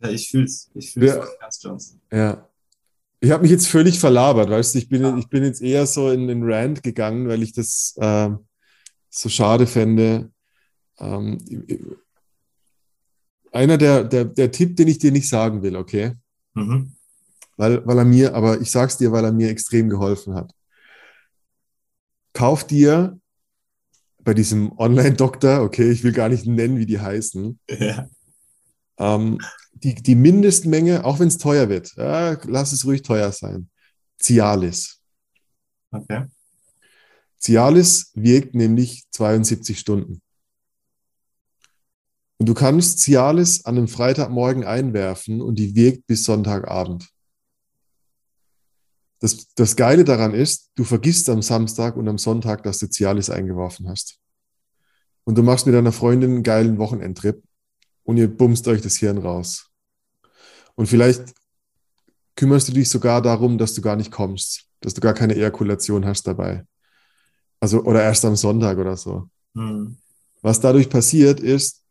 Ja, 0.01 0.09
ich 0.09 0.29
fühle 0.29 0.43
es. 0.43 0.69
Ich 0.73 0.91
fühle 0.91 1.07
es 1.07 1.15
ja. 1.15 1.25
ganz 1.39 1.63
Johnson. 1.63 2.01
Ja. 2.11 2.49
Ich 3.21 3.31
habe 3.31 3.43
mich 3.43 3.51
jetzt 3.51 3.69
völlig 3.69 3.97
verlabert, 4.01 4.49
weißt 4.49 4.73
du, 4.73 4.79
ich 4.79 4.89
bin, 4.89 5.01
ja. 5.01 5.17
ich 5.17 5.29
bin 5.29 5.45
jetzt 5.45 5.61
eher 5.61 5.87
so 5.87 6.11
in 6.11 6.27
den 6.27 6.43
Rand 6.43 6.83
gegangen, 6.83 7.29
weil 7.29 7.41
ich 7.41 7.53
das 7.53 7.95
äh, 8.01 8.29
so 9.09 9.29
schade 9.29 9.65
fände. 9.65 10.29
Ähm, 10.99 11.37
einer 13.53 13.77
der, 13.77 14.03
der, 14.03 14.25
der 14.25 14.51
Tipp, 14.51 14.75
den 14.75 14.89
ich 14.89 14.99
dir 14.99 15.13
nicht 15.13 15.29
sagen 15.29 15.63
will, 15.63 15.77
okay? 15.77 16.15
Mhm. 16.53 16.97
Weil, 17.55 17.87
weil 17.87 17.97
er 17.97 18.05
mir, 18.05 18.35
aber 18.35 18.59
ich 18.59 18.71
sag's 18.71 18.97
dir, 18.97 19.13
weil 19.13 19.23
er 19.23 19.31
mir 19.31 19.49
extrem 19.49 19.87
geholfen 19.87 20.33
hat. 20.33 20.53
Kauf 22.33 22.67
dir 22.67 23.21
bei 24.23 24.33
diesem 24.33 24.77
Online-Doktor, 24.77 25.61
okay, 25.61 25.91
ich 25.91 26.03
will 26.03 26.11
gar 26.11 26.29
nicht 26.29 26.45
nennen, 26.45 26.77
wie 26.77 26.85
die 26.85 26.99
heißen, 26.99 27.59
ja. 27.69 28.07
ähm, 28.97 29.39
die, 29.73 29.95
die 29.95 30.15
Mindestmenge, 30.15 31.03
auch 31.05 31.19
wenn 31.19 31.27
es 31.27 31.37
teuer 31.37 31.69
wird, 31.69 31.93
ja, 31.97 32.37
lass 32.45 32.71
es 32.71 32.85
ruhig 32.85 33.01
teuer 33.01 33.31
sein. 33.31 33.69
Cialis. 34.21 35.01
Okay. 35.91 36.25
Cialis 37.39 38.11
wirkt 38.13 38.55
nämlich 38.55 39.03
72 39.11 39.77
Stunden. 39.77 40.21
Und 42.37 42.47
du 42.47 42.53
kannst 42.53 42.99
Cialis 42.99 43.65
an 43.65 43.77
einem 43.77 43.87
Freitagmorgen 43.87 44.63
einwerfen 44.63 45.41
und 45.41 45.59
die 45.59 45.75
wirkt 45.75 46.07
bis 46.07 46.23
Sonntagabend. 46.23 47.12
Das, 49.23 49.47
das 49.55 49.77
Geile 49.77 50.03
daran 50.03 50.33
ist, 50.33 50.71
du 50.75 50.83
vergisst 50.83 51.29
am 51.29 51.41
Samstag 51.41 51.95
und 51.95 52.09
am 52.09 52.17
Sonntag, 52.17 52.61
dass 52.63 52.79
du 52.79 52.89
Cialis 52.89 53.29
eingeworfen 53.29 53.87
hast. 53.87 54.19
Und 55.23 55.37
du 55.37 55.43
machst 55.43 55.65
mit 55.65 55.73
deiner 55.73 55.93
Freundin 55.93 56.31
einen 56.31 56.43
geilen 56.43 56.77
Wochenendtrip 56.77 57.41
und 58.03 58.17
ihr 58.17 58.27
bumst 58.27 58.67
euch 58.67 58.81
das 58.81 58.97
Hirn 58.97 59.17
raus. 59.17 59.69
Und 60.75 60.87
vielleicht 60.87 61.33
kümmerst 62.35 62.67
du 62.67 62.73
dich 62.73 62.89
sogar 62.89 63.21
darum, 63.21 63.57
dass 63.57 63.73
du 63.73 63.81
gar 63.81 63.95
nicht 63.95 64.11
kommst, 64.11 64.65
dass 64.81 64.93
du 64.93 64.99
gar 64.99 65.13
keine 65.13 65.35
Ejakulation 65.35 66.05
hast 66.05 66.27
dabei. 66.27 66.65
Also, 67.61 67.81
oder 67.83 68.03
erst 68.03 68.25
am 68.25 68.35
Sonntag 68.35 68.77
oder 68.77 68.97
so. 68.97 69.29
Mhm. 69.53 69.99
Was 70.41 70.59
dadurch 70.59 70.89
passiert 70.89 71.39
ist, 71.39 71.81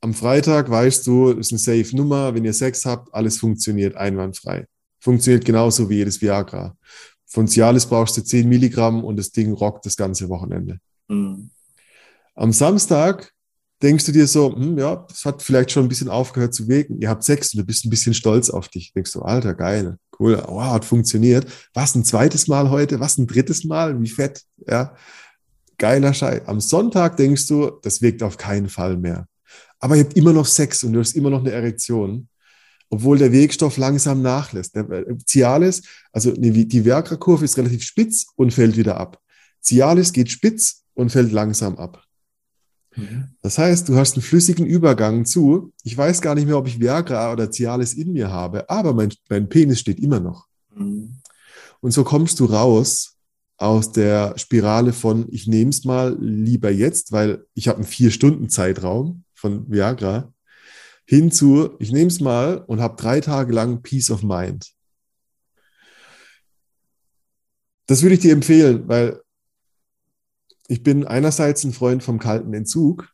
am 0.00 0.14
Freitag 0.14 0.70
weißt 0.70 1.06
du, 1.06 1.32
ist 1.32 1.52
eine 1.52 1.58
safe 1.58 1.94
Nummer, 1.94 2.34
wenn 2.34 2.46
ihr 2.46 2.54
Sex 2.54 2.86
habt, 2.86 3.12
alles 3.12 3.38
funktioniert 3.38 3.94
einwandfrei. 3.94 4.66
Funktioniert 5.00 5.44
genauso 5.44 5.88
wie 5.88 5.96
jedes 5.96 6.20
Viagra. 6.20 6.76
Von 7.26 7.46
Cialis 7.46 7.86
brauchst 7.86 8.16
du 8.16 8.22
10 8.22 8.48
Milligramm 8.48 9.04
und 9.04 9.16
das 9.16 9.30
Ding 9.30 9.52
rockt 9.52 9.84
das 9.84 9.96
ganze 9.96 10.28
Wochenende. 10.28 10.78
Mhm. 11.08 11.50
Am 12.34 12.52
Samstag 12.52 13.32
denkst 13.82 14.06
du 14.06 14.12
dir 14.12 14.26
so, 14.26 14.54
hm, 14.54 14.78
ja, 14.78 15.06
das 15.08 15.24
hat 15.24 15.42
vielleicht 15.42 15.70
schon 15.70 15.84
ein 15.84 15.88
bisschen 15.88 16.08
aufgehört 16.08 16.54
zu 16.54 16.68
wirken. 16.68 17.00
Ihr 17.00 17.08
habt 17.08 17.24
Sex 17.24 17.52
und 17.52 17.58
du 17.58 17.66
bist 17.66 17.84
ein 17.84 17.90
bisschen 17.90 18.14
stolz 18.14 18.50
auf 18.50 18.68
dich. 18.68 18.92
Denkst 18.92 19.12
du, 19.12 19.22
Alter, 19.22 19.54
geil, 19.54 19.98
cool, 20.18 20.42
wow, 20.46 20.72
hat 20.72 20.84
funktioniert. 20.84 21.46
Was, 21.74 21.94
ein 21.94 22.04
zweites 22.04 22.48
Mal 22.48 22.70
heute? 22.70 23.00
Was, 23.00 23.18
ein 23.18 23.26
drittes 23.26 23.64
Mal? 23.64 24.00
Wie 24.00 24.08
fett, 24.08 24.42
ja. 24.66 24.94
geiler 25.78 26.14
Scheiß. 26.14 26.42
Am 26.46 26.60
Sonntag 26.60 27.16
denkst 27.16 27.46
du, 27.46 27.70
das 27.82 28.02
wirkt 28.02 28.22
auf 28.22 28.36
keinen 28.36 28.68
Fall 28.68 28.96
mehr. 28.96 29.26
Aber 29.80 29.96
ihr 29.96 30.04
habt 30.04 30.16
immer 30.16 30.32
noch 30.32 30.46
Sex 30.46 30.82
und 30.82 30.92
du 30.92 31.00
hast 31.00 31.14
immer 31.14 31.30
noch 31.30 31.40
eine 31.40 31.52
Erektion, 31.52 32.28
obwohl 32.90 33.18
der 33.18 33.32
Wirkstoff 33.32 33.76
langsam 33.76 34.22
nachlässt. 34.22 34.74
Der 34.74 34.88
äh, 34.90 35.16
Cialis, 35.26 35.82
also 36.12 36.32
die 36.32 36.84
Viagra-Kurve 36.84 37.44
ist 37.44 37.58
relativ 37.58 37.82
spitz 37.82 38.26
und 38.36 38.52
fällt 38.52 38.76
wieder 38.76 38.98
ab. 38.98 39.20
Cialis 39.62 40.12
geht 40.12 40.30
spitz 40.30 40.84
und 40.94 41.10
fällt 41.10 41.32
langsam 41.32 41.76
ab. 41.76 42.02
Mhm. 42.96 43.28
Das 43.42 43.58
heißt, 43.58 43.88
du 43.88 43.96
hast 43.96 44.14
einen 44.14 44.22
flüssigen 44.22 44.66
Übergang 44.66 45.24
zu, 45.24 45.72
ich 45.84 45.96
weiß 45.96 46.20
gar 46.20 46.34
nicht 46.34 46.46
mehr, 46.46 46.58
ob 46.58 46.66
ich 46.66 46.80
Viagra 46.80 47.32
oder 47.32 47.50
Cialis 47.50 47.94
in 47.94 48.12
mir 48.12 48.30
habe, 48.30 48.68
aber 48.68 48.94
mein, 48.94 49.12
mein 49.28 49.48
Penis 49.48 49.80
steht 49.80 50.00
immer 50.00 50.20
noch. 50.20 50.46
Mhm. 50.74 51.18
Und 51.80 51.92
so 51.92 52.04
kommst 52.04 52.40
du 52.40 52.46
raus 52.46 53.14
aus 53.56 53.92
der 53.92 54.38
Spirale 54.38 54.92
von, 54.92 55.26
ich 55.30 55.46
nehme 55.46 55.70
es 55.70 55.84
mal 55.84 56.16
lieber 56.20 56.70
jetzt, 56.70 57.12
weil 57.12 57.44
ich 57.54 57.68
habe 57.68 57.78
einen 57.78 57.86
Vier-Stunden-Zeitraum 57.86 59.24
von 59.34 59.70
Viagra, 59.70 60.32
hinzu, 61.08 61.70
ich 61.78 61.90
nehme 61.90 62.08
es 62.08 62.20
mal 62.20 62.58
und 62.66 62.82
habe 62.82 63.00
drei 63.00 63.20
Tage 63.20 63.54
lang 63.54 63.80
Peace 63.82 64.10
of 64.10 64.22
Mind. 64.22 64.74
Das 67.86 68.02
würde 68.02 68.16
ich 68.16 68.20
dir 68.20 68.34
empfehlen, 68.34 68.86
weil 68.88 69.22
ich 70.68 70.82
bin 70.82 71.06
einerseits 71.06 71.64
ein 71.64 71.72
Freund 71.72 72.02
vom 72.02 72.18
kalten 72.18 72.52
Entzug, 72.52 73.08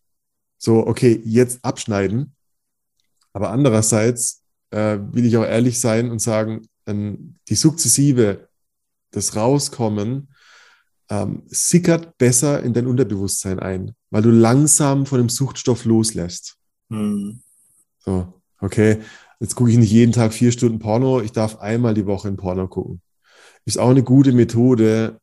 so, 0.58 0.84
okay, 0.88 1.22
jetzt 1.24 1.64
abschneiden, 1.64 2.34
aber 3.32 3.50
andererseits 3.50 4.42
äh, 4.70 4.98
will 5.12 5.24
ich 5.24 5.36
auch 5.36 5.44
ehrlich 5.44 5.78
sein 5.78 6.10
und 6.10 6.20
sagen, 6.20 6.66
ähm, 6.86 7.36
die 7.48 7.54
sukzessive, 7.54 8.48
das 9.12 9.36
Rauskommen 9.36 10.34
ähm, 11.10 11.44
sickert 11.46 12.18
besser 12.18 12.60
in 12.64 12.72
dein 12.72 12.88
Unterbewusstsein 12.88 13.60
ein, 13.60 13.94
weil 14.10 14.22
du 14.22 14.30
langsam 14.30 15.06
von 15.06 15.18
dem 15.18 15.28
Suchtstoff 15.28 15.84
loslässt. 15.84 16.56
Mhm. 16.88 17.44
So, 18.04 18.34
okay, 18.60 19.00
jetzt 19.40 19.54
gucke 19.54 19.70
ich 19.70 19.78
nicht 19.78 19.90
jeden 19.90 20.12
Tag 20.12 20.32
vier 20.34 20.52
Stunden 20.52 20.78
Porno, 20.78 21.20
ich 21.20 21.32
darf 21.32 21.56
einmal 21.56 21.94
die 21.94 22.06
Woche 22.06 22.28
in 22.28 22.36
Porno 22.36 22.68
gucken. 22.68 23.00
Ist 23.64 23.78
auch 23.78 23.90
eine 23.90 24.02
gute 24.02 24.32
Methode, 24.32 25.18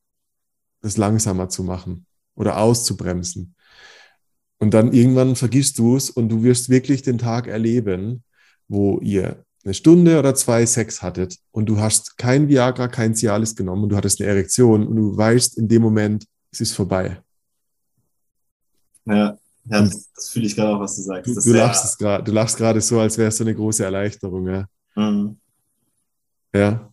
das 0.82 0.98
langsamer 0.98 1.50
zu 1.50 1.64
machen 1.64 2.08
oder 2.36 2.58
auszubremsen. 2.58 3.56
Und 4.58 4.74
dann 4.74 4.94
irgendwann 4.94 5.36
vergisst 5.36 5.78
du 5.78 5.96
es 5.96 6.10
und 6.10 6.30
du 6.30 6.44
wirst 6.44 6.70
wirklich 6.70 7.04
den 7.04 7.18
Tag 7.18 7.48
erleben, 7.48 8.24
wo 8.68 9.00
ihr 9.00 9.44
eine 9.64 9.74
Stunde 9.76 10.18
oder 10.18 10.34
zwei 10.34 10.66
Sex 10.66 11.04
hattet 11.04 11.38
und 11.52 11.68
du 11.68 11.80
hast 11.80 12.18
kein 12.18 12.48
Viagra, 12.48 12.88
kein 12.88 13.14
Cialis 13.14 13.56
genommen 13.56 13.84
und 13.84 13.90
du 13.90 13.96
hattest 13.96 14.20
eine 14.20 14.30
Erektion 14.30 14.88
und 14.88 14.96
du 14.96 15.16
weißt 15.16 15.58
in 15.58 15.68
dem 15.68 15.84
Moment, 15.84 16.26
es 16.52 16.62
ist 16.62 16.74
vorbei. 16.74 17.22
Ja, 19.06 19.38
ja 19.66 19.82
das, 19.82 20.12
das 20.14 20.30
fühle 20.30 20.46
ich 20.46 20.56
gerade 20.56 20.76
auch, 20.76 20.80
was 20.80 20.96
du 20.96 21.02
sagst. 21.04 21.28
Du, 21.28 21.40
du 21.40 21.54
lachst 21.54 22.00
grad, 22.00 22.28
du 22.28 22.32
lachst 22.32 22.58
gerade 22.58 22.82
so, 22.82 23.00
als 23.00 23.18
wäre 23.18 23.30
es 23.30 23.38
so 23.38 23.44
eine 23.44 23.56
große 23.56 23.84
Erleichterung. 23.84 24.48
Ja. 24.48 24.66
Mhm. 24.96 25.38
ja. 26.54 26.92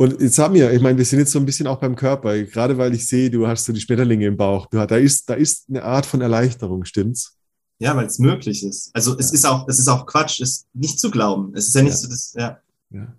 Und 0.00 0.20
jetzt 0.20 0.38
haben 0.38 0.54
wir, 0.54 0.72
ich 0.72 0.80
meine, 0.80 0.96
wir 0.96 1.04
sind 1.04 1.18
jetzt 1.18 1.32
so 1.32 1.40
ein 1.40 1.44
bisschen 1.44 1.66
auch 1.66 1.80
beim 1.80 1.96
Körper, 1.96 2.40
gerade 2.44 2.78
weil 2.78 2.94
ich 2.94 3.08
sehe, 3.08 3.30
du 3.30 3.48
hast 3.48 3.64
so 3.64 3.72
die 3.72 3.80
Schmetterlinge 3.80 4.26
im 4.26 4.36
Bauch. 4.36 4.66
Du, 4.66 4.86
da, 4.86 4.96
ist, 4.96 5.28
da 5.28 5.34
ist 5.34 5.68
eine 5.68 5.82
Art 5.82 6.06
von 6.06 6.20
Erleichterung, 6.20 6.84
stimmt's? 6.84 7.36
Ja, 7.80 7.96
weil 7.96 8.06
es 8.06 8.20
möglich 8.20 8.64
ist. 8.64 8.90
Also 8.94 9.18
es 9.18 9.30
ja. 9.30 9.34
ist 9.34 9.44
auch, 9.46 9.66
es 9.66 9.80
ist 9.80 9.88
auch 9.88 10.06
Quatsch, 10.06 10.40
es 10.40 10.66
nicht 10.72 11.00
zu 11.00 11.10
glauben. 11.10 11.52
Es 11.54 11.66
ist 11.66 11.74
ja 11.74 11.82
nicht 11.82 11.92
ja. 11.92 11.96
so, 11.96 12.08
das, 12.08 12.32
ja. 12.36 12.60
ja. 12.90 13.16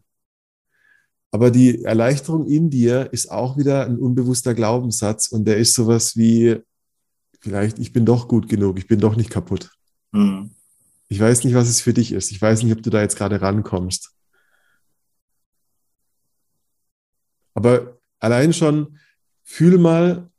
Aber 1.32 1.52
die 1.52 1.84
Erleichterung 1.84 2.48
in 2.48 2.70
dir 2.70 3.10
ist 3.12 3.30
auch 3.30 3.58
wieder 3.58 3.86
ein 3.86 3.98
unbewusster 3.98 4.54
Glaubenssatz 4.54 5.28
und 5.28 5.46
der 5.46 5.58
ist 5.58 5.74
sowas 5.74 6.16
wie, 6.16 6.62
vielleicht, 7.40 7.80
ich 7.80 7.94
bin 7.94 8.06
doch 8.06 8.28
gut 8.28 8.50
genug, 8.50 8.78
ich 8.78 8.88
bin 8.88 9.00
doch 9.00 9.16
nicht 9.16 9.30
kaputt. 9.30 9.72
Mhm. 10.12 10.52
Ich 11.08 11.20
weiß 11.20 11.44
nicht, 11.44 11.56
was 11.56 11.68
es 11.68 11.82
für 11.82 11.94
dich 11.94 12.12
ist. 12.12 12.32
Ich 12.32 12.42
weiß 12.42 12.64
nicht, 12.64 12.74
ob 12.74 12.84
du 12.84 12.90
da 12.90 13.02
jetzt 13.02 13.18
gerade 13.18 13.42
rankommst. 13.42 14.12
Aber 17.56 18.00
allein 18.20 18.54
schon, 18.54 19.00
fühl 19.44 19.78
mal, 19.78 20.30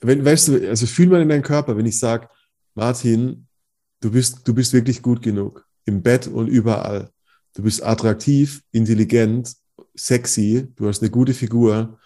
wenn, 0.00 0.24
weißt 0.24 0.48
du, 0.48 0.68
also 0.68 0.86
fühl 0.86 1.08
mal 1.08 1.20
in 1.20 1.28
deinen 1.28 1.42
Körper, 1.42 1.76
wenn 1.76 1.86
ich 1.86 1.98
sage, 1.98 2.28
Martin, 2.74 3.46
du 4.00 4.10
bist, 4.10 4.48
du 4.48 4.54
bist 4.54 4.72
wirklich 4.72 5.02
gut 5.02 5.22
genug. 5.22 5.66
Im 5.84 6.02
Bett 6.02 6.26
und 6.26 6.48
überall. 6.48 7.10
Du 7.54 7.62
bist 7.62 7.82
attraktiv, 7.82 8.62
intelligent, 8.72 9.54
sexy, 9.94 10.68
du 10.76 10.88
hast 10.88 11.02
eine 11.02 11.10
gute 11.10 11.34
Figur 11.34 11.98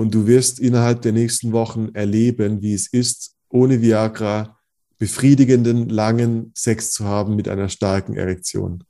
und 0.00 0.14
du 0.14 0.26
wirst 0.26 0.58
innerhalb 0.58 1.02
der 1.02 1.12
nächsten 1.12 1.52
Wochen 1.52 1.90
erleben, 1.92 2.62
wie 2.62 2.72
es 2.72 2.90
ist, 2.90 3.36
ohne 3.50 3.82
Viagra 3.82 4.58
befriedigenden, 4.96 5.90
langen 5.90 6.52
Sex 6.54 6.92
zu 6.92 7.04
haben 7.04 7.36
mit 7.36 7.48
einer 7.50 7.68
starken 7.68 8.16
Erektion. 8.16 8.82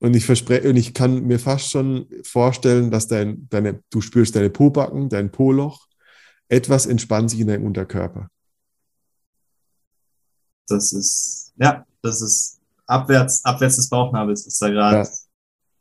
Und 0.00 0.16
ich 0.16 0.26
verspreche, 0.26 0.68
und 0.68 0.74
ich 0.74 0.94
kann 0.94 1.24
mir 1.24 1.38
fast 1.38 1.70
schon 1.70 2.08
vorstellen, 2.24 2.90
dass 2.90 3.06
dein, 3.06 3.48
deine, 3.50 3.80
du 3.90 4.00
spürst 4.00 4.34
deine 4.34 4.50
Pobacken, 4.50 5.08
dein 5.08 5.30
Poloch, 5.30 5.86
etwas 6.48 6.86
entspannt 6.86 7.30
sich 7.30 7.38
in 7.38 7.46
deinem 7.46 7.66
Unterkörper. 7.66 8.28
Das 10.66 10.92
ist, 10.92 11.52
ja, 11.54 11.86
das 12.02 12.20
ist 12.20 12.60
abwärts, 12.86 13.44
abwärts 13.44 13.76
des 13.76 13.88
Bauchnabels 13.88 14.44
ist 14.44 14.60
da 14.60 14.68
gerade. 14.70 15.08
Ja. 15.08 15.23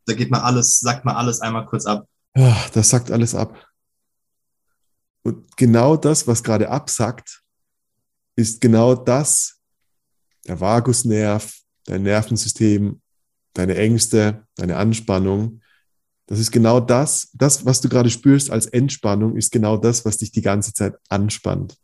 Da 0.06 0.14
geht 0.14 0.32
mal 0.32 0.42
alles, 0.42 0.80
sagt 0.80 1.06
mal 1.06 1.16
alles 1.16 1.42
einmal 1.42 1.66
kurz 1.66 1.86
ab. 1.86 2.08
Ja, 2.36 2.56
das 2.74 2.90
sagt 2.90 3.12
alles 3.12 3.36
ab. 3.36 3.68
Und 5.24 5.56
genau 5.56 5.96
das, 5.96 6.28
was 6.28 6.44
gerade 6.44 6.70
absackt, 6.70 7.42
ist 8.36 8.60
genau 8.60 8.96
das, 8.96 9.60
der 10.48 10.60
Vagusnerv, 10.60 11.56
dein 11.86 12.04
Nervensystem, 12.04 13.02
deine 13.54 13.76
Ängste, 13.76 14.46
deine 14.56 14.78
Anspannung, 14.78 15.62
das 16.26 16.40
ist 16.40 16.52
genau 16.52 16.80
das, 16.80 17.30
das, 17.34 17.66
was 17.66 17.82
du 17.82 17.90
gerade 17.90 18.10
spürst 18.10 18.50
als 18.50 18.66
Entspannung, 18.66 19.36
ist 19.36 19.52
genau 19.52 19.78
das, 19.78 20.06
was 20.06 20.18
dich 20.18 20.32
die 20.32 20.42
ganze 20.42 20.74
Zeit 20.74 20.96
anspannt. 21.10 21.78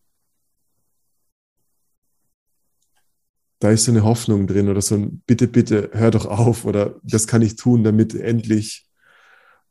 Da 3.59 3.71
ist 3.71 3.85
so 3.85 3.91
eine 3.91 4.03
Hoffnung 4.03 4.47
drin 4.47 4.69
oder 4.69 4.81
so 4.81 4.95
ein 4.95 5.21
Bitte, 5.27 5.47
bitte, 5.47 5.89
hör 5.93 6.11
doch 6.11 6.25
auf 6.25 6.65
oder 6.65 6.95
das 7.03 7.27
kann 7.27 7.41
ich 7.41 7.55
tun, 7.55 7.83
damit 7.83 8.15
endlich 8.15 8.89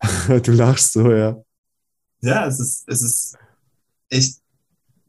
du 0.43 0.53
lachst 0.53 0.93
so, 0.93 1.11
ja. 1.11 1.37
Ja, 2.21 2.47
es 2.47 2.61
ist, 2.61 2.85
es 2.89 3.03
ist 3.03 3.39
echt, 4.09 4.41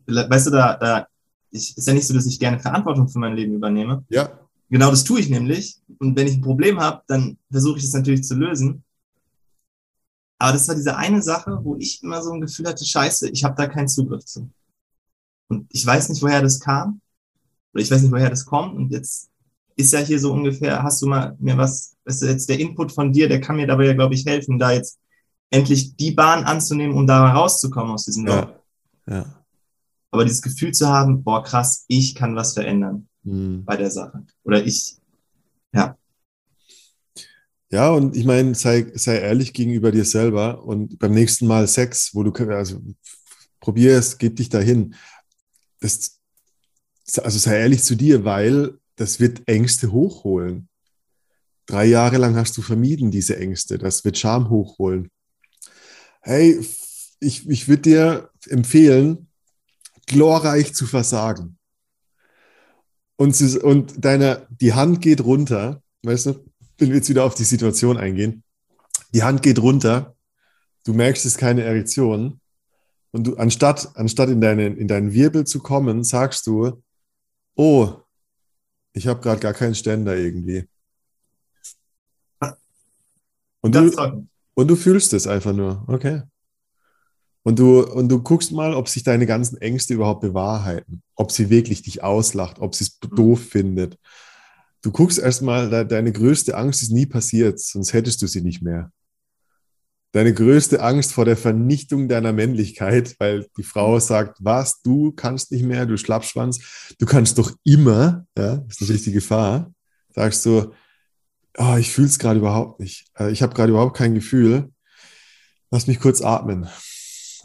weißt 0.08 0.48
du, 0.48 0.52
da, 0.52 0.78
da, 0.78 1.08
ich, 1.52 1.76
ist 1.78 1.88
ja 1.88 1.94
nicht 1.94 2.08
so, 2.08 2.14
dass 2.14 2.26
ich 2.26 2.40
gerne 2.40 2.60
Verantwortung 2.60 3.08
für 3.10 3.20
mein 3.20 3.36
Leben 3.36 3.56
übernehme. 3.56 4.04
Ja. 4.10 4.40
Genau 4.70 4.92
das 4.92 5.04
tue 5.04 5.20
ich 5.20 5.30
nämlich. 5.30 5.82
Und 5.98 6.16
wenn 6.16 6.28
ich 6.28 6.36
ein 6.36 6.42
Problem 6.42 6.80
habe, 6.80 7.02
dann 7.08 7.38
versuche 7.52 7.80
ich 7.80 7.86
es 7.86 7.94
natürlich 7.94 8.24
zu 8.24 8.36
lösen. 8.36 8.84
Aber 10.38 10.54
das 10.54 10.68
war 10.68 10.76
diese 10.76 10.96
eine 10.96 11.22
Sache, 11.22 11.60
wo 11.64 11.76
ich 11.76 12.04
immer 12.04 12.22
so 12.22 12.32
ein 12.32 12.42
Gefühl 12.42 12.68
hatte, 12.68 12.86
scheiße, 12.86 13.30
ich 13.30 13.44
habe 13.44 13.56
da 13.56 13.68
keinen 13.68 13.88
Zugriff 13.88 14.26
zu. 14.26 14.50
Und 15.48 15.68
ich 15.70 15.86
weiß 15.86 16.10
nicht, 16.10 16.22
woher 16.22 16.42
das 16.42 16.60
kam. 16.60 17.02
Oder 17.74 17.84
ich 17.84 17.92
weiß 17.92 18.02
nicht, 18.02 18.12
woher 18.12 18.30
das 18.30 18.46
kommt. 18.46 18.76
Und 18.76 18.92
jetzt 18.92 19.30
ist 19.76 19.94
ja 19.94 20.00
hier 20.00 20.20
so 20.20 20.34
ungefähr, 20.34 20.84
hast 20.84 21.02
du 21.02 21.08
mal 21.08 21.36
mir 21.40 21.58
was, 21.58 21.96
weißt 22.06 22.24
du, 22.24 22.26
jetzt 22.28 22.50
der 22.50 22.60
Input 22.60 22.92
von 22.92 23.14
dir, 23.14 23.30
der 23.30 23.40
kann 23.40 23.56
mir 23.56 23.68
dabei 23.68 23.86
ja, 23.86 23.94
glaube 23.94 24.14
ich, 24.14 24.26
helfen, 24.26 24.60
da 24.60 24.72
jetzt 24.72 25.00
endlich 25.50 25.96
die 25.96 26.12
Bahn 26.12 26.44
anzunehmen, 26.44 26.96
um 26.96 27.08
da 27.08 27.32
rauszukommen 27.32 27.94
aus 27.94 28.06
diesem 28.06 28.26
Loch. 28.26 28.50
Ja. 29.08 29.16
ja. 29.16 29.46
Aber 30.12 30.26
dieses 30.26 30.42
Gefühl 30.42 30.74
zu 30.74 30.88
haben, 30.88 31.24
boah, 31.24 31.44
krass, 31.44 31.86
ich 31.88 32.16
kann 32.16 32.36
was 32.36 32.54
verändern 32.54 33.08
hm. 33.24 33.64
bei 33.66 33.78
der 33.78 33.92
Sache. 33.92 34.26
Oder 34.44 34.66
ich, 34.66 34.98
ja. 35.74 35.96
Ja, 37.72 37.92
und 37.92 38.16
ich 38.18 38.26
meine, 38.26 38.56
sei, 38.56 38.92
sei 38.96 39.20
ehrlich 39.20 39.54
gegenüber 39.54 39.92
dir 39.92 40.06
selber 40.06 40.64
und 40.64 40.98
beim 40.98 41.14
nächsten 41.14 41.46
Mal 41.46 41.68
Sex, 41.68 42.16
wo 42.16 42.24
du, 42.24 42.34
also 42.52 42.82
probier 43.60 43.98
es, 43.98 44.18
gib 44.18 44.38
dich 44.38 44.50
dahin. 44.50 44.96
Das, 45.80 46.19
also 47.18 47.40
sei 47.40 47.58
ehrlich 47.58 47.84
zu 47.84 47.96
dir, 47.96 48.24
weil 48.24 48.78
das 48.96 49.20
wird 49.20 49.48
Ängste 49.48 49.92
hochholen. 49.92 50.70
Drei 51.66 51.86
Jahre 51.86 52.18
lang 52.18 52.36
hast 52.36 52.58
du 52.58 52.62
vermieden 52.62 53.12
diese 53.12 53.38
Ängste. 53.38 53.78
Das 53.78 54.04
wird 54.04 54.18
Scham 54.18 54.50
hochholen. 54.50 55.10
Hey, 56.22 56.60
ich, 57.20 57.48
ich 57.48 57.68
würde 57.68 57.82
dir 57.82 58.30
empfehlen, 58.48 59.28
glorreich 60.06 60.74
zu 60.74 60.86
versagen. 60.86 61.58
Und, 63.16 63.40
und 63.64 63.94
deine, 63.98 64.48
die 64.50 64.74
Hand 64.74 65.02
geht 65.02 65.22
runter, 65.22 65.82
weißt 66.04 66.28
du, 66.28 66.46
wenn 66.78 66.90
wir 66.90 66.98
jetzt 66.98 67.10
wieder 67.10 67.26
auf 67.26 67.36
die 67.36 67.44
Situation 67.44 67.98
eingehen, 67.98 68.44
die 69.14 69.24
Hand 69.24 69.44
geht 69.44 69.60
runter, 69.60 70.16
du 70.86 70.94
merkst, 70.94 71.26
es 71.26 71.34
ist 71.34 71.38
keine 71.38 71.64
Erektion 71.64 72.40
und 73.12 73.28
du, 73.28 73.36
anstatt, 73.36 73.96
anstatt 73.96 74.30
in, 74.30 74.40
deinen, 74.42 74.78
in 74.78 74.88
deinen 74.88 75.14
Wirbel 75.14 75.46
zu 75.46 75.60
kommen, 75.60 76.04
sagst 76.04 76.48
du, 76.48 76.82
oh, 77.60 77.94
ich 78.94 79.06
habe 79.06 79.20
gerade 79.20 79.42
gar 79.42 79.54
keinen 79.54 79.76
Ständer 79.76 80.16
irgendwie. 80.16 80.66
Und 83.62 83.76
du, 83.76 84.28
Und 84.54 84.68
du 84.70 84.76
fühlst 84.78 85.12
es 85.12 85.28
einfach 85.28 85.52
nur, 85.52 85.84
okay. 85.88 86.22
Und 87.44 87.60
du, 87.60 87.82
und 87.84 88.08
du 88.08 88.24
guckst 88.24 88.54
mal, 88.54 88.74
ob 88.74 88.88
sich 88.88 89.04
deine 89.04 89.26
ganzen 89.26 89.58
Ängste 89.58 89.94
überhaupt 89.94 90.22
bewahrheiten, 90.22 91.02
ob 91.16 91.32
sie 91.34 91.50
wirklich 91.50 91.82
dich 91.82 92.02
auslacht, 92.02 92.60
ob 92.60 92.76
sie 92.76 92.86
es 92.86 92.98
mhm. 93.04 93.16
doof 93.16 93.42
findet. 93.42 93.98
Du 94.82 94.92
guckst 94.94 95.20
erstmal, 95.20 95.70
deine 95.86 96.14
größte 96.14 96.56
Angst 96.56 96.82
ist 96.82 96.92
nie 96.92 97.06
passiert, 97.06 97.60
sonst 97.60 97.92
hättest 97.92 98.22
du 98.22 98.28
sie 98.28 98.42
nicht 98.42 98.62
mehr. 98.62 98.94
Deine 100.12 100.34
größte 100.34 100.82
Angst 100.82 101.14
vor 101.14 101.26
der 101.26 101.38
Vernichtung 101.38 102.08
deiner 102.08 102.34
Männlichkeit, 102.34 103.16
weil 103.20 103.48
die 103.58 103.64
Frau 103.64 104.00
sagt, 104.00 104.38
was, 104.42 104.82
du 104.82 105.12
kannst 105.12 105.52
nicht 105.52 105.64
mehr, 105.64 105.86
du 105.86 105.98
Schlappschwanz, 105.98 106.96
du 106.98 107.06
kannst 107.06 107.38
doch 107.38 107.52
immer, 107.64 108.26
ja, 108.38 108.58
das 108.58 108.76
ist 108.76 108.82
natürlich 108.82 109.04
die 109.04 109.12
Gefahr, 109.12 109.72
sagst 110.16 110.46
du, 110.46 110.74
oh, 111.58 111.76
ich 111.78 111.92
fühle 111.92 112.08
es 112.08 112.18
gerade 112.18 112.40
überhaupt 112.40 112.80
nicht. 112.80 113.08
Äh, 113.20 113.32
ich 113.32 113.44
habe 113.44 113.54
gerade 113.54 113.72
überhaupt 113.72 113.96
kein 113.96 114.16
Gefühl. 114.16 114.72
Lass 115.70 115.86
mich 115.86 116.00
kurz 116.00 116.22
atmen 116.22 116.68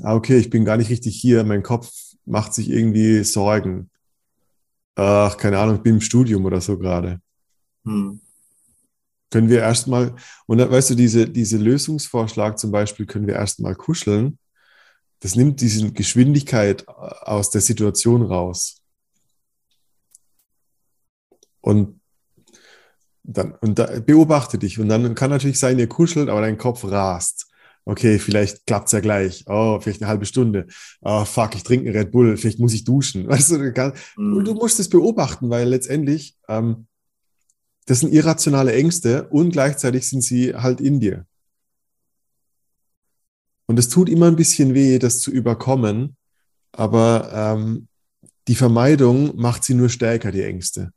ah, 0.03 0.15
okay, 0.15 0.39
ich 0.39 0.51
bin 0.51 0.65
gar 0.65 0.77
nicht 0.77 0.91
richtig 0.91 1.17
hier, 1.17 1.45
mein 1.45 1.63
Kopf 1.63 1.91
macht 2.25 2.55
sich 2.55 2.71
irgendwie 2.71 3.23
Sorgen. 3.25 3.91
Ach, 4.97 5.37
keine 5.37 5.59
Ahnung, 5.59 5.77
ich 5.77 5.83
bin 5.83 5.97
im 5.97 6.01
Studium 6.01 6.45
oder 6.45 6.61
so 6.61 6.79
gerade. 6.79 7.21
Hm. 7.85 8.21
Können 9.35 9.49
wir 9.49 9.59
erstmal, 9.59 10.15
und 10.47 10.59
dann, 10.59 10.71
weißt 10.71 10.91
du, 10.91 10.95
diese, 10.95 11.29
diese 11.29 11.57
Lösungsvorschlag 11.57 12.57
zum 12.57 12.71
Beispiel, 12.71 13.05
können 13.05 13.27
wir 13.27 13.35
erstmal 13.35 13.75
kuscheln. 13.75 14.39
Das 15.19 15.35
nimmt 15.35 15.61
diese 15.61 15.91
Geschwindigkeit 15.91 16.87
aus 16.87 17.51
der 17.51 17.61
Situation 17.61 18.23
raus. 18.23 18.81
Und 21.61 22.01
dann, 23.25 23.57
und 23.61 23.77
da, 23.77 23.99
beobachte 23.99 24.57
dich. 24.57 24.79
Und 24.79 24.89
dann 24.89 25.17
kann 25.17 25.31
natürlich 25.31 25.59
sein, 25.59 25.81
ihr 25.81 25.89
kuschelt, 25.89 26.29
aber 26.29 26.43
dein 26.43 26.57
Kopf 26.57 26.85
rast 26.85 27.51
okay, 27.87 28.21
vielleicht 28.21 28.67
klappt's 28.67 28.93
ja 28.93 29.01
gleich. 29.01 29.45
Oh, 29.49 29.79
vielleicht 29.81 30.01
eine 30.01 30.09
halbe 30.09 30.27
Stunde. 30.27 30.69
Oh, 31.03 31.25
fuck, 31.25 31.57
ich 31.57 31.65
trinke 31.65 31.89
einen 31.89 31.99
Red 31.99 32.13
Bull, 32.13 32.37
vielleicht 32.37 32.61
muss 32.61 32.73
ich 32.73 32.85
duschen. 32.85 33.29
Weißt 33.29 33.51
du, 33.51 33.59
mhm. 34.17 34.45
du 34.45 34.55
musst 34.55 34.81
es 34.81 34.89
beobachten, 34.89 35.51
weil 35.51 35.69
letztendlich 35.69 36.37
ähm, 36.49 36.87
das 37.87 38.01
sind 38.01 38.13
irrationale 38.13 38.73
Ängste 38.73 39.29
und 39.29 39.51
gleichzeitig 39.51 40.09
sind 40.09 40.23
sie 40.23 40.55
halt 40.55 40.81
in 40.81 41.01
dir. 41.01 41.27
Und 43.67 43.79
es 43.79 43.89
tut 43.89 44.09
immer 44.09 44.27
ein 44.27 44.37
bisschen 44.37 44.75
weh, 44.75 44.99
das 44.99 45.21
zu 45.21 45.31
überkommen, 45.31 46.17
aber 46.73 47.31
ähm, 47.33 47.89
die 48.49 48.55
Vermeidung 48.55 49.37
macht 49.37 49.65
sie 49.65 49.75
nur 49.75 49.89
stärker, 49.89 50.33
die 50.33 50.43
Ängste. 50.43 50.93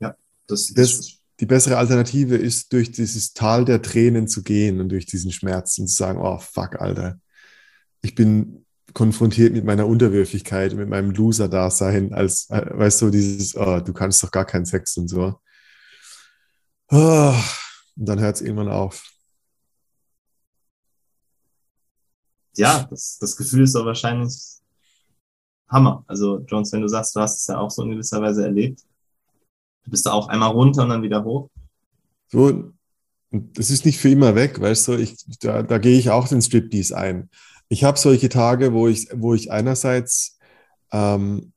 Ja, 0.00 0.14
das, 0.46 0.72
das, 0.74 0.96
das 0.96 1.22
die 1.40 1.46
bessere 1.46 1.76
Alternative 1.76 2.36
ist, 2.36 2.72
durch 2.72 2.92
dieses 2.92 3.32
Tal 3.32 3.64
der 3.64 3.82
Tränen 3.82 4.28
zu 4.28 4.44
gehen 4.44 4.80
und 4.80 4.90
durch 4.90 5.06
diesen 5.06 5.32
Schmerz 5.32 5.76
und 5.78 5.88
zu 5.88 5.96
sagen, 5.96 6.20
oh 6.20 6.38
fuck, 6.38 6.80
Alter, 6.80 7.18
ich 8.00 8.14
bin 8.14 8.61
konfrontiert 8.92 9.52
mit 9.52 9.64
meiner 9.64 9.86
Unterwürfigkeit, 9.86 10.74
mit 10.74 10.88
meinem 10.88 11.10
Loser-Dasein, 11.10 12.12
als, 12.12 12.48
äh, 12.50 12.66
weißt 12.70 13.02
du, 13.02 13.10
dieses, 13.10 13.56
oh, 13.56 13.80
du 13.80 13.92
kannst 13.92 14.22
doch 14.22 14.30
gar 14.30 14.44
keinen 14.44 14.64
Sex 14.64 14.96
und 14.96 15.08
so. 15.08 15.40
Oh, 16.90 17.34
und 17.96 18.08
dann 18.08 18.20
hört 18.20 18.36
es 18.36 18.42
irgendwann 18.42 18.68
auf. 18.68 19.08
Ja, 22.56 22.86
das, 22.90 23.18
das 23.18 23.36
Gefühl 23.36 23.62
ist 23.62 23.74
doch 23.74 23.86
wahrscheinlich 23.86 24.34
Hammer. 25.68 26.04
Also, 26.06 26.40
Jones, 26.40 26.70
wenn 26.72 26.82
du 26.82 26.88
sagst, 26.88 27.16
du 27.16 27.20
hast 27.20 27.40
es 27.40 27.46
ja 27.46 27.58
auch 27.58 27.70
so 27.70 27.82
in 27.82 27.92
gewisser 27.92 28.20
Weise 28.20 28.44
erlebt, 28.44 28.82
Du 29.84 29.90
bist 29.90 30.06
da 30.06 30.12
auch 30.12 30.28
einmal 30.28 30.50
runter 30.50 30.84
und 30.84 30.90
dann 30.90 31.02
wieder 31.02 31.24
hoch? 31.24 31.50
So, 32.28 32.72
das 33.30 33.70
ist 33.70 33.84
nicht 33.84 33.98
für 33.98 34.10
immer 34.10 34.34
weg, 34.34 34.60
weißt 34.60 34.88
du, 34.88 34.92
ich, 34.92 35.16
da, 35.40 35.62
da 35.62 35.78
gehe 35.78 35.98
ich 35.98 36.10
auch 36.10 36.28
den 36.28 36.42
Striptease 36.42 36.96
ein. 36.96 37.30
Ich 37.72 37.84
habe 37.84 37.98
solche 37.98 38.28
Tage, 38.28 38.74
wo 38.74 38.86
ich, 38.86 39.08
wo 39.14 39.32
ich 39.32 39.50
einerseits 39.50 40.38
ähm, 40.92 41.52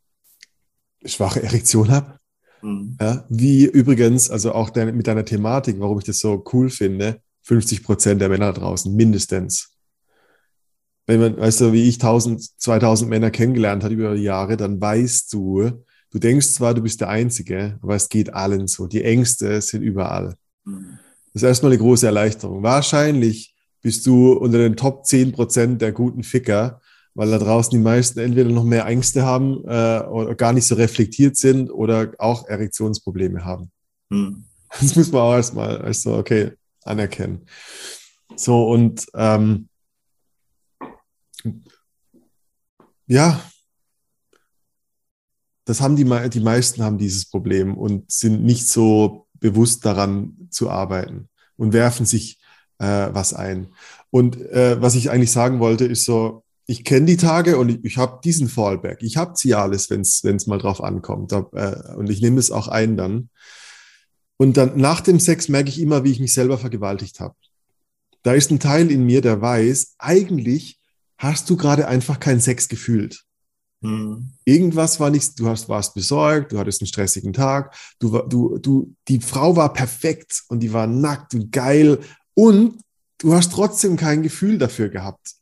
schwache 1.03 1.43
Erektion 1.43 1.91
habe, 1.91 2.20
mhm. 2.61 2.97
ja, 3.01 3.26
wie 3.28 3.66
übrigens, 3.66 4.30
also 4.30 4.53
auch 4.53 4.70
de 4.70 4.93
mit 4.93 5.07
deiner 5.07 5.26
Thematik, 5.26 5.76
warum 5.80 5.99
ich 5.99 6.05
das 6.05 6.20
so 6.20 6.41
cool 6.53 6.70
finde, 6.70 7.20
50 7.41 7.84
Prozent 7.84 8.22
der 8.22 8.30
Männer 8.30 8.53
draußen, 8.53 8.95
mindestens. 8.95 9.74
Wenn 11.05 11.20
man, 11.20 11.38
weißt 11.38 11.59
du, 11.59 11.74
wie 11.74 11.89
ich 11.89 11.95
1000, 11.95 12.61
2000 12.61 13.09
Männer 13.09 13.30
kennengelernt 13.30 13.84
hat 13.84 13.91
über 13.91 14.16
die 14.16 14.24
Jahre, 14.24 14.55
dann 14.55 14.80
weißt 14.80 15.34
du, 15.34 15.84
Du 16.11 16.20
denkst 16.20 16.53
zwar, 16.53 16.74
du 16.74 16.82
bist 16.82 17.01
der 17.01 17.09
Einzige, 17.09 17.78
aber 17.82 17.95
es 17.95 18.07
geht 18.07 18.34
allen 18.34 18.68
so. 18.68 18.88
Die 18.88 19.03
Ängste 19.03 19.59
sind 19.59 19.82
überall. 19.82 20.36
Mhm. 20.63 20.97
Das 21.34 21.41
ist 21.41 21.47
erstmal 21.47 21.74
eine 21.74 21.82
große 21.82 22.05
Erleichterung. 22.05 22.63
Wahrscheinlich 22.63 23.55
bist 23.86 24.07
du 24.07 24.33
unter 24.33 24.57
den 24.57 24.75
Top 24.75 25.05
10 25.05 25.31
Prozent 25.31 25.79
der 25.79 25.91
guten 25.91 26.23
Ficker, 26.23 26.81
weil 27.13 27.29
da 27.29 27.38
draußen 27.38 27.69
die 27.69 27.77
meisten 27.77 28.17
entweder 28.17 28.49
noch 28.49 28.63
mehr 28.63 28.88
Ängste 28.88 29.21
haben 29.21 29.63
äh, 29.63 29.99
oder 30.07 30.33
gar 30.33 30.53
nicht 30.53 30.65
so 30.65 30.73
reflektiert 30.73 31.38
sind 31.38 31.69
oder 31.69 32.11
auch 32.17 32.47
Erektionsprobleme 32.47 33.45
haben. 33.45 33.71
Mhm. 34.09 34.45
Das 34.71 34.95
muss 34.95 35.11
man 35.11 35.21
auch 35.21 35.36
erstmal 35.36 35.77
also 35.83 36.17
okay 36.17 36.53
anerkennen. 36.81 37.45
So 38.36 38.67
und 38.67 39.05
ähm, 39.13 39.69
ja, 43.05 43.39
das 45.65 45.79
haben 45.79 45.95
die, 45.95 46.29
die 46.31 46.39
meisten 46.39 46.81
haben 46.81 46.97
dieses 46.97 47.29
Problem 47.29 47.77
und 47.77 48.09
sind 48.09 48.43
nicht 48.43 48.67
so 48.67 49.27
bewusst 49.36 49.86
daran 49.86 50.47
zu 50.49 50.71
arbeiten 50.71 51.29
und 51.55 51.71
werfen 51.71 52.07
sich 52.07 52.39
äh, 52.80 53.09
was 53.11 53.34
ein. 53.34 53.67
Und 54.11 54.39
äh, 54.41 54.82
was 54.82 54.95
ich 54.95 55.09
eigentlich 55.09 55.32
sagen 55.32 55.59
wollte, 55.59 55.86
ist 55.86 56.05
so, 56.05 56.43
ich 56.67 56.84
kenne 56.84 57.05
die 57.05 57.17
Tage 57.17 57.57
und 57.57 57.69
ich, 57.69 57.84
ich 57.84 57.97
habe 57.97 58.19
diesen 58.23 58.47
Fallback. 58.47 58.99
Ich 59.01 59.17
habe 59.17 59.34
Cialis, 59.36 59.89
wenn 59.89 60.01
es 60.01 60.47
mal 60.47 60.57
drauf 60.57 60.84
ankommt. 60.84 61.32
Da, 61.32 61.47
äh, 61.53 61.95
und 61.95 62.09
ich 62.09 62.21
nehme 62.21 62.39
es 62.39 62.51
auch 62.51 62.67
ein 62.67 62.97
dann. 62.97 63.30
Und 64.38 64.57
dann 64.57 64.78
nach 64.78 65.01
dem 65.01 65.19
Sex 65.19 65.47
merke 65.47 65.69
ich 65.69 65.80
immer, 65.80 66.03
wie 66.03 66.11
ich 66.11 66.19
mich 66.19 66.34
selber 66.34 66.57
vergewaltigt 66.57 67.19
habe. 67.19 67.36
Da 68.23 68.34
ist 68.34 68.51
ein 68.51 68.59
Teil 68.59 68.91
in 68.91 69.05
mir, 69.05 69.21
der 69.21 69.41
weiß, 69.41 69.95
eigentlich 69.99 70.80
hast 71.17 71.49
du 71.49 71.55
gerade 71.55 71.88
einfach 71.88 72.19
keinen 72.19 72.41
Sex 72.41 72.67
gefühlt. 72.67 73.23
Mhm. 73.82 74.32
Irgendwas 74.43 74.99
war 74.99 75.09
nicht, 75.09 75.39
du 75.39 75.47
hast, 75.47 75.69
warst 75.69 75.93
besorgt, 75.93 76.51
du 76.51 76.57
hattest 76.57 76.82
einen 76.82 76.88
stressigen 76.88 77.34
Tag, 77.34 77.76
du, 77.99 78.19
du, 78.28 78.57
du, 78.57 78.95
die 79.07 79.19
Frau 79.19 79.55
war 79.55 79.71
perfekt 79.73 80.43
und 80.47 80.61
die 80.61 80.73
war 80.73 80.88
nackt 80.88 81.34
und 81.34 81.51
geil 81.51 81.99
und 82.36 82.79
du 83.17 83.33
hast 83.33 83.51
trotzdem 83.51 83.97
kein 83.97 84.21
Gefühl 84.21 84.59
dafür 84.59 84.89
gehabt. 84.89 85.36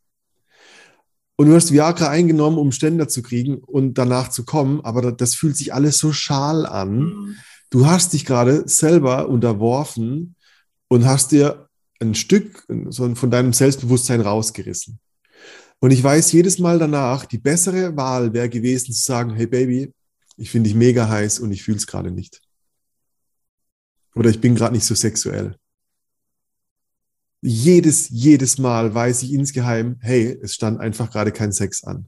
Und 1.35 1.47
du 1.47 1.55
hast 1.55 1.73
Viagra 1.73 2.09
eingenommen, 2.09 2.57
um 2.57 2.71
Ständer 2.71 3.07
zu 3.07 3.23
kriegen 3.23 3.57
und 3.57 3.95
danach 3.95 4.29
zu 4.29 4.45
kommen, 4.45 4.81
aber 4.81 5.11
das 5.11 5.35
fühlt 5.35 5.57
sich 5.57 5.73
alles 5.73 5.97
so 5.97 6.13
schal 6.13 6.65
an. 6.65 7.35
Du 7.69 7.87
hast 7.87 8.13
dich 8.13 8.23
gerade 8.23 8.67
selber 8.67 9.27
unterworfen 9.27 10.35
und 10.87 11.05
hast 11.05 11.31
dir 11.31 11.67
ein 11.99 12.13
Stück 12.13 12.65
von 12.93 13.31
deinem 13.31 13.51
Selbstbewusstsein 13.51 14.21
rausgerissen. 14.21 14.99
Und 15.79 15.91
ich 15.91 16.03
weiß 16.03 16.31
jedes 16.31 16.59
Mal 16.59 16.77
danach, 16.77 17.25
die 17.25 17.39
bessere 17.39 17.97
Wahl 17.97 18.31
wäre 18.33 18.47
gewesen 18.47 18.93
zu 18.93 19.01
sagen, 19.01 19.33
hey 19.33 19.47
Baby, 19.47 19.91
ich 20.37 20.51
finde 20.51 20.69
dich 20.69 20.77
mega 20.77 21.09
heiß 21.09 21.39
und 21.39 21.51
ich 21.51 21.63
fühle 21.63 21.77
es 21.77 21.87
gerade 21.87 22.11
nicht. 22.11 22.41
Oder 24.15 24.29
ich 24.29 24.39
bin 24.39 24.55
gerade 24.55 24.75
nicht 24.75 24.85
so 24.85 24.93
sexuell. 24.95 25.57
Jedes, 27.45 28.07
jedes 28.07 28.57
Mal 28.57 28.95
weiß 28.95 29.23
ich 29.23 29.33
insgeheim, 29.33 29.97
hey, 29.99 30.39
es 30.41 30.53
stand 30.53 30.79
einfach 30.79 31.11
gerade 31.11 31.33
kein 31.33 31.51
Sex 31.51 31.83
an. 31.83 32.07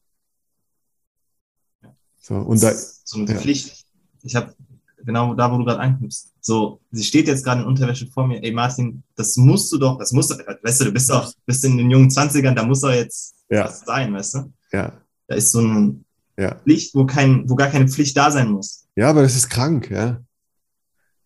So, 2.22 2.36
und 2.36 2.64
da, 2.64 2.74
so 3.04 3.20
eine 3.20 3.34
ja. 3.34 3.38
Pflicht. 3.38 3.86
Ich 4.24 4.34
habe 4.34 4.56
genau 5.04 5.34
da, 5.34 5.52
wo 5.52 5.58
du 5.58 5.66
gerade 5.66 5.82
anknüpfst. 5.82 6.32
So, 6.40 6.80
sie 6.90 7.04
steht 7.04 7.28
jetzt 7.28 7.44
gerade 7.44 7.62
in 7.62 7.68
Unterwäsche 7.68 8.08
vor 8.08 8.26
mir. 8.28 8.42
Ey, 8.42 8.54
Martin, 8.54 9.04
das 9.18 9.36
musst 9.36 9.70
du 9.74 9.78
doch, 9.78 10.00
das 10.00 10.14
musst 10.14 10.32
du, 10.32 10.36
weißt 10.36 10.80
du, 10.80 10.86
du 10.86 10.92
bist 10.94 11.10
doch, 11.10 11.34
bist 11.46 11.66
in 11.66 11.78
den 11.78 11.92
jungen 11.92 12.10
Zwanzigern, 12.10 12.56
da 12.56 12.64
muss 12.64 12.80
doch 12.80 12.94
jetzt 12.94 13.36
ja. 13.50 13.66
was 13.66 13.82
sein, 13.82 14.14
weißt 14.14 14.36
du? 14.36 14.54
Ja. 14.72 15.02
Da 15.28 15.36
ist 15.36 15.52
so 15.52 15.60
eine 15.60 16.00
ja. 16.38 16.56
Pflicht, 16.56 16.96
wo 16.96 17.06
kein, 17.06 17.50
wo 17.50 17.56
gar 17.56 17.68
keine 17.68 17.90
Pflicht 17.90 18.16
da 18.16 18.32
sein 18.32 18.52
muss. 18.52 18.88
Ja, 18.96 19.10
aber 19.10 19.22
das 19.22 19.36
ist 19.36 19.50
krank, 19.50 19.92
ja. 19.92 20.24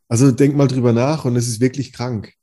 Also 0.08 0.32
denk 0.32 0.56
mal 0.56 0.68
drüber 0.68 0.94
nach 0.94 1.26
und 1.26 1.36
es 1.36 1.48
ist 1.48 1.60
wirklich 1.60 1.94
krank. 1.94 2.34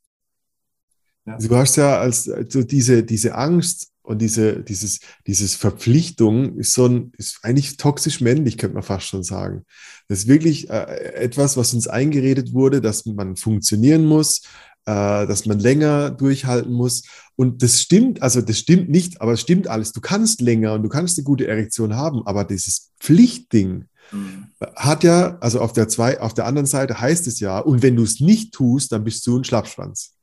Ja. 1.27 1.33
Also 1.33 1.49
du 1.49 1.55
hast 1.57 1.75
ja 1.75 1.99
als 1.99 2.29
also 2.29 2.63
diese, 2.63 3.03
diese 3.03 3.35
Angst 3.35 3.91
und 4.01 4.19
diese, 4.19 4.63
dieses, 4.63 5.01
dieses 5.27 5.55
Verpflichtung 5.55 6.57
ist 6.57 6.73
so 6.73 6.85
ein, 6.85 7.11
ist 7.17 7.39
eigentlich 7.43 7.75
toxisch 7.75 8.21
männlich, 8.21 8.57
könnte 8.57 8.75
man 8.75 8.83
fast 8.83 9.07
schon 9.07 9.23
sagen. 9.23 9.65
Das 10.07 10.19
ist 10.19 10.27
wirklich 10.27 10.69
äh, 10.69 11.13
etwas, 11.15 11.57
was 11.57 11.73
uns 11.73 11.87
eingeredet 11.87 12.53
wurde, 12.53 12.79
dass 12.79 13.05
man 13.05 13.35
funktionieren 13.35 14.05
muss, 14.05 14.43
äh, 14.85 15.27
dass 15.27 15.45
man 15.45 15.59
länger 15.59 16.11
durchhalten 16.11 16.71
muss. 16.71 17.03
Und 17.35 17.61
das 17.61 17.81
stimmt, 17.81 18.21
also 18.21 18.39
das 18.39 18.57
stimmt 18.57 18.87
nicht, 18.87 19.19
aber 19.19 19.33
es 19.33 19.41
stimmt 19.41 19.67
alles. 19.67 19.91
Du 19.91 19.99
kannst 19.99 20.39
länger 20.39 20.73
und 20.73 20.83
du 20.83 20.89
kannst 20.89 21.17
eine 21.17 21.25
gute 21.25 21.45
Erektion 21.45 21.97
haben, 21.97 22.25
aber 22.25 22.45
dieses 22.45 22.93
Pflichtding 23.01 23.87
mhm. 24.13 24.47
hat 24.77 25.03
ja, 25.03 25.37
also 25.41 25.59
auf 25.59 25.73
der 25.73 25.89
zwei, 25.89 26.21
auf 26.21 26.33
der 26.33 26.45
anderen 26.45 26.67
Seite 26.67 27.01
heißt 27.01 27.27
es 27.27 27.41
ja, 27.41 27.59
und 27.59 27.83
wenn 27.83 27.97
du 27.97 28.03
es 28.03 28.21
nicht 28.21 28.53
tust, 28.53 28.93
dann 28.93 29.03
bist 29.03 29.27
du 29.27 29.37
ein 29.37 29.43
Schlappschwanz. 29.43 30.13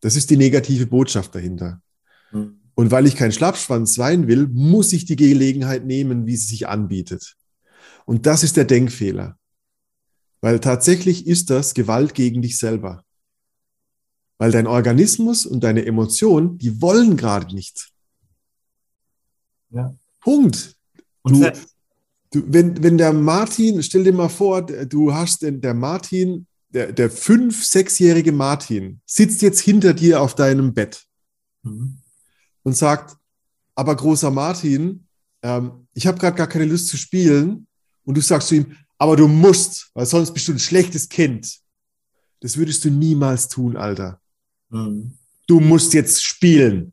Das 0.00 0.16
ist 0.16 0.30
die 0.30 0.36
negative 0.36 0.86
Botschaft 0.86 1.34
dahinter. 1.34 1.80
Mhm. 2.32 2.60
Und 2.74 2.90
weil 2.90 3.06
ich 3.06 3.16
kein 3.16 3.32
Schlappschwanz 3.32 3.94
sein 3.94 4.26
will, 4.26 4.48
muss 4.48 4.92
ich 4.92 5.04
die 5.04 5.16
Gelegenheit 5.16 5.84
nehmen, 5.84 6.26
wie 6.26 6.36
sie 6.36 6.46
sich 6.46 6.68
anbietet. 6.68 7.36
Und 8.04 8.26
das 8.26 8.42
ist 8.42 8.56
der 8.56 8.64
Denkfehler. 8.64 9.38
Weil 10.40 10.60
tatsächlich 10.60 11.26
ist 11.26 11.50
das 11.50 11.74
Gewalt 11.74 12.14
gegen 12.14 12.42
dich 12.42 12.58
selber. 12.58 13.04
Weil 14.38 14.50
dein 14.50 14.66
Organismus 14.66 15.46
und 15.46 15.62
deine 15.62 15.86
Emotionen, 15.86 16.58
die 16.58 16.82
wollen 16.82 17.16
gerade 17.16 17.54
nicht. 17.54 17.90
Ja. 19.70 19.94
Punkt. 20.20 20.76
Du- 21.24 21.50
Du, 22.32 22.42
wenn, 22.48 22.82
wenn 22.82 22.98
der 22.98 23.12
Martin, 23.12 23.80
stell 23.80 24.02
dir 24.02 24.12
mal 24.12 24.28
vor, 24.28 24.60
du 24.62 25.14
hast 25.14 25.42
den, 25.42 25.60
der 25.60 25.72
Martin, 25.72 26.48
der, 26.74 26.92
der 26.92 27.10
fünf-, 27.10 27.64
sechsjährige 27.64 28.32
Martin, 28.32 29.00
sitzt 29.06 29.42
jetzt 29.42 29.60
hinter 29.60 29.94
dir 29.94 30.20
auf 30.20 30.34
deinem 30.34 30.74
Bett 30.74 31.04
Mhm. 31.62 31.96
und 32.62 32.76
sagt, 32.76 33.16
aber 33.74 33.96
großer 33.96 34.30
Martin, 34.30 35.06
ähm, 35.42 35.86
ich 35.94 36.06
habe 36.06 36.18
gerade 36.18 36.36
gar 36.36 36.46
keine 36.46 36.66
Lust 36.66 36.88
zu 36.88 36.96
spielen. 36.96 37.66
Und 38.04 38.16
du 38.16 38.20
sagst 38.20 38.48
zu 38.48 38.56
ihm, 38.56 38.76
aber 38.98 39.16
du 39.16 39.28
musst, 39.28 39.90
weil 39.94 40.04
sonst 40.04 40.32
bist 40.34 40.46
du 40.48 40.52
ein 40.52 40.58
schlechtes 40.58 41.08
Kind. 41.08 41.58
Das 42.40 42.56
würdest 42.58 42.84
du 42.84 42.90
niemals 42.90 43.48
tun, 43.48 43.76
Alter. 43.76 44.20
Mhm. 44.68 45.16
Du 45.46 45.60
musst 45.60 45.94
jetzt 45.94 46.22
spielen. 46.22 46.92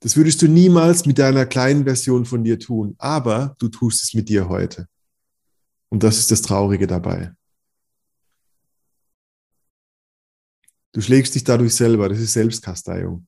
Das 0.00 0.16
würdest 0.16 0.40
du 0.42 0.48
niemals 0.48 1.04
mit 1.06 1.18
deiner 1.18 1.46
kleinen 1.46 1.84
Version 1.84 2.24
von 2.24 2.42
dir 2.44 2.58
tun. 2.58 2.94
Aber 2.98 3.54
du 3.58 3.68
tust 3.68 4.02
es 4.02 4.14
mit 4.14 4.28
dir 4.28 4.48
heute. 4.48 4.88
Und 5.90 6.02
das 6.02 6.18
ist 6.18 6.30
das 6.30 6.42
Traurige 6.42 6.86
dabei. 6.86 7.32
Du 10.92 11.00
schlägst 11.00 11.34
dich 11.34 11.44
dadurch 11.44 11.74
selber. 11.74 12.08
Das 12.08 12.18
ist 12.18 12.34
Selbstkasteiung. 12.34 13.26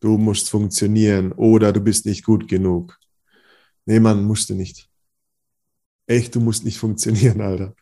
Du 0.00 0.16
musst 0.18 0.50
funktionieren 0.50 1.32
oder 1.32 1.72
du 1.72 1.80
bist 1.80 2.06
nicht 2.06 2.24
gut 2.24 2.48
genug. 2.48 2.98
Nee, 3.86 4.00
Mann, 4.00 4.24
musst 4.24 4.50
du 4.50 4.54
nicht. 4.54 4.88
Echt, 6.06 6.34
du 6.34 6.40
musst 6.40 6.64
nicht 6.64 6.78
funktionieren, 6.78 7.40
Alter. 7.40 7.74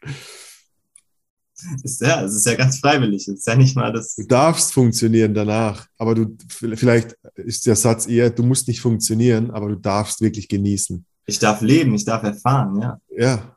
Ist 1.82 2.00
ja, 2.00 2.24
es 2.24 2.34
ist 2.34 2.46
ja 2.46 2.54
ganz 2.54 2.78
freiwillig. 2.78 3.28
Es 3.28 3.40
ist 3.40 3.46
ja 3.46 3.54
nicht 3.54 3.76
mal 3.76 3.92
das. 3.92 4.16
Du 4.16 4.24
darfst 4.24 4.72
funktionieren 4.72 5.34
danach, 5.34 5.86
aber 5.98 6.14
du, 6.14 6.36
vielleicht 6.48 7.16
ist 7.36 7.66
der 7.66 7.76
Satz 7.76 8.06
eher, 8.06 8.30
du 8.30 8.42
musst 8.42 8.66
nicht 8.68 8.80
funktionieren, 8.80 9.50
aber 9.50 9.68
du 9.68 9.76
darfst 9.76 10.20
wirklich 10.20 10.48
genießen. 10.48 11.04
Ich 11.26 11.38
darf 11.38 11.60
leben, 11.60 11.94
ich 11.94 12.04
darf 12.04 12.22
erfahren, 12.24 12.80
ja. 12.80 13.00
Ja, 13.16 13.56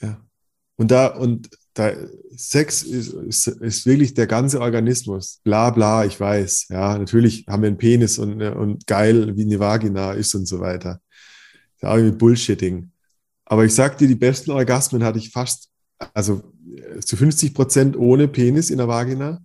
ja. 0.00 0.20
Und 0.76 0.90
da, 0.90 1.08
und 1.08 1.50
da, 1.74 1.92
Sex 2.34 2.82
ist, 2.82 3.12
ist, 3.12 3.46
ist 3.46 3.86
wirklich 3.86 4.14
der 4.14 4.26
ganze 4.26 4.60
Organismus. 4.60 5.40
Bla, 5.44 5.70
bla, 5.70 6.04
ich 6.04 6.18
weiß. 6.18 6.66
Ja, 6.70 6.98
natürlich 6.98 7.44
haben 7.48 7.62
wir 7.62 7.68
einen 7.68 7.78
Penis 7.78 8.18
und, 8.18 8.42
und 8.42 8.86
geil, 8.86 9.36
wie 9.36 9.44
eine 9.44 9.60
Vagina 9.60 10.12
ist 10.12 10.34
und 10.34 10.46
so 10.46 10.60
weiter. 10.60 11.00
Ist 11.76 11.82
ja 11.82 11.90
auch 11.90 11.96
irgendwie 11.96 12.16
Bullshitting. 12.16 12.90
Aber 13.44 13.64
ich 13.64 13.74
sag 13.74 13.98
dir, 13.98 14.08
die 14.08 14.14
besten 14.14 14.50
Orgasmen 14.50 15.04
hatte 15.04 15.18
ich 15.18 15.30
fast, 15.30 15.70
also 16.14 16.42
äh, 16.76 17.00
zu 17.00 17.16
50 17.16 17.54
Prozent 17.54 17.96
ohne 17.96 18.28
Penis 18.28 18.70
in 18.70 18.78
der 18.78 18.88
Vagina. 18.88 19.42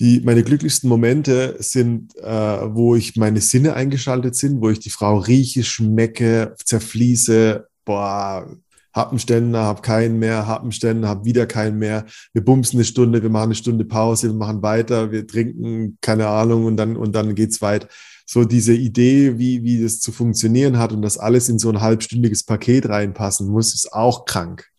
Die, 0.00 0.20
meine 0.20 0.42
glücklichsten 0.42 0.88
Momente 0.88 1.56
sind, 1.60 2.16
äh, 2.16 2.74
wo 2.74 2.96
ich 2.96 3.16
meine 3.16 3.40
Sinne 3.40 3.74
eingeschaltet 3.74 4.34
sind, 4.34 4.60
wo 4.60 4.70
ich 4.70 4.80
die 4.80 4.90
Frau 4.90 5.18
rieche, 5.18 5.62
schmecke, 5.62 6.56
zerfließe, 6.64 7.68
boah, 7.84 8.56
hab 8.94 9.12
hab 9.12 9.82
keinen 9.82 10.18
mehr, 10.18 10.46
hab 10.46 10.64
hab 10.64 11.24
wieder 11.24 11.46
keinen 11.46 11.78
mehr. 11.78 12.06
Wir 12.32 12.44
bumsen 12.44 12.78
eine 12.78 12.84
Stunde, 12.84 13.22
wir 13.22 13.30
machen 13.30 13.46
eine 13.46 13.54
Stunde 13.56 13.84
Pause, 13.84 14.28
wir 14.28 14.34
machen 14.34 14.62
weiter, 14.62 15.10
wir 15.10 15.26
trinken, 15.26 15.98
keine 16.00 16.28
Ahnung, 16.28 16.64
und 16.64 16.76
dann, 16.76 16.96
und 16.96 17.12
dann 17.14 17.34
geht's 17.34 17.60
weit. 17.60 17.88
So 18.24 18.44
diese 18.44 18.72
Idee, 18.72 19.38
wie, 19.38 19.64
wie 19.64 19.82
das 19.82 20.00
zu 20.00 20.12
funktionieren 20.12 20.78
hat 20.78 20.92
und 20.92 21.02
dass 21.02 21.18
alles 21.18 21.48
in 21.48 21.58
so 21.58 21.68
ein 21.68 21.80
halbstündiges 21.80 22.44
Paket 22.44 22.88
reinpassen 22.88 23.48
muss, 23.48 23.74
ist 23.74 23.92
auch 23.92 24.24
krank. 24.24 24.70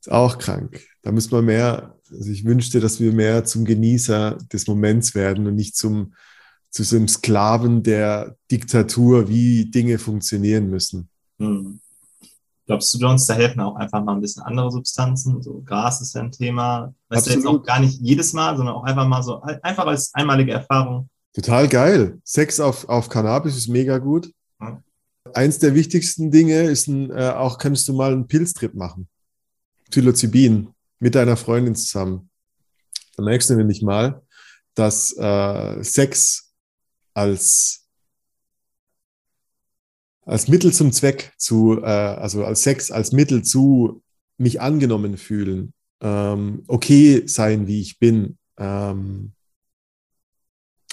Ist 0.00 0.12
auch 0.12 0.38
krank. 0.38 0.80
Da 1.02 1.12
müssen 1.12 1.32
wir 1.32 1.42
mehr, 1.42 1.98
also 2.10 2.30
ich 2.30 2.44
wünschte, 2.44 2.80
dass 2.80 3.00
wir 3.00 3.12
mehr 3.12 3.44
zum 3.44 3.64
Genießer 3.64 4.38
des 4.52 4.66
Moments 4.68 5.14
werden 5.14 5.46
und 5.46 5.56
nicht 5.56 5.76
zum, 5.76 6.14
zu 6.76 6.82
so 6.82 6.96
einem 6.96 7.08
Sklaven 7.08 7.82
der 7.82 8.36
Diktatur, 8.50 9.30
wie 9.30 9.64
Dinge 9.70 9.98
funktionieren 9.98 10.68
müssen. 10.68 11.08
Hm. 11.38 11.80
Glaubst 12.66 12.92
du, 12.92 13.08
uns 13.08 13.24
da 13.24 13.32
helfen 13.32 13.60
auch 13.60 13.76
einfach 13.76 14.04
mal 14.04 14.14
ein 14.14 14.20
bisschen 14.20 14.42
andere 14.42 14.70
Substanzen? 14.70 15.40
So 15.40 15.62
Gras 15.64 16.02
ist 16.02 16.14
ja 16.14 16.20
ein 16.20 16.32
Thema. 16.32 16.92
Weißt 17.08 17.28
du, 17.28 17.30
jetzt 17.30 17.46
auch 17.46 17.62
gar 17.62 17.80
nicht 17.80 17.98
jedes 18.02 18.34
Mal, 18.34 18.58
sondern 18.58 18.74
auch 18.74 18.84
einfach 18.84 19.08
mal 19.08 19.22
so, 19.22 19.40
einfach 19.40 19.86
als 19.86 20.12
einmalige 20.12 20.52
Erfahrung. 20.52 21.08
Total 21.32 21.66
geil. 21.66 22.20
Sex 22.24 22.60
auf, 22.60 22.86
auf 22.90 23.08
Cannabis 23.08 23.56
ist 23.56 23.68
mega 23.68 23.96
gut. 23.96 24.30
Ja. 24.60 24.82
Eins 25.32 25.58
der 25.58 25.74
wichtigsten 25.74 26.30
Dinge 26.30 26.64
ist 26.64 26.88
ein, 26.88 27.10
äh, 27.10 27.30
auch 27.30 27.56
kannst 27.56 27.88
du 27.88 27.94
mal 27.94 28.12
einen 28.12 28.26
Pilztrip 28.26 28.74
machen. 28.74 29.08
Psilocybin 29.90 30.68
mit 30.98 31.14
deiner 31.14 31.38
Freundin 31.38 31.74
zusammen. 31.74 32.28
Da 33.16 33.22
merkst 33.22 33.48
du 33.48 33.54
nämlich 33.54 33.80
mal, 33.80 34.20
dass 34.74 35.16
äh, 35.16 35.82
Sex 35.82 36.45
als 37.16 37.82
als 40.26 40.48
Mittel 40.48 40.72
zum 40.72 40.92
Zweck 40.92 41.32
zu, 41.38 41.80
äh, 41.82 41.86
also 41.86 42.44
als 42.44 42.62
Sex 42.62 42.90
als 42.90 43.12
Mittel 43.12 43.42
zu 43.42 44.02
mich 44.38 44.60
angenommen 44.60 45.16
fühlen, 45.16 45.72
ähm, 46.00 46.64
okay 46.66 47.22
sein, 47.26 47.68
wie 47.68 47.80
ich 47.80 47.98
bin, 47.98 48.36
ähm, 48.58 49.32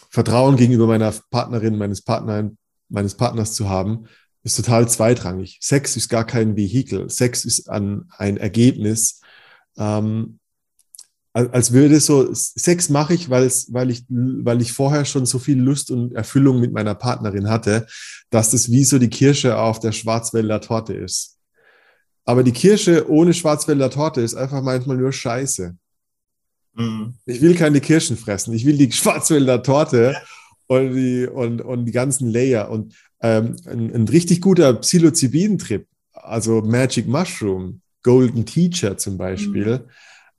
Vertrauen 0.10 0.56
gegenüber 0.56 0.86
meiner 0.86 1.12
Partnerin, 1.32 1.78
meines 1.78 2.04
Partners, 2.04 2.52
meines 2.90 3.16
Partners 3.16 3.54
zu 3.54 3.68
haben, 3.68 4.06
ist 4.44 4.56
total 4.56 4.88
zweitrangig. 4.88 5.58
Sex 5.62 5.98
ist 5.98 6.10
gar 6.10 6.26
kein 6.26 6.56
Vehikel. 6.56 7.10
Sex 7.10 7.44
ist 7.46 7.70
an, 7.70 8.06
ein 8.18 8.38
Ergebnis. 8.38 9.22
Ähm, 9.78 10.40
als 11.34 11.74
würde 11.74 12.00
so, 12.00 12.30
Sex 12.34 12.90
mache 12.90 13.16
ich, 13.16 13.30
weil, 13.30 13.44
es, 13.44 13.74
weil, 13.74 13.90
ich, 13.90 14.06
weil 14.08 14.62
ich 14.62 14.72
vorher 14.72 15.04
schon 15.04 15.26
so 15.26 15.40
viel 15.40 15.60
Lust 15.60 15.90
und 15.90 16.14
Erfüllung 16.14 16.60
mit 16.60 16.74
meiner 16.74 16.94
Partnerin 16.94 17.50
hatte, 17.50 17.88
dass 18.30 18.52
das 18.52 18.72
wie 18.72 18.84
so 18.84 19.00
die 19.00 19.10
Kirsche 19.10 19.58
auf 19.58 19.80
der 19.80 19.92
Schwarzwälder 19.92 20.62
Torte 20.62 20.94
ist. 20.94 21.40
Aber 22.26 22.44
die 22.44 22.52
Kirsche 22.52 23.10
ohne 23.10 23.34
Schwarzwälder 23.34 23.90
Torte 23.90 24.22
ist 24.22 24.36
einfach 24.36 24.62
manchmal 24.62 24.98
nur 24.98 25.12
Scheiße. 25.12 25.76
Hm. 26.76 27.14
Ich 27.26 27.42
will 27.42 27.56
keine 27.56 27.82
Kirschen 27.82 28.16
fressen. 28.16 28.54
Ich 28.54 28.66
will 28.66 28.78
die 28.78 28.92
Schwarzwälder 28.92 29.64
Torte 29.64 30.16
und 30.68 30.94
die, 30.94 31.26
und, 31.26 31.62
und 31.62 31.86
die 31.86 31.92
ganzen 31.92 32.30
Layer. 32.30 32.70
Und 32.70 32.96
ähm, 33.22 33.56
ein, 33.66 33.94
ein 33.94 34.08
richtig 34.08 34.40
guter 34.42 34.74
Psilocybin-Trip, 34.74 35.88
also 36.14 36.62
Magic 36.62 37.08
Mushroom, 37.08 37.82
Golden 38.04 38.46
Teacher 38.46 38.98
zum 38.98 39.18
Beispiel, 39.18 39.88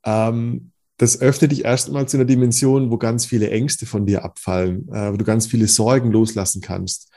ähm, 0.04 0.70
das 0.96 1.20
öffnet 1.20 1.52
dich 1.52 1.64
erstmal 1.64 2.06
zu 2.06 2.16
einer 2.16 2.24
Dimension, 2.24 2.90
wo 2.90 2.98
ganz 2.98 3.26
viele 3.26 3.50
Ängste 3.50 3.86
von 3.86 4.06
dir 4.06 4.24
abfallen, 4.24 4.88
äh, 4.92 5.12
wo 5.12 5.16
du 5.16 5.24
ganz 5.24 5.46
viele 5.46 5.66
Sorgen 5.66 6.12
loslassen 6.12 6.60
kannst. 6.60 7.10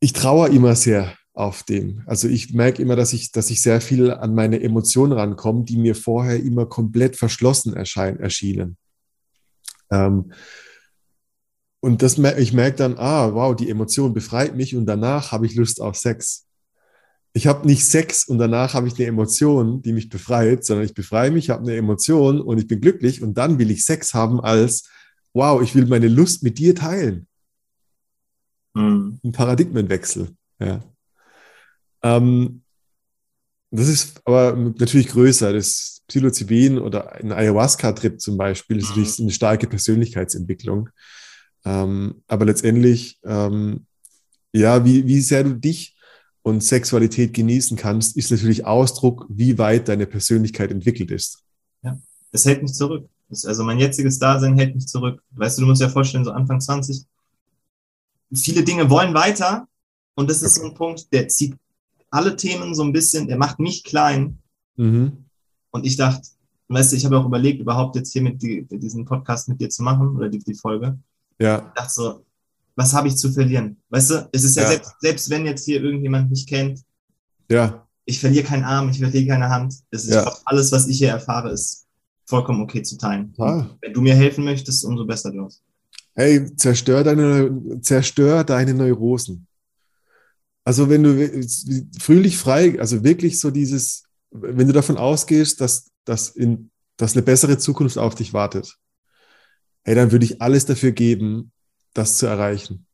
Ich 0.00 0.12
trauere 0.12 0.50
immer 0.50 0.74
sehr 0.74 1.14
auf 1.34 1.62
dem. 1.62 2.02
Also 2.06 2.26
ich 2.26 2.52
merke 2.52 2.82
immer, 2.82 2.96
dass 2.96 3.12
ich, 3.12 3.30
dass 3.30 3.50
ich 3.50 3.62
sehr 3.62 3.80
viel 3.80 4.10
an 4.10 4.34
meine 4.34 4.60
Emotionen 4.60 5.12
rankomme, 5.12 5.64
die 5.64 5.76
mir 5.76 5.94
vorher 5.94 6.42
immer 6.42 6.66
komplett 6.66 7.16
verschlossen 7.16 7.74
erscheinen, 7.74 8.18
erschienen. 8.18 8.76
Ähm, 9.90 10.32
und 11.80 12.02
das, 12.02 12.18
ich 12.18 12.52
merke 12.52 12.76
dann, 12.78 12.98
ah, 12.98 13.34
wow, 13.34 13.54
die 13.54 13.70
Emotion 13.70 14.14
befreit 14.14 14.56
mich 14.56 14.74
und 14.74 14.86
danach 14.86 15.30
habe 15.30 15.46
ich 15.46 15.54
Lust 15.54 15.80
auf 15.80 15.96
Sex. 15.96 16.47
Ich 17.34 17.46
habe 17.46 17.66
nicht 17.66 17.84
Sex 17.86 18.24
und 18.24 18.38
danach 18.38 18.74
habe 18.74 18.88
ich 18.88 18.94
eine 18.94 19.06
Emotion, 19.06 19.82
die 19.82 19.92
mich 19.92 20.08
befreit, 20.08 20.64
sondern 20.64 20.86
ich 20.86 20.94
befreie 20.94 21.30
mich, 21.30 21.50
habe 21.50 21.62
eine 21.62 21.76
Emotion 21.76 22.40
und 22.40 22.58
ich 22.58 22.66
bin 22.66 22.80
glücklich 22.80 23.22
und 23.22 23.34
dann 23.34 23.58
will 23.58 23.70
ich 23.70 23.84
Sex 23.84 24.14
haben 24.14 24.40
als, 24.40 24.88
wow, 25.34 25.62
ich 25.62 25.74
will 25.74 25.86
meine 25.86 26.08
Lust 26.08 26.42
mit 26.42 26.58
dir 26.58 26.74
teilen 26.74 27.26
Hm. 28.76 29.18
ein 29.24 29.32
Paradigmenwechsel. 29.32 30.28
Ja. 30.60 30.82
Ähm, 32.02 32.62
das 33.70 33.88
ist 33.88 34.20
aber 34.24 34.54
natürlich 34.56 35.08
größer. 35.08 35.52
Das 35.52 36.02
Psilocybin 36.08 36.78
oder 36.78 37.12
ein 37.12 37.32
Ayahuasca-Trip 37.32 38.20
zum 38.20 38.36
Beispiel 38.36 38.78
ist 38.78 38.84
Mhm. 38.84 38.88
natürlich 38.90 39.20
eine 39.20 39.30
starke 39.30 39.66
Persönlichkeitsentwicklung. 39.66 40.88
Ähm, 41.64 42.22
aber 42.26 42.46
letztendlich, 42.46 43.18
ähm, 43.24 43.86
ja, 44.52 44.84
wie, 44.84 45.06
wie 45.06 45.20
sehr 45.20 45.44
du 45.44 45.54
dich 45.54 45.97
und 46.48 46.62
Sexualität 46.62 47.32
genießen 47.34 47.76
kannst, 47.76 48.16
ist 48.16 48.30
natürlich 48.30 48.64
Ausdruck, 48.64 49.26
wie 49.28 49.58
weit 49.58 49.88
deine 49.88 50.06
Persönlichkeit 50.06 50.70
entwickelt 50.70 51.10
ist. 51.10 51.42
Es 52.30 52.44
hält 52.44 52.60
mich 52.62 52.74
zurück. 52.74 53.08
Also 53.30 53.64
mein 53.64 53.78
jetziges 53.78 54.18
Dasein 54.18 54.58
hält 54.58 54.74
mich 54.74 54.86
zurück. 54.86 55.22
Weißt 55.30 55.56
du, 55.56 55.62
du 55.62 55.68
musst 55.68 55.80
dir 55.80 55.88
vorstellen, 55.88 56.24
so 56.26 56.30
Anfang 56.30 56.60
20, 56.60 57.06
viele 58.34 58.62
Dinge 58.64 58.90
wollen 58.90 59.14
weiter 59.14 59.66
und 60.14 60.28
das 60.28 60.42
ist 60.42 60.56
so 60.56 60.64
ein 60.64 60.74
Punkt, 60.74 61.10
der 61.12 61.28
zieht 61.28 61.56
alle 62.10 62.36
Themen 62.36 62.74
so 62.74 62.82
ein 62.82 62.92
bisschen, 62.92 63.28
der 63.28 63.38
macht 63.38 63.58
mich 63.58 63.84
klein 63.84 64.38
Mhm. 64.76 65.24
und 65.70 65.84
ich 65.86 65.96
dachte, 65.96 66.28
weißt 66.68 66.92
du, 66.92 66.96
ich 66.96 67.04
habe 67.04 67.18
auch 67.18 67.24
überlegt, 67.26 67.60
überhaupt 67.60 67.96
jetzt 67.96 68.12
hier 68.12 68.22
mit 68.22 68.40
die, 68.42 68.64
diesen 68.70 69.04
Podcast 69.06 69.48
mit 69.48 69.60
dir 69.60 69.70
zu 69.70 69.82
machen 69.82 70.14
oder 70.16 70.28
die, 70.28 70.38
die 70.38 70.54
Folge. 70.54 70.98
Ja. 71.40 71.66
Ich 71.66 71.72
dachte 71.74 71.92
so, 71.92 72.24
was 72.78 72.94
habe 72.94 73.08
ich 73.08 73.16
zu 73.16 73.32
verlieren? 73.32 73.76
Weißt 73.90 74.10
du, 74.10 74.28
es 74.32 74.44
ist 74.44 74.56
ja, 74.56 74.62
Ja. 74.62 74.68
Selbst, 74.70 74.92
selbst 75.00 75.30
wenn 75.30 75.44
jetzt 75.46 75.64
hier 75.64 75.82
irgendjemand 75.82 76.30
mich 76.30 76.46
kennt, 76.46 76.80
Ja. 77.50 77.86
ich 78.04 78.20
verliere 78.20 78.44
keinen 78.44 78.62
Arm, 78.64 78.88
ich 78.88 78.98
verliere 78.98 79.26
keine 79.26 79.48
Hand. 79.48 79.74
Es 79.90 80.04
ist, 80.04 80.14
Ja. 80.14 80.22
glaub, 80.22 80.40
alles, 80.44 80.70
was 80.70 80.86
ich 80.86 80.98
hier 80.98 81.08
erfahre, 81.10 81.50
ist 81.50 81.86
vollkommen 82.26 82.62
okay 82.62 82.82
zu 82.82 82.96
teilen. 82.96 83.32
Total. 83.34 83.76
Wenn 83.80 83.92
du 83.92 84.00
mir 84.00 84.14
helfen 84.14 84.44
möchtest, 84.44 84.84
umso 84.84 85.04
besser, 85.04 85.34
Jones. 85.34 85.60
Hey, 86.14 86.54
zerstör 86.56 87.02
deine, 87.02 87.80
zerstör 87.80 88.44
deine 88.44 88.74
Neurosen. 88.74 89.46
Also 90.64 90.88
wenn 90.88 91.02
du 91.02 91.46
fröhlich 91.98 92.36
frei, 92.38 92.78
also 92.78 93.02
wirklich 93.02 93.40
so 93.40 93.50
dieses, 93.50 94.04
wenn 94.30 94.66
du 94.68 94.72
davon 94.72 94.98
ausgehst, 94.98 95.60
dass, 95.60 95.90
dass, 96.04 96.28
in, 96.28 96.70
dass 96.96 97.14
eine 97.14 97.22
bessere 97.22 97.58
Zukunft 97.58 97.98
auf 97.98 98.14
dich 98.14 98.32
wartet, 98.32 98.76
hey, 99.84 99.94
dann 99.96 100.12
würde 100.12 100.26
ich 100.26 100.40
alles 100.42 100.64
dafür 100.66 100.92
geben, 100.92 101.50
das 101.94 102.18
zu 102.18 102.26
erreichen. 102.26 102.86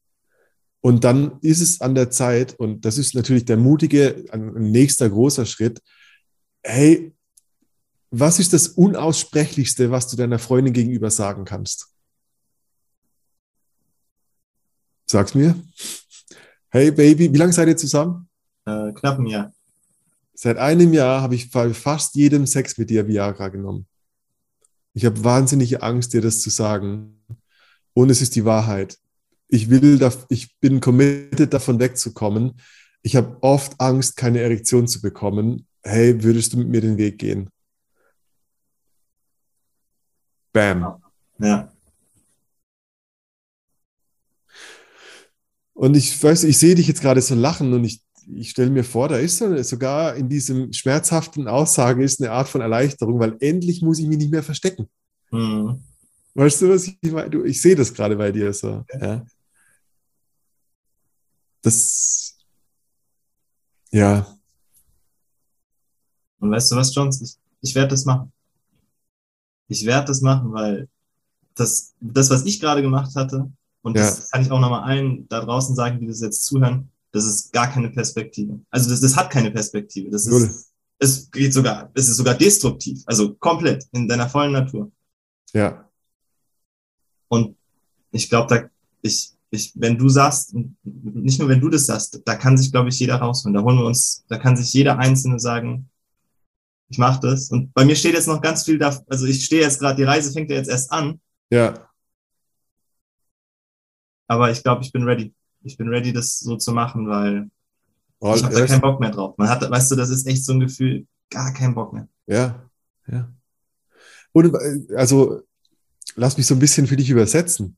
Und 0.81 1.05
dann 1.05 1.39
ist 1.41 1.61
es 1.61 1.81
an 1.81 1.95
der 1.95 2.11
Zeit, 2.11 2.59
und 2.59 2.85
das 2.85 2.99
ist 2.99 3.15
natürlich 3.15 3.47
der 3.47 3.57
mutige, 3.57 4.25
ein 4.31 4.53
nächster 4.71 5.09
großer 5.09 5.47
Schritt, 5.47 5.83
hey, 6.63 7.15
was 8.11 8.39
ist 8.39 8.53
das 8.53 8.69
Unaussprechlichste, 8.69 9.91
was 9.91 10.09
du 10.09 10.17
deiner 10.17 10.39
Freundin 10.39 10.73
gegenüber 10.73 11.11
sagen 11.11 11.45
kannst? 11.45 11.89
Sag's 15.07 15.35
mir. 15.35 15.55
Hey 16.71 16.91
Baby, 16.91 17.33
wie 17.33 17.39
lange 17.39 17.53
seid 17.53 17.69
ihr 17.69 17.77
zusammen? 17.77 18.29
Äh, 18.67 18.93
knapp 18.93 19.19
ein 19.19 19.27
Jahr. 19.27 19.55
Seit 20.35 20.59
einem 20.59 20.93
Jahr 20.93 21.23
habe 21.23 21.35
ich 21.35 21.51
bei 21.51 21.73
fast 21.73 22.15
jedem 22.15 22.47
Sex 22.47 22.77
mit 22.77 22.91
dir 22.91 23.07
Viagra 23.07 23.49
genommen. 23.49 23.87
Ich 24.93 25.05
habe 25.05 25.23
wahnsinnige 25.25 25.83
Angst, 25.83 26.13
dir 26.13 26.21
das 26.21 26.41
zu 26.41 26.51
sagen. 26.51 27.21
Und 27.95 28.11
es 28.11 28.21
ist 28.21 28.37
die 28.37 28.45
Wahrheit. 28.45 28.99
Ich 29.49 29.71
will, 29.71 29.99
da, 29.99 30.13
ich 30.29 30.59
bin 30.59 30.81
committed, 30.81 31.55
davon 31.55 31.79
wegzukommen. 31.79 32.61
Ich 33.03 33.17
habe 33.17 33.39
oft 33.41 33.81
Angst, 33.81 34.17
keine 34.17 34.41
Erektion 34.41 34.89
zu 34.89 35.01
bekommen. 35.01 35.67
Hey, 35.83 36.23
würdest 36.23 36.53
du 36.53 36.59
mit 36.59 36.69
mir 36.69 36.81
den 36.81 36.99
Weg 36.99 37.19
gehen? 37.19 37.51
Bam. 40.53 41.03
Ja. 41.39 41.71
Und 45.75 45.97
ich 45.97 46.23
weiß, 46.23 46.45
ich 46.45 46.59
sehe 46.59 46.75
dich 46.75 46.87
jetzt 46.87 47.03
gerade 47.03 47.21
so 47.21 47.35
lachen 47.35 47.73
und 47.73 47.85
ich, 47.85 48.01
ich 48.33 48.51
stelle 48.51 48.71
mir 48.71 48.85
vor, 48.85 49.09
da 49.09 49.19
ist 49.19 49.39
so, 49.39 49.63
sogar 49.63 50.15
in 50.15 50.29
diesem 50.29 50.73
schmerzhaften 50.73 51.49
Aussage 51.49 52.03
ist 52.03 52.23
eine 52.23 52.31
Art 52.31 52.49
von 52.49 52.61
Erleichterung, 52.61 53.19
weil 53.19 53.37
endlich 53.41 53.83
muss 53.83 53.99
ich 53.99 54.07
mich 54.07 54.19
nicht 54.19 54.31
mehr 54.31 54.45
verstecken. 54.45 54.89
Mhm. 55.31 55.81
Weißt 56.35 56.63
du, 56.63 56.69
was 56.69 56.87
ich 56.87 56.99
meine? 57.13 57.31
Du, 57.31 57.45
ich 57.45 57.61
sehe 57.63 57.77
das 57.77 57.93
gerade 57.95 58.17
bei 58.17 58.33
dir 58.33 58.53
so. 58.53 58.85
Ja. 59.01 59.25
Das, 61.63 62.37
ja, 63.91 64.27
Und 66.45 66.51
weißt 66.51 66.73
du 66.73 66.77
was, 66.77 66.95
Jones? 66.95 67.23
Ich, 67.23 67.37
ich 67.63 67.75
werde 67.75 67.89
das 67.89 68.05
machen. 68.05 68.31
Ich 69.69 69.87
werde 69.87 70.09
das 70.09 70.21
machen, 70.21 70.53
weil 70.53 70.91
das, 71.55 71.95
das, 72.01 72.29
was 72.29 72.45
ich 72.45 72.61
gerade 72.61 72.83
gemacht 72.83 73.17
hatte, 73.17 73.51
und 73.81 73.97
das 73.97 74.31
kann 74.31 74.43
ich 74.43 74.51
auch 74.51 74.61
nochmal 74.61 74.83
allen 74.83 75.27
da 75.29 75.41
draußen 75.41 75.75
sagen, 75.75 76.01
die 76.01 76.07
das 76.07 76.21
jetzt 76.21 76.45
zuhören, 76.45 76.91
das 77.13 77.25
ist 77.25 77.51
gar 77.51 77.71
keine 77.71 77.89
Perspektive. 77.89 78.61
Also 78.71 78.91
das, 78.91 79.01
das 79.01 79.17
hat 79.17 79.31
keine 79.31 79.51
Perspektive. 79.51 80.11
Das 80.11 80.27
Null. 80.27 80.43
ist, 80.43 80.73
es 80.99 81.31
geht 81.31 81.55
sogar, 81.55 81.91
es 81.95 82.09
ist 82.09 82.19
sogar 82.19 82.35
destruktiv. 82.35 83.03
Also 83.07 83.35
komplett 83.37 83.87
in 83.93 84.07
deiner 84.07 84.29
vollen 84.29 84.53
Natur. 84.53 84.93
ja, 85.55 85.89
Und 87.35 87.57
ich 88.13 88.29
glaube, 88.29 88.55
da, 88.55 88.69
ich, 89.03 89.33
ich, 89.51 89.73
wenn 89.75 89.99
du 89.99 90.09
sagst, 90.09 90.55
nicht 90.83 91.39
nur 91.39 91.49
wenn 91.49 91.61
du 91.61 91.69
das 91.69 91.87
sagst, 91.87 92.23
da 92.25 92.35
kann 92.35 92.57
sich, 92.57 92.73
glaube 92.73 92.89
ich, 92.89 92.99
jeder 92.99 93.17
rausholen. 93.17 93.55
Da 93.55 93.63
holen 93.63 93.79
wir 93.79 93.87
uns, 93.87 94.25
da 94.29 94.39
kann 94.39 94.57
sich 94.57 94.73
jeder 94.73 94.99
Einzelne 94.99 95.39
sagen, 95.39 95.89
ich 96.89 96.99
mache 96.99 97.21
das. 97.21 97.51
Und 97.51 97.73
bei 97.75 97.85
mir 97.85 97.97
steht 97.97 98.15
jetzt 98.15 98.29
noch 98.29 98.41
ganz 98.41 98.65
viel 98.65 98.79
da, 98.79 98.99
also 99.09 99.27
ich 99.27 99.45
stehe 99.45 99.63
jetzt 99.63 99.79
gerade, 99.79 99.97
die 99.97 100.05
Reise 100.05 100.33
fängt 100.33 100.51
ja 100.51 100.57
jetzt 100.57 100.69
erst 100.69 100.93
an, 100.93 101.21
ja, 101.51 101.89
aber 104.27 104.51
ich 104.51 104.63
glaube, 104.63 104.83
ich 104.83 104.93
bin 104.93 105.05
ready. 105.05 105.35
Ich 105.63 105.77
bin 105.77 105.89
ready, 105.89 106.13
das 106.13 106.39
so 106.39 106.57
zu 106.57 106.73
machen, 106.73 107.09
weil 107.09 107.51
All 108.21 108.37
ich 108.37 108.45
habe 108.45 108.55
da 108.55 108.67
keinen 108.67 108.81
Bock 108.81 109.01
mehr 109.01 109.11
drauf. 109.11 109.37
Man 109.39 109.49
hat, 109.49 109.69
weißt 109.69 109.91
du, 109.91 109.97
das 109.97 110.11
ist 110.11 110.27
echt 110.27 110.45
so 110.45 110.53
ein 110.53 110.61
Gefühl, 110.61 111.07
gar 111.31 111.53
keinen 111.53 111.75
Bock 111.75 111.93
mehr. 111.93 112.09
ja, 112.27 112.69
ja. 113.07 113.31
Und 114.33 114.53
äh, 114.55 114.95
also, 114.97 115.43
lass 116.15 116.37
mich 116.37 116.47
so 116.47 116.55
ein 116.55 116.61
bisschen 116.61 116.87
für 116.87 116.97
dich 116.97 117.11
übersetzen. 117.11 117.77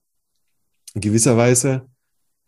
In 0.94 1.00
gewisser 1.00 1.36
Weise 1.36 1.88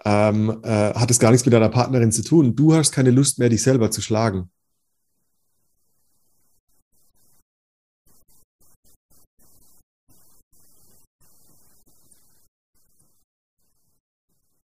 ähm, 0.05 0.61
äh, 0.62 0.95
hat 0.95 1.11
es 1.11 1.18
gar 1.18 1.30
nichts 1.30 1.45
mit 1.47 1.53
deiner 1.53 1.68
Partnerin 1.68 2.12
zu 2.12 2.22
tun. 2.22 2.55
Du 2.55 2.74
hast 2.74 2.93
keine 2.93 3.11
Lust 3.11 3.39
mehr, 3.39 3.49
dich 3.49 3.62
selber 3.62 3.91
zu 3.91 4.01
schlagen. 4.01 4.51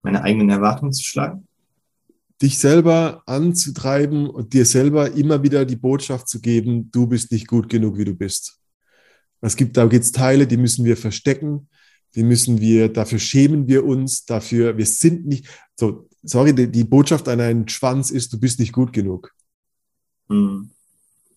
Meine 0.01 0.23
eigenen 0.23 0.49
Erwartungen 0.49 0.93
zu 0.93 1.03
schlagen. 1.03 1.45
dich 2.41 2.57
selber 2.59 3.23
anzutreiben 3.25 4.29
und 4.29 4.53
dir 4.53 4.65
selber 4.65 5.11
immer 5.11 5.43
wieder 5.43 5.65
die 5.65 5.75
Botschaft 5.75 6.27
zu 6.29 6.39
geben, 6.41 6.89
du 6.91 7.07
bist 7.07 7.31
nicht 7.31 7.47
gut 7.47 7.69
genug, 7.69 7.97
wie 7.97 8.05
du 8.05 8.15
bist. 8.15 8.58
Es 9.41 9.55
gibt, 9.55 9.77
da 9.77 9.85
gibt's 9.85 10.11
Teile, 10.11 10.47
die 10.47 10.57
müssen 10.57 10.85
wir 10.85 10.97
verstecken, 10.97 11.69
die 12.15 12.23
müssen 12.23 12.59
wir, 12.59 12.89
dafür 12.89 13.19
schämen 13.19 13.67
wir 13.67 13.85
uns, 13.85 14.25
dafür, 14.25 14.77
wir 14.77 14.85
sind 14.85 15.25
nicht, 15.25 15.47
so, 15.75 16.09
sorry, 16.23 16.53
die, 16.53 16.69
die 16.69 16.83
Botschaft 16.83 17.27
an 17.27 17.39
einen 17.39 17.67
Schwanz 17.67 18.11
ist, 18.11 18.33
du 18.33 18.39
bist 18.39 18.59
nicht 18.59 18.73
gut 18.73 18.91
genug. 18.91 19.33
Hm. 20.29 20.71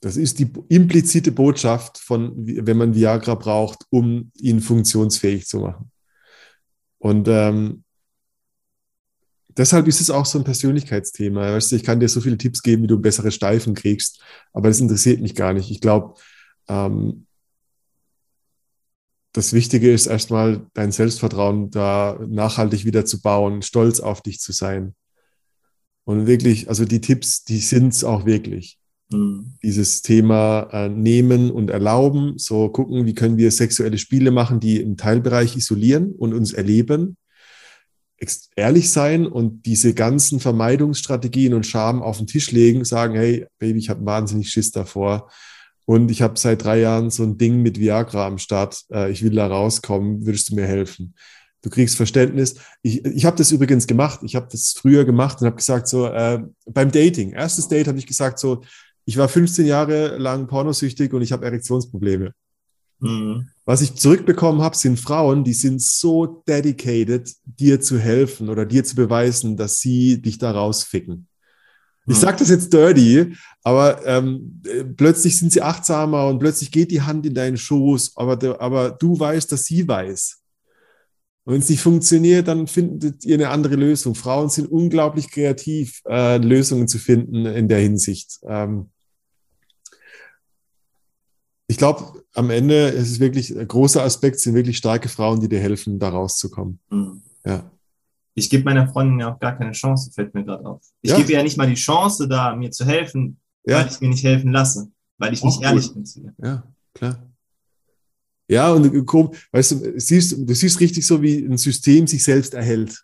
Das 0.00 0.16
ist 0.16 0.40
die 0.40 0.50
implizite 0.68 1.30
Botschaft 1.30 1.98
von, 1.98 2.32
wenn 2.36 2.76
man 2.76 2.94
Viagra 2.94 3.36
braucht, 3.36 3.86
um 3.90 4.32
ihn 4.34 4.60
funktionsfähig 4.60 5.46
zu 5.46 5.60
machen. 5.60 5.92
Und 6.98 7.28
ähm, 7.28 7.84
deshalb 9.56 9.86
ist 9.86 10.00
es 10.00 10.10
auch 10.10 10.26
so 10.26 10.38
ein 10.38 10.44
Persönlichkeitsthema. 10.44 11.52
Weißt 11.52 11.70
du, 11.70 11.76
ich 11.76 11.84
kann 11.84 12.00
dir 12.00 12.08
so 12.08 12.20
viele 12.20 12.36
Tipps 12.36 12.62
geben, 12.62 12.82
wie 12.82 12.88
du 12.88 12.98
bessere 12.98 13.30
Steifen 13.30 13.74
kriegst, 13.74 14.20
aber 14.52 14.68
das 14.68 14.80
interessiert 14.80 15.20
mich 15.20 15.36
gar 15.36 15.52
nicht. 15.52 15.70
Ich 15.70 15.80
glaube, 15.80 16.14
ähm, 16.68 17.26
das 19.32 19.52
Wichtige 19.52 19.92
ist 19.92 20.06
erstmal 20.06 20.66
dein 20.74 20.92
Selbstvertrauen 20.92 21.70
da 21.70 22.18
nachhaltig 22.28 22.84
wieder 22.84 23.04
zu 23.04 23.20
bauen, 23.20 23.62
stolz 23.62 24.00
auf 24.00 24.22
dich 24.22 24.40
zu 24.40 24.52
sein. 24.52 24.94
Und 26.04 26.26
wirklich, 26.26 26.68
also 26.68 26.84
die 26.84 27.00
Tipps, 27.00 27.44
die 27.44 27.58
sind's 27.58 28.04
auch 28.04 28.26
wirklich 28.26 28.78
Hm. 29.12 29.54
dieses 29.62 30.02
Thema 30.02 30.68
äh, 30.72 30.88
nehmen 30.88 31.50
und 31.50 31.70
erlauben, 31.70 32.38
so 32.38 32.68
gucken, 32.70 33.06
wie 33.06 33.14
können 33.14 33.36
wir 33.36 33.50
sexuelle 33.50 33.98
Spiele 33.98 34.30
machen, 34.30 34.58
die 34.58 34.80
im 34.80 34.96
Teilbereich 34.96 35.56
isolieren 35.56 36.12
und 36.12 36.32
uns 36.32 36.52
erleben, 36.52 37.16
ehrlich 38.54 38.90
sein 38.90 39.26
und 39.26 39.66
diese 39.66 39.94
ganzen 39.94 40.38
Vermeidungsstrategien 40.38 41.54
und 41.54 41.66
Scham 41.66 42.02
auf 42.02 42.18
den 42.18 42.28
Tisch 42.28 42.52
legen, 42.52 42.84
sagen, 42.84 43.16
hey, 43.16 43.46
Baby, 43.58 43.80
ich 43.80 43.90
habe 43.90 44.06
wahnsinnig 44.06 44.48
Schiss 44.48 44.70
davor 44.70 45.28
und 45.84 46.10
ich 46.10 46.22
habe 46.22 46.38
seit 46.38 46.64
drei 46.64 46.80
Jahren 46.80 47.10
so 47.10 47.22
ein 47.22 47.38
Ding 47.38 47.62
mit 47.62 47.78
Viagra 47.78 48.26
am 48.26 48.38
Start, 48.38 48.84
äh, 48.92 49.10
ich 49.10 49.22
will 49.22 49.34
da 49.34 49.46
rauskommen, 49.46 50.26
würdest 50.26 50.50
du 50.50 50.54
mir 50.54 50.66
helfen? 50.66 51.14
Du 51.62 51.70
kriegst 51.70 51.96
Verständnis. 51.96 52.56
Ich, 52.82 53.04
ich 53.04 53.24
habe 53.24 53.36
das 53.36 53.52
übrigens 53.52 53.86
gemacht. 53.86 54.20
Ich 54.24 54.34
habe 54.34 54.48
das 54.50 54.72
früher 54.76 55.04
gemacht 55.04 55.40
und 55.40 55.46
habe 55.46 55.56
gesagt, 55.56 55.86
so 55.86 56.06
äh, 56.06 56.42
beim 56.66 56.90
Dating, 56.90 57.32
erstes 57.32 57.68
Date 57.68 57.86
habe 57.86 57.98
ich 57.98 58.06
gesagt, 58.06 58.40
so, 58.40 58.62
ich 59.04 59.16
war 59.16 59.28
15 59.28 59.66
Jahre 59.66 60.18
lang 60.18 60.46
pornosüchtig 60.46 61.12
und 61.12 61.22
ich 61.22 61.32
habe 61.32 61.46
Erektionsprobleme. 61.46 62.32
Hm. 63.00 63.48
Was 63.64 63.80
ich 63.80 63.94
zurückbekommen 63.94 64.62
habe, 64.62 64.76
sind 64.76 64.98
Frauen, 64.98 65.44
die 65.44 65.52
sind 65.52 65.80
so 65.80 66.42
dedicated, 66.48 67.32
dir 67.44 67.80
zu 67.80 67.98
helfen 67.98 68.48
oder 68.48 68.66
dir 68.66 68.84
zu 68.84 68.96
beweisen, 68.96 69.56
dass 69.56 69.78
sie 69.78 70.20
dich 70.20 70.38
da 70.38 70.52
rausficken. 70.52 71.28
Ich 72.06 72.14
Hm. 72.16 72.20
sage 72.20 72.38
das 72.38 72.48
jetzt 72.48 72.72
dirty, 72.72 73.34
aber 73.62 74.04
ähm, 74.06 74.60
äh, 74.66 74.82
plötzlich 74.84 75.38
sind 75.38 75.52
sie 75.52 75.62
achtsamer 75.62 76.26
und 76.26 76.40
plötzlich 76.40 76.70
geht 76.72 76.90
die 76.90 77.02
Hand 77.02 77.24
in 77.26 77.34
deinen 77.34 77.56
Schoß, 77.56 78.16
aber, 78.16 78.36
du- 78.36 78.58
aber 78.60 78.90
du 78.90 79.18
weißt, 79.18 79.50
dass 79.52 79.64
sie 79.64 79.86
weiß. 79.86 80.38
Und 81.44 81.54
wenn 81.54 81.60
es 81.60 81.68
nicht 81.68 81.80
funktioniert, 81.80 82.46
dann 82.48 82.66
findet 82.66 83.24
ihr 83.24 83.34
eine 83.34 83.50
andere 83.50 83.74
Lösung. 83.76 84.14
Frauen 84.14 84.48
sind 84.48 84.66
unglaublich 84.70 85.30
kreativ, 85.30 86.00
äh, 86.08 86.38
Lösungen 86.38 86.88
zu 86.88 86.98
finden 86.98 87.46
in 87.46 87.68
der 87.68 87.78
Hinsicht. 87.80 88.38
Ähm, 88.48 88.90
ich 91.68 91.78
glaube, 91.78 92.22
am 92.34 92.50
Ende 92.50 92.88
ist 92.88 93.10
es 93.10 93.20
wirklich 93.20 93.56
ein 93.56 93.66
großer 93.66 94.02
Aspekt, 94.02 94.40
sind 94.40 94.54
wirklich 94.54 94.76
starke 94.76 95.08
Frauen, 95.08 95.40
die 95.40 95.48
dir 95.48 95.60
helfen, 95.60 95.98
da 95.98 96.10
rauszukommen. 96.10 96.78
Hm. 96.90 97.22
Ja. 97.44 97.70
Ich 98.34 98.48
gebe 98.50 98.64
meiner 98.64 98.88
Freundin 98.88 99.20
ja 99.20 99.34
auch 99.34 99.38
gar 99.38 99.56
keine 99.58 99.72
Chance, 99.72 100.10
fällt 100.12 100.32
mir 100.34 100.44
gerade 100.44 100.64
auf. 100.64 100.82
Ich 101.02 101.10
Ja. 101.10 101.16
gebe 101.18 101.32
ihr 101.32 101.38
ja 101.38 101.42
nicht 101.44 101.56
mal 101.58 101.68
die 101.68 101.74
Chance, 101.74 102.26
da 102.28 102.54
mir 102.56 102.70
zu 102.70 102.84
helfen, 102.86 103.38
weil 103.64 103.74
Ja, 103.74 103.86
ich 103.86 104.00
mir 104.00 104.08
nicht 104.08 104.24
helfen 104.24 104.52
lasse, 104.52 104.90
weil 105.18 105.32
ich 105.34 105.40
Auch 105.42 105.46
nicht 105.46 105.56
gut. 105.56 105.64
ehrlich 105.64 105.92
bin 105.94 106.04
zu 106.06 106.20
ihr. 106.22 106.34
ja. 106.42 106.62
klar. 106.94 107.28
Ja, 108.48 108.70
und 108.72 108.84
weißt 108.92 109.70
du, 109.72 109.98
siehst, 110.00 110.32
du 110.32 110.54
siehst 110.54 110.80
richtig 110.80 111.06
so, 111.06 111.22
wie 111.22 111.38
ein 111.44 111.56
System 111.56 112.06
sich 112.06 112.22
selbst 112.22 112.52
erhält. 112.54 113.02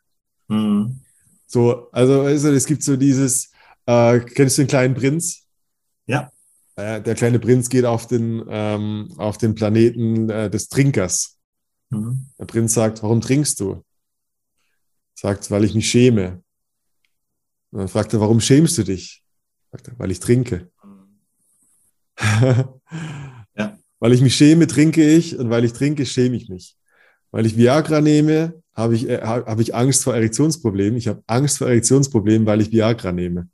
Mhm. 0.49 1.01
So, 1.47 1.91
also, 1.93 2.23
also 2.23 2.51
es 2.53 2.67
gibt 2.67 2.83
so 2.83 2.97
dieses, 2.97 3.51
äh, 3.87 4.21
kennst 4.21 4.59
du 4.59 4.63
den 4.63 4.69
kleinen 4.69 4.95
Prinz? 4.95 5.45
Ja. 6.07 6.31
Äh, 6.77 7.01
der 7.01 7.15
kleine 7.15 7.39
Prinz 7.39 7.69
geht 7.71 7.87
auf 7.87 8.07
den, 8.07 8.45
ähm, 8.49 9.15
auf 9.17 9.39
den 9.39 9.55
Planeten 9.55 10.29
äh, 10.29 10.51
des 10.51 10.69
Trinkers. 10.69 11.39
Mhm. 11.91 12.27
Der 12.39 12.45
Prinz 12.45 12.75
sagt, 12.75 13.03
warum 13.03 13.21
trinkst 13.23 13.61
du? 13.61 13.83
Sagt, 15.21 15.51
weil 15.51 15.65
ich 15.65 15.75
mich 15.75 15.91
schäme. 15.91 16.45
Und 17.73 17.81
dann 17.81 17.89
fragt 17.89 18.13
er, 18.13 18.21
warum 18.21 18.41
schämst 18.41 18.79
du 18.79 18.85
dich? 18.85 19.25
Sagt 19.73 19.89
er, 19.89 19.99
weil 19.99 20.13
ich 20.13 20.21
trinke. 20.21 20.71
ja. 23.57 23.79
Weil 23.99 24.13
ich 24.13 24.21
mich 24.21 24.37
schäme, 24.37 24.69
trinke 24.69 25.05
ich 25.05 25.37
und 25.37 25.51
weil 25.51 25.65
ich 25.65 25.73
trinke, 25.73 26.07
schäme 26.07 26.37
ich 26.37 26.49
mich. 26.49 26.77
Weil 27.33 27.47
ich 27.47 27.57
Viagra 27.57 28.01
nehme, 28.01 28.63
habe 28.75 28.95
ich, 28.95 29.09
äh, 29.09 29.21
habe 29.21 29.61
ich 29.61 29.75
Angst 29.75 30.05
vor 30.05 30.15
Erektionsproblemen. 30.15 30.97
Ich 30.97 31.09
habe 31.09 31.21
Angst 31.27 31.59
vor 31.59 31.67
Erektionsproblemen, 31.67 32.47
weil 32.47 32.61
ich 32.61 32.71
Viagra 32.71 33.11
nehme. 33.11 33.49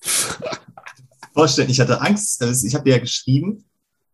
Vorstellen, 1.34 1.70
ich 1.70 1.80
hatte 1.80 2.00
Angst, 2.00 2.40
also 2.40 2.64
ich 2.64 2.74
habe 2.76 2.84
dir 2.84 2.92
ja 2.92 2.98
geschrieben 3.00 3.64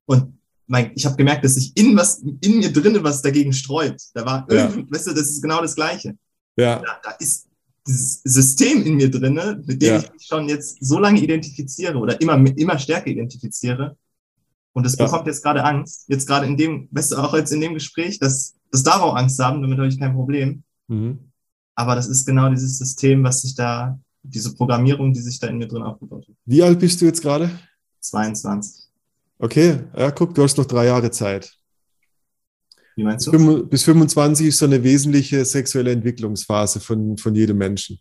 und 0.07 0.39
mein, 0.67 0.93
ich 0.95 1.05
habe 1.05 1.17
gemerkt, 1.17 1.45
dass 1.45 1.57
sich 1.57 1.77
in, 1.77 1.95
was, 1.95 2.21
in 2.21 2.59
mir 2.59 2.73
drinnen 2.73 3.05
was 3.05 3.21
dagegen 3.21 3.53
streut. 3.53 4.01
Da 4.15 4.25
war 4.25 4.51
ja. 4.51 4.75
weißt 4.75 5.09
du, 5.09 5.11
das 5.13 5.29
ist 5.29 5.43
genau 5.43 5.61
das 5.61 5.75
Gleiche. 5.75 6.17
Ja. 6.57 6.79
Da, 6.81 7.01
da 7.03 7.11
ist 7.19 7.49
dieses 7.87 8.23
System 8.23 8.83
in 8.83 8.97
mir 8.97 9.11
drinne, 9.11 9.63
mit 9.67 9.83
dem 9.83 9.89
ja. 9.89 9.99
ich 9.99 10.13
mich 10.13 10.27
schon 10.27 10.49
jetzt 10.49 10.79
so 10.81 10.99
lange 10.99 11.21
identifiziere 11.21 11.99
oder 11.99 12.21
immer, 12.21 12.35
immer 12.57 12.79
stärker 12.79 13.09
identifiziere. 13.09 13.97
Und 14.73 14.85
das 14.85 14.97
ja. 14.97 15.05
bekommt 15.05 15.27
jetzt 15.27 15.43
gerade 15.43 15.63
Angst. 15.63 16.05
Jetzt 16.09 16.27
gerade 16.27 16.47
in 16.47 16.57
dem, 16.57 16.89
weißt 16.91 17.13
du, 17.13 17.17
auch 17.17 17.35
jetzt 17.35 17.53
in 17.53 17.61
dem 17.61 17.75
Gespräch, 17.75 18.19
dass 18.19 18.55
das 18.71 18.83
darf 18.83 19.03
auch 19.03 19.15
Angst 19.15 19.39
haben, 19.39 19.63
damit 19.63 19.79
habe 19.79 19.89
ich 19.89 20.01
kein 20.01 20.15
Problem. 20.15 20.65
Mhm. 20.89 21.31
Aber 21.77 21.95
das 21.95 22.09
ist 22.09 22.25
genau 22.25 22.49
dieses 22.51 22.79
System, 22.79 23.23
was 23.23 23.43
sich 23.43 23.55
da, 23.55 23.99
diese 24.23 24.55
Programmierung, 24.55 25.13
die 25.13 25.21
sich 25.21 25.39
da 25.39 25.49
in 25.49 25.59
mir 25.59 25.69
drin 25.69 25.83
aufgebaut 25.83 26.27
hat. 26.29 26.35
Wie 26.45 26.63
alt 26.63 26.79
bist 26.79 27.01
du 27.01 27.05
jetzt 27.05 27.23
gerade? 27.23 27.51
22. 28.01 28.85
Okay, 29.39 29.81
ja, 29.97 30.11
guck, 30.11 30.35
du 30.35 30.43
hast 30.43 30.57
noch 30.57 30.67
drei 30.67 30.87
Jahre 30.87 31.11
Zeit. 31.11 31.57
Wie 32.97 33.05
meinst 33.05 33.27
du? 33.27 33.67
Bis 33.67 33.85
25 33.85 34.49
ist 34.49 34.59
so 34.59 34.67
eine 34.67 34.83
wesentliche 34.83 35.45
sexuelle 35.45 35.93
Entwicklungsphase 35.93 36.81
von, 36.81 37.17
von 37.17 37.35
jedem 37.35 37.59
Menschen. 37.59 37.99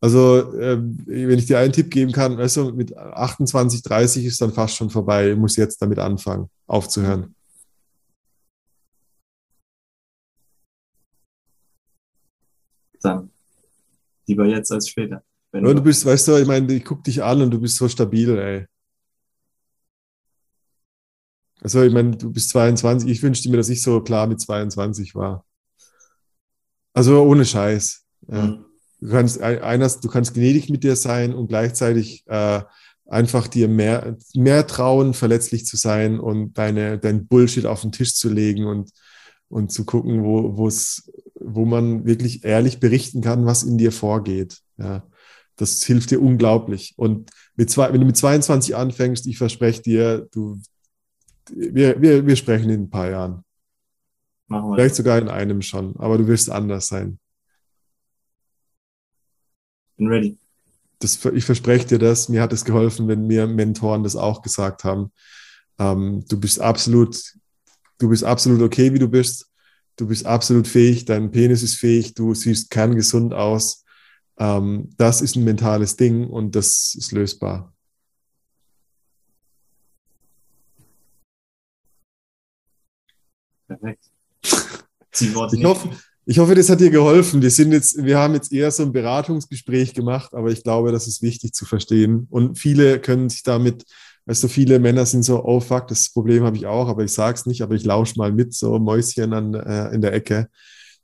Also, 0.00 0.52
äh, 0.58 0.78
wenn 1.06 1.38
ich 1.38 1.46
dir 1.46 1.60
einen 1.60 1.72
Tipp 1.72 1.88
geben 1.88 2.10
kann, 2.10 2.36
also 2.38 2.72
mit 2.72 2.96
28, 2.96 3.82
30 3.82 4.24
ist 4.24 4.40
dann 4.40 4.52
fast 4.52 4.74
schon 4.74 4.90
vorbei. 4.90 5.30
Ich 5.30 5.36
muss 5.36 5.56
jetzt 5.56 5.80
damit 5.80 6.00
anfangen, 6.00 6.50
aufzuhören. 6.66 7.36
Dann 13.00 13.30
lieber 14.26 14.46
jetzt 14.46 14.72
als 14.72 14.88
später. 14.88 15.22
Ja, 15.52 15.60
du 15.60 15.82
bist, 15.82 16.04
weißt 16.04 16.28
du, 16.28 16.36
ich 16.38 16.46
meine, 16.48 16.72
ich 16.72 16.84
gucke 16.84 17.02
dich 17.02 17.22
an 17.22 17.42
und 17.42 17.50
du 17.50 17.60
bist 17.60 17.76
so 17.76 17.88
stabil, 17.88 18.36
ey. 18.38 18.66
Also, 21.62 21.82
ich 21.82 21.92
meine, 21.92 22.16
du 22.16 22.32
bist 22.32 22.50
22. 22.50 23.08
Ich 23.08 23.22
wünschte 23.22 23.48
mir, 23.48 23.56
dass 23.56 23.68
ich 23.68 23.82
so 23.82 24.00
klar 24.00 24.26
mit 24.26 24.40
22 24.40 25.14
war. 25.14 25.44
Also 26.92 27.22
ohne 27.22 27.44
Scheiß. 27.44 28.04
Ja. 28.28 28.42
Mhm. 28.42 28.64
Du 29.00 29.10
kannst 29.10 29.40
eines, 29.40 29.98
du 29.98 30.08
kannst 30.08 30.34
gnädig 30.34 30.70
mit 30.70 30.84
dir 30.84 30.94
sein 30.94 31.34
und 31.34 31.48
gleichzeitig 31.48 32.24
äh, 32.28 32.60
einfach 33.06 33.48
dir 33.48 33.66
mehr, 33.66 34.16
mehr 34.34 34.66
trauen, 34.66 35.12
verletzlich 35.12 35.66
zu 35.66 35.76
sein 35.76 36.20
und 36.20 36.56
deine, 36.56 36.98
dein 36.98 37.26
Bullshit 37.26 37.66
auf 37.66 37.80
den 37.80 37.90
Tisch 37.90 38.14
zu 38.14 38.28
legen 38.28 38.64
und, 38.64 38.90
und 39.48 39.72
zu 39.72 39.84
gucken, 39.84 40.22
wo, 40.22 40.56
wo 40.56 41.64
man 41.64 42.06
wirklich 42.06 42.44
ehrlich 42.44 42.78
berichten 42.78 43.22
kann, 43.22 43.44
was 43.44 43.64
in 43.64 43.76
dir 43.76 43.90
vorgeht. 43.90 44.58
Ja. 44.78 45.02
Das 45.56 45.82
hilft 45.82 46.12
dir 46.12 46.22
unglaublich. 46.22 46.94
Und 46.96 47.30
mit 47.56 47.70
zwei, 47.70 47.92
wenn 47.92 48.00
du 48.00 48.06
mit 48.06 48.16
22 48.16 48.76
anfängst, 48.76 49.26
ich 49.26 49.36
verspreche 49.36 49.82
dir, 49.82 50.28
du, 50.32 50.60
wir, 51.50 52.00
wir, 52.00 52.26
wir 52.26 52.36
sprechen 52.36 52.70
in 52.70 52.82
ein 52.82 52.90
paar 52.90 53.10
Jahren. 53.10 53.44
Machen 54.46 54.70
wir 54.70 54.74
Vielleicht 54.76 54.92
das. 54.92 54.96
sogar 54.98 55.18
in 55.18 55.28
einem 55.28 55.62
schon, 55.62 55.96
aber 55.96 56.18
du 56.18 56.26
wirst 56.26 56.50
anders 56.50 56.86
sein. 56.88 57.18
Bin 59.96 60.08
ready. 60.08 60.38
Das, 60.98 61.24
ich 61.24 61.44
verspreche 61.44 61.86
dir 61.86 61.98
das. 61.98 62.28
Mir 62.28 62.42
hat 62.42 62.52
es 62.52 62.64
geholfen, 62.64 63.08
wenn 63.08 63.26
mir 63.26 63.46
Mentoren 63.46 64.04
das 64.04 64.14
auch 64.14 64.42
gesagt 64.42 64.84
haben. 64.84 65.10
Ähm, 65.78 66.24
du 66.28 66.38
bist 66.38 66.60
absolut, 66.60 67.20
du 67.98 68.08
bist 68.08 68.24
absolut 68.24 68.62
okay, 68.62 68.92
wie 68.92 68.98
du 68.98 69.08
bist. 69.08 69.48
Du 69.96 70.06
bist 70.06 70.24
absolut 70.24 70.66
fähig. 70.66 71.04
Dein 71.04 71.30
Penis 71.30 71.62
ist 71.62 71.74
fähig. 71.74 72.14
Du 72.14 72.34
siehst 72.34 72.70
kerngesund 72.70 73.34
aus. 73.34 73.84
Ähm, 74.38 74.90
das 74.96 75.20
ist 75.20 75.36
ein 75.36 75.44
mentales 75.44 75.96
Ding 75.96 76.26
und 76.28 76.54
das 76.54 76.94
ist 76.96 77.12
lösbar. 77.12 77.72
Perfekt. 83.78 84.04
ich, 85.52 85.64
hoffe, 85.64 85.90
ich 86.24 86.38
hoffe, 86.38 86.54
das 86.54 86.68
hat 86.68 86.80
dir 86.80 86.90
geholfen. 86.90 87.42
Wir, 87.42 87.50
sind 87.50 87.72
jetzt, 87.72 88.02
wir 88.02 88.18
haben 88.18 88.34
jetzt 88.34 88.52
eher 88.52 88.70
so 88.70 88.82
ein 88.82 88.92
Beratungsgespräch 88.92 89.94
gemacht, 89.94 90.34
aber 90.34 90.50
ich 90.50 90.62
glaube, 90.62 90.92
das 90.92 91.06
ist 91.06 91.22
wichtig 91.22 91.52
zu 91.52 91.64
verstehen. 91.64 92.26
Und 92.30 92.58
viele 92.58 93.00
können 93.00 93.28
sich 93.28 93.42
damit, 93.42 93.84
weißt 94.26 94.44
du, 94.44 94.48
viele 94.48 94.78
Männer 94.78 95.06
sind 95.06 95.22
so, 95.24 95.44
oh 95.44 95.60
fuck, 95.60 95.88
das 95.88 96.10
Problem 96.10 96.44
habe 96.44 96.56
ich 96.56 96.66
auch, 96.66 96.88
aber 96.88 97.04
ich 97.04 97.12
sage 97.12 97.34
es 97.34 97.46
nicht, 97.46 97.62
aber 97.62 97.74
ich 97.74 97.84
lausche 97.84 98.18
mal 98.18 98.32
mit, 98.32 98.54
so 98.54 98.78
Mäuschen 98.78 99.32
an, 99.32 99.54
äh, 99.54 99.94
in 99.94 100.00
der 100.00 100.12
Ecke. 100.12 100.48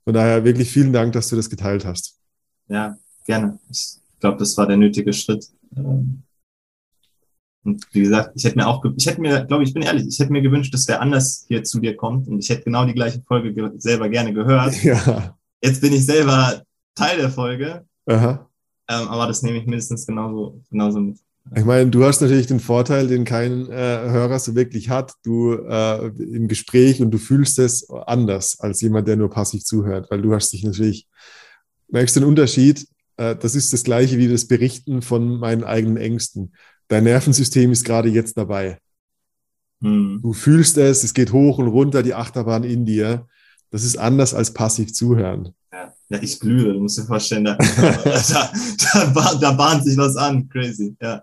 Von 0.04 0.14
daher 0.14 0.44
wirklich 0.44 0.70
vielen 0.70 0.92
Dank, 0.92 1.12
dass 1.12 1.28
du 1.28 1.36
das 1.36 1.50
geteilt 1.50 1.84
hast. 1.84 2.18
Ja, 2.68 2.96
gerne. 3.26 3.58
Ich 3.70 3.98
glaube, 4.20 4.38
das 4.38 4.56
war 4.56 4.66
der 4.66 4.76
nötige 4.76 5.12
Schritt. 5.12 5.48
Ähm, 5.76 6.22
und 7.64 7.84
wie 7.92 8.02
gesagt, 8.02 8.32
ich 8.34 8.44
hätte 8.44 8.56
mir 8.56 8.66
auch, 8.66 8.84
ich 8.96 9.06
hätte 9.06 9.20
mir, 9.20 9.44
glaube 9.44 9.64
ich, 9.64 9.74
bin 9.74 9.82
ehrlich, 9.82 10.06
ich 10.06 10.18
hätte 10.18 10.32
mir 10.32 10.42
gewünscht, 10.42 10.72
dass 10.72 10.88
wer 10.88 11.00
anders 11.00 11.44
hier 11.48 11.64
zu 11.64 11.80
dir 11.80 11.96
kommt 11.96 12.28
und 12.28 12.38
ich 12.38 12.48
hätte 12.48 12.64
genau 12.64 12.84
die 12.84 12.94
gleiche 12.94 13.22
Folge 13.26 13.52
ge 13.52 13.70
selber 13.78 14.09
gerne 14.09 14.32
gehört. 14.32 14.82
Ja. 14.82 15.36
Jetzt 15.62 15.80
bin 15.80 15.92
ich 15.92 16.06
selber 16.06 16.62
Teil 16.94 17.18
der 17.18 17.30
Folge. 17.30 17.84
Aha. 18.06 18.48
Ähm, 18.88 19.09
aber 19.09 19.26
das 19.26 19.42
nehme 19.42 19.59
ich 19.59 19.66
mindestens 19.66 20.06
genauso, 20.06 20.62
genauso 20.70 21.00
mit. 21.00 21.18
Ich 21.56 21.64
meine, 21.64 21.90
du 21.90 22.04
hast 22.04 22.20
natürlich 22.20 22.46
den 22.46 22.61
Vorteil, 22.61 23.06
den 23.06 23.24
kein 23.24 23.70
äh, 23.70 24.11
Hörer 24.11 24.38
so 24.38 24.54
wirklich 24.54 24.90
hat. 24.90 25.14
Du 25.24 25.54
äh, 25.54 26.09
im 26.09 26.46
Gespräch 26.46 27.00
und 27.00 27.11
du 27.11 27.18
fühlst 27.18 27.59
es 27.59 27.88
anders 27.90 28.61
als 28.61 28.80
jemand, 28.82 29.09
der 29.09 29.16
nur 29.16 29.30
passiv 29.30 29.64
zuhört, 29.64 30.11
weil 30.11 30.20
du 30.20 30.34
hast 30.34 30.52
dich 30.52 30.62
natürlich, 30.64 31.06
merkst 31.88 32.16
den 32.16 32.24
Unterschied. 32.24 32.86
Äh, 33.16 33.36
das 33.36 33.54
ist 33.54 33.72
das 33.72 33.82
gleiche 33.82 34.18
wie 34.18 34.28
das 34.28 34.46
Berichten 34.46 35.00
von 35.00 35.38
meinen 35.38 35.64
eigenen 35.64 35.96
Ängsten 35.96 36.52
dein 36.89 37.05
Nervensystem 37.05 37.72
ist 37.72 37.84
gerade 37.84 38.09
jetzt 38.09 38.36
dabei. 38.36 38.78
Hm. 39.80 40.20
Du 40.22 40.32
fühlst 40.32 40.76
es, 40.78 41.05
es 41.05 41.14
geht 41.14 41.32
hoch 41.32 41.59
und 41.59 41.68
runter, 41.68 42.03
die 42.03 42.14
Achterbahn 42.14 42.64
in 42.64 42.84
dir. 42.84 43.26
Das 43.70 43.84
ist 43.84 43.99
anders 43.99 44.34
als 44.34 44.53
passiv 44.53 44.93
zuhören. 44.93 45.55
Ja, 45.72 45.95
ja 46.09 46.18
ich 46.22 46.41
glühe, 46.41 46.72
du 46.72 46.80
musst 46.80 46.99
dir 46.99 47.05
vorstellen, 47.05 47.45
da, 47.45 47.55
da, 48.32 48.53
da, 49.14 49.34
da 49.34 49.53
bahnt 49.53 49.84
sich 49.84 49.97
was 49.97 50.16
an. 50.16 50.49
Crazy, 50.49 50.97
ja. 51.01 51.22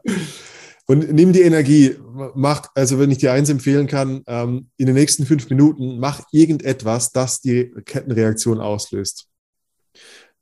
Und 0.87 1.11
nimm 1.11 1.33
die 1.33 1.41
Energie, 1.41 1.95
mach, 2.35 2.69
also 2.75 2.99
wenn 2.99 3.09
ich 3.09 3.17
dir 3.17 3.33
eins 3.33 3.49
empfehlen 3.49 3.87
kann, 3.87 4.21
ähm, 4.27 4.69
in 4.77 4.85
den 4.85 4.93
nächsten 4.93 5.25
fünf 5.25 5.49
Minuten 5.49 5.97
mach 5.97 6.21
irgendetwas, 6.31 7.11
das 7.11 7.41
die 7.41 7.71
Kettenreaktion 7.85 8.59
auslöst. 8.59 9.27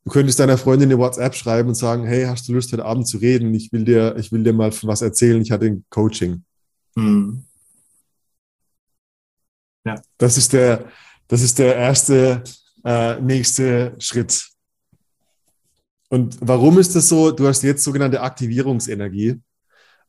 Du 0.06 0.12
könntest 0.12 0.40
deiner 0.40 0.58
Freundin 0.58 0.90
eine 0.90 1.00
WhatsApp 1.00 1.34
schreiben 1.34 1.70
und 1.70 1.76
sagen, 1.76 2.06
hey, 2.06 2.26
hast 2.26 2.48
du 2.48 2.54
Lust, 2.54 2.74
heute 2.74 2.84
Abend 2.84 3.08
zu 3.08 3.18
reden? 3.18 3.54
Ich 3.54 3.72
will 3.72 3.86
dir, 3.86 4.16
ich 4.18 4.32
will 4.32 4.44
dir 4.44 4.52
mal 4.52 4.72
was 4.82 5.02
erzählen. 5.02 5.42
Ich 5.42 5.52
hatte 5.52 5.66
ein 5.68 5.86
Coaching. 5.90 6.44
Mhm. 6.96 7.46
Ja. 9.86 9.96
Das 10.18 10.38
ist 10.38 10.52
der, 10.54 10.86
das 11.28 11.42
ist 11.42 11.58
der 11.58 11.76
erste, 11.76 12.44
äh, 12.84 13.20
nächste 13.22 13.96
Schritt. 14.00 14.50
Und 16.10 16.38
warum 16.42 16.80
ist 16.80 16.96
das 16.96 17.08
so? 17.08 17.32
Du 17.32 17.48
hast 17.48 17.64
jetzt 17.64 17.84
sogenannte 17.84 18.22
Aktivierungsenergie. 18.22 19.40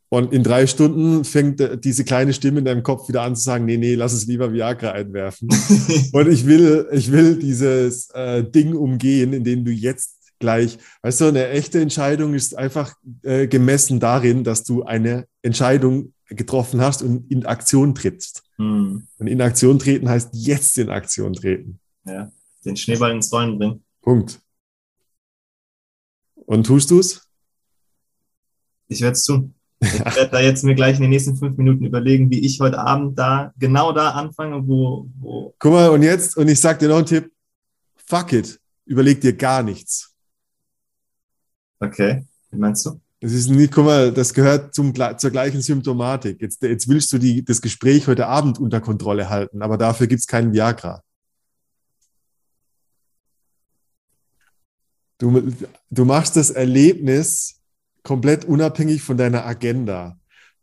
Und 0.09 0.33
in 0.33 0.43
drei 0.45 0.67
Stunden 0.67 1.25
fängt 1.25 1.85
diese 1.85 2.05
kleine 2.05 2.33
Stimme 2.33 2.61
in 2.61 2.65
deinem 2.65 2.83
Kopf 2.83 3.09
wieder 3.09 3.23
an 3.23 3.35
zu 3.35 3.43
sagen, 3.43 3.65
nee, 3.65 3.77
nee, 3.77 3.95
lass 3.95 4.13
es 4.13 4.27
lieber 4.27 4.53
Viagra 4.53 4.93
einwerfen. 4.93 5.49
und 6.13 6.29
ich 6.29 6.47
will, 6.47 6.89
ich 6.93 7.11
will 7.11 7.37
dieses 7.37 8.11
äh, 8.11 8.45
Ding 8.45 8.75
umgehen, 8.75 9.33
in 9.33 9.43
dem 9.43 9.65
du 9.65 9.73
jetzt 9.73 10.15
gleich, 10.39 10.79
weißt 11.03 11.23
du, 11.23 11.25
eine 11.27 11.49
echte 11.49 11.81
Entscheidung 11.81 12.35
ist 12.35 12.57
einfach 12.57 12.95
äh, 13.23 13.47
gemessen 13.47 13.99
darin, 13.99 14.45
dass 14.45 14.63
du 14.63 14.83
eine 14.85 15.27
Entscheidung 15.43 16.13
getroffen 16.27 16.81
hast 16.81 17.03
und 17.03 17.31
in 17.31 17.47
Aktion 17.47 17.95
trittst. 17.95 18.43
Hm. 18.57 19.07
Und 19.19 19.27
in 19.27 19.41
Aktion 19.41 19.79
treten 19.79 20.09
heißt 20.09 20.31
jetzt 20.33 20.79
in 20.79 20.91
Aktion 20.91 21.33
treten. 21.33 21.81
Ja, 22.05 22.31
den 22.65 22.77
Schneeball 22.77 23.13
ins 23.13 23.33
Rollen 23.33 23.59
bringen. 23.59 23.85
Punkt. 24.03 24.41
Und 26.35 26.67
tust 26.67 26.91
du 26.91 26.99
es? 26.99 27.27
Ich 28.89 29.01
werde 29.01 29.13
es 29.13 29.25
tun. 29.25 29.54
Ich 29.85 30.17
werde 30.17 30.31
da 30.31 30.41
jetzt 30.41 30.65
mir 30.65 30.75
gleich 30.75 30.97
in 30.97 31.03
den 31.03 31.11
nächsten 31.11 31.37
fünf 31.37 31.57
Minuten 31.57 31.85
überlegen, 31.85 32.31
wie 32.31 32.45
ich 32.45 32.61
heute 32.61 32.79
Abend 32.79 33.19
da 33.19 33.53
genau 33.59 33.93
da 33.93 34.11
anfange, 34.11 34.67
wo. 34.67 35.09
wo 35.19 35.55
Guck 35.59 35.73
mal, 35.73 35.91
und 35.91 36.03
jetzt, 36.03 36.37
und 36.37 36.49
ich 36.49 36.61
sag 36.61 36.79
dir 36.79 36.89
noch 36.89 36.97
einen 36.97 37.07
Tipp: 37.07 37.31
Fuck 38.07 38.33
it, 38.33 38.61
überleg 38.87 39.21
dir 39.21 39.33
gar 39.33 39.63
nichts. 39.63 40.15
Okay, 41.81 42.25
wie 42.51 42.59
meinst 42.59 42.87
du? 42.87 43.01
Das 43.21 43.33
ist 43.33 43.49
nicht, 43.49 43.73
guck 43.73 43.87
mal, 43.87 44.13
das 44.13 44.35
gehört 44.35 44.75
zum, 44.75 44.93
zur 44.95 45.31
gleichen 45.31 45.63
Symptomatik. 45.63 46.41
Jetzt, 46.43 46.63
jetzt 46.63 46.89
willst 46.89 47.13
du 47.13 47.19
die, 47.19 47.45
das 47.45 47.63
Gespräch 47.63 48.07
heute 48.07 48.27
Abend 48.27 48.59
unter 48.59 48.81
Kontrolle 48.81 49.31
halten, 49.31 49.63
aber 49.63 49.79
dafür 49.79 50.07
gibt 50.07 50.21
es 50.21 50.27
keinen 50.27 50.53
Viagra. 50.53 51.03
Du, 55.19 55.53
du 55.91 56.05
machst 56.05 56.37
das 56.37 56.51
Erlebnis 56.51 57.63
komplett 58.05 58.45
unabhängig 58.45 59.03
von 59.03 59.17
deiner 59.17 59.45
Agenda. 59.45 60.17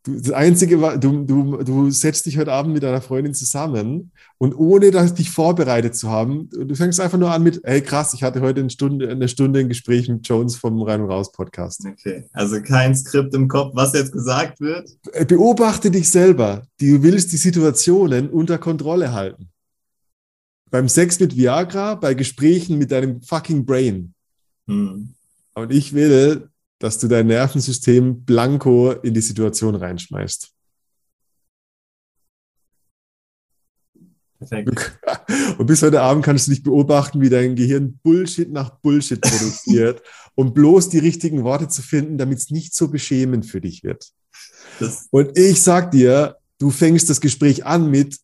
Du, 0.04 0.20
das 0.20 0.32
Einzige, 0.32 0.78
du, 1.00 1.26
du, 1.26 1.58
du 1.64 1.92
setzt 1.92 2.26
dich 2.26 2.40
heute 2.40 2.52
Abend 2.52 2.74
mit 2.74 2.82
deiner 2.82 3.02
Freundin 3.02 3.36
zusammen 3.36 4.12
und 4.40 4.56
ohne 4.56 4.90
das, 4.90 5.14
dich 5.14 5.30
vorbereitet 5.30 5.96
zu 5.96 6.10
haben, 6.10 6.50
du 6.50 6.74
fängst 6.74 7.00
einfach 7.00 7.20
nur 7.20 7.32
an 7.32 7.44
mit, 7.44 7.62
hey 7.64 7.82
krass, 7.82 8.16
ich 8.16 8.24
hatte 8.24 8.42
heute 8.42 8.62
eine 8.62 8.72
Stunde, 8.72 9.10
eine 9.10 9.28
Stunde 9.28 9.60
ein 9.60 9.70
Gespräch 9.70 10.10
mit 10.10 10.28
Jones 10.28 10.56
vom 10.56 10.82
Rein 10.82 11.02
und 11.02 11.12
Raus 11.12 11.32
Podcast. 11.32 11.86
Okay, 11.86 12.26
also 12.34 12.60
kein 12.64 12.96
Skript 12.96 13.36
im 13.36 13.48
Kopf, 13.48 13.76
was 13.76 13.94
jetzt 13.94 14.12
gesagt 14.12 14.60
wird. 14.60 14.90
Äh, 15.12 15.26
beobachte 15.26 15.92
dich 15.92 16.10
selber. 16.10 16.64
Du 16.80 17.04
willst 17.04 17.32
die 17.32 17.38
Situationen 17.38 18.28
unter 18.32 18.58
Kontrolle 18.58 19.14
halten. 19.14 19.50
Beim 20.72 20.90
Sex 20.90 21.20
mit 21.20 21.36
Viagra, 21.36 21.94
bei 21.94 22.16
Gesprächen 22.16 22.80
mit 22.80 22.92
deinem 22.92 23.22
fucking 23.22 23.66
Brain. 23.66 24.16
Hm. 24.68 25.14
Und 25.54 25.72
ich 25.72 25.94
will, 25.94 26.50
dass 26.82 26.98
du 26.98 27.08
dein 27.08 27.28
Nervensystem 27.28 28.26
blanko 28.26 28.92
in 28.92 29.14
die 29.14 29.22
Situation 29.22 29.76
reinschmeißt. 29.76 30.52
Perfekt. 34.40 35.00
Und 35.60 35.68
bis 35.68 35.84
heute 35.84 36.02
Abend 36.02 36.26
kannst 36.26 36.48
du 36.48 36.52
dich 36.52 36.64
beobachten, 36.64 37.22
wie 37.22 37.30
dein 37.30 37.56
Gehirn 37.56 38.00
Bullshit 38.02 38.52
nach 38.52 38.72
Bullshit 38.80 39.22
produziert, 39.22 40.02
um 40.36 40.56
bloß 40.56 40.90
die 40.90 40.98
richtigen 40.98 41.44
Worte 41.44 41.68
zu 41.68 41.84
finden, 41.84 42.18
damit 42.18 42.40
es 42.40 42.50
nicht 42.50 42.74
so 42.74 42.88
beschämend 42.88 43.46
für 43.46 43.62
dich 43.62 43.84
wird. 43.84 44.12
Das 44.80 45.08
Und 45.12 45.38
ich 45.38 45.62
sag 45.62 45.92
dir, 45.92 46.38
du 46.58 46.72
fängst 46.72 47.12
das 47.12 47.22
Gespräch 47.22 47.64
an 47.64 47.92
mit, 47.92 48.18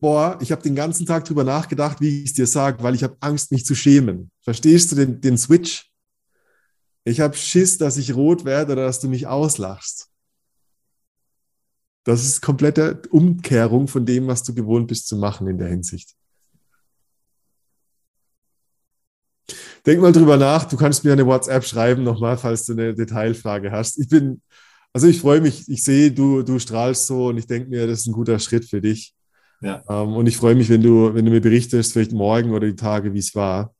boah, 0.00 0.38
ich 0.40 0.50
habe 0.50 0.62
den 0.62 0.74
ganzen 0.74 1.04
Tag 1.04 1.26
drüber 1.26 1.44
nachgedacht, 1.44 2.00
wie 2.00 2.22
ich 2.22 2.30
es 2.30 2.34
dir 2.34 2.46
sage, 2.46 2.82
weil 2.82 2.94
ich 2.94 3.02
habe 3.02 3.18
Angst, 3.20 3.52
mich 3.52 3.66
zu 3.66 3.74
schämen. 3.74 4.30
Verstehst 4.40 4.92
du 4.92 4.96
den, 4.96 5.20
den 5.20 5.36
Switch? 5.36 5.87
Ich 7.08 7.20
habe 7.20 7.34
Schiss, 7.36 7.78
dass 7.78 7.96
ich 7.96 8.14
rot 8.14 8.44
werde 8.44 8.72
oder 8.72 8.84
dass 8.84 9.00
du 9.00 9.08
mich 9.08 9.26
auslachst. 9.26 10.08
Das 12.04 12.22
ist 12.24 12.42
komplette 12.42 13.02
Umkehrung 13.10 13.88
von 13.88 14.04
dem, 14.04 14.26
was 14.26 14.42
du 14.42 14.54
gewohnt 14.54 14.88
bist 14.88 15.08
zu 15.08 15.16
machen 15.16 15.48
in 15.48 15.58
der 15.58 15.68
Hinsicht. 15.68 16.14
Denk 19.86 20.02
mal 20.02 20.12
drüber 20.12 20.36
nach. 20.36 20.64
Du 20.64 20.76
kannst 20.76 21.04
mir 21.04 21.12
eine 21.12 21.26
WhatsApp 21.26 21.64
schreiben 21.64 22.02
nochmal, 22.02 22.36
falls 22.36 22.66
du 22.66 22.72
eine 22.72 22.94
Detailfrage 22.94 23.70
hast. 23.70 23.98
Ich 23.98 24.08
bin, 24.08 24.42
also 24.92 25.06
ich 25.06 25.20
freue 25.20 25.40
mich. 25.40 25.66
Ich 25.68 25.84
sehe, 25.84 26.12
du, 26.12 26.42
du 26.42 26.58
strahlst 26.58 27.06
so 27.06 27.28
und 27.28 27.38
ich 27.38 27.46
denke 27.46 27.70
mir, 27.70 27.86
das 27.86 28.00
ist 28.00 28.06
ein 28.06 28.12
guter 28.12 28.38
Schritt 28.38 28.66
für 28.66 28.82
dich. 28.82 29.14
Ja. 29.62 29.82
Ähm, 29.88 30.14
und 30.14 30.26
ich 30.26 30.36
freue 30.36 30.54
mich, 30.54 30.68
wenn 30.68 30.82
du, 30.82 31.14
wenn 31.14 31.24
du 31.24 31.30
mir 31.30 31.40
berichtest, 31.40 31.92
vielleicht 31.92 32.12
morgen 32.12 32.52
oder 32.52 32.66
die 32.66 32.76
Tage, 32.76 33.14
wie 33.14 33.18
es 33.18 33.34
war. 33.34 33.74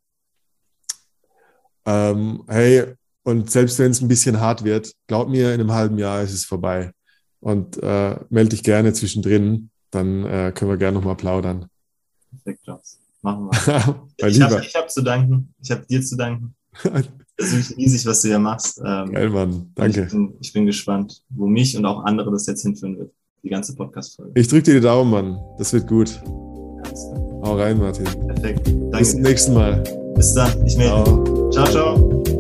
Ähm, 1.85 2.43
hey, 2.49 2.95
und 3.29 3.51
selbst 3.51 3.79
wenn 3.79 3.91
es 3.91 4.01
ein 4.01 4.09
bisschen 4.09 4.41
hart 4.41 4.65
wird, 4.65 4.95
glaub 5.07 5.29
mir, 5.29 5.53
in 5.53 5.61
einem 5.61 5.73
halben 5.73 5.99
Jahr 5.99 6.23
ist 6.23 6.33
es 6.33 6.47
vorbei. 6.47 6.93
Und 7.41 7.77
äh, 7.83 8.17
melde 8.31 8.51
dich 8.51 8.63
gerne 8.63 8.95
zwischendrin, 8.95 9.69
dann 9.91 10.25
äh, 10.25 10.51
können 10.55 10.71
wir 10.71 10.79
gerne 10.79 10.97
nochmal 10.97 11.17
plaudern. 11.17 11.67
Perfekt, 12.31 12.67
Jones. 12.67 12.99
Machen 13.21 13.51
wir. 13.51 14.07
ich 14.29 14.41
habe 14.41 14.63
hab 14.63 14.91
zu 14.91 15.03
danken. 15.03 15.53
Ich 15.63 15.71
habe 15.71 15.85
dir 15.85 16.01
zu 16.03 16.17
danken. 16.17 16.55
Es 17.41 17.53
ist 17.53 17.77
riesig, 17.77 18.05
was 18.05 18.23
du 18.23 18.29
hier 18.29 18.41
machst. 18.41 18.83
Ähm, 18.85 19.13
Geil, 19.13 19.31
Mann. 19.31 19.71
Danke. 19.77 20.07
Ich 20.07 20.11
bin, 20.11 20.35
ich 20.41 20.53
bin, 20.53 20.67
gespannt, 20.67 21.23
wo 21.29 21.47
mich 21.47 21.77
und 21.77 21.85
auch 21.85 22.03
andere 22.03 22.33
das 22.33 22.47
jetzt 22.47 22.63
hinführen 22.63 22.99
wird. 22.99 23.13
Die 23.45 23.49
ganze 23.49 23.77
Podcast-Folge. 23.77 24.33
Ich 24.35 24.49
drücke 24.49 24.65
dir 24.65 24.75
die 24.75 24.81
Daumen, 24.81 25.13
Mann. 25.13 25.39
Das 25.57 25.73
wird 25.73 25.87
gut. 25.87 26.21
Hau 27.45 27.57
rein, 27.57 27.79
Martin. 27.79 28.07
Perfekt. 28.27 28.67
Danke. 28.67 28.99
Bis 28.99 29.13
zum 29.13 29.21
nächsten 29.21 29.55
Mal. 29.55 29.85
Bis 30.17 30.35
dann. 30.35 30.67
Ich 30.67 30.77
melde 30.77 31.13
mich. 31.13 31.55
Ciao, 31.55 31.67
ciao. 31.67 32.38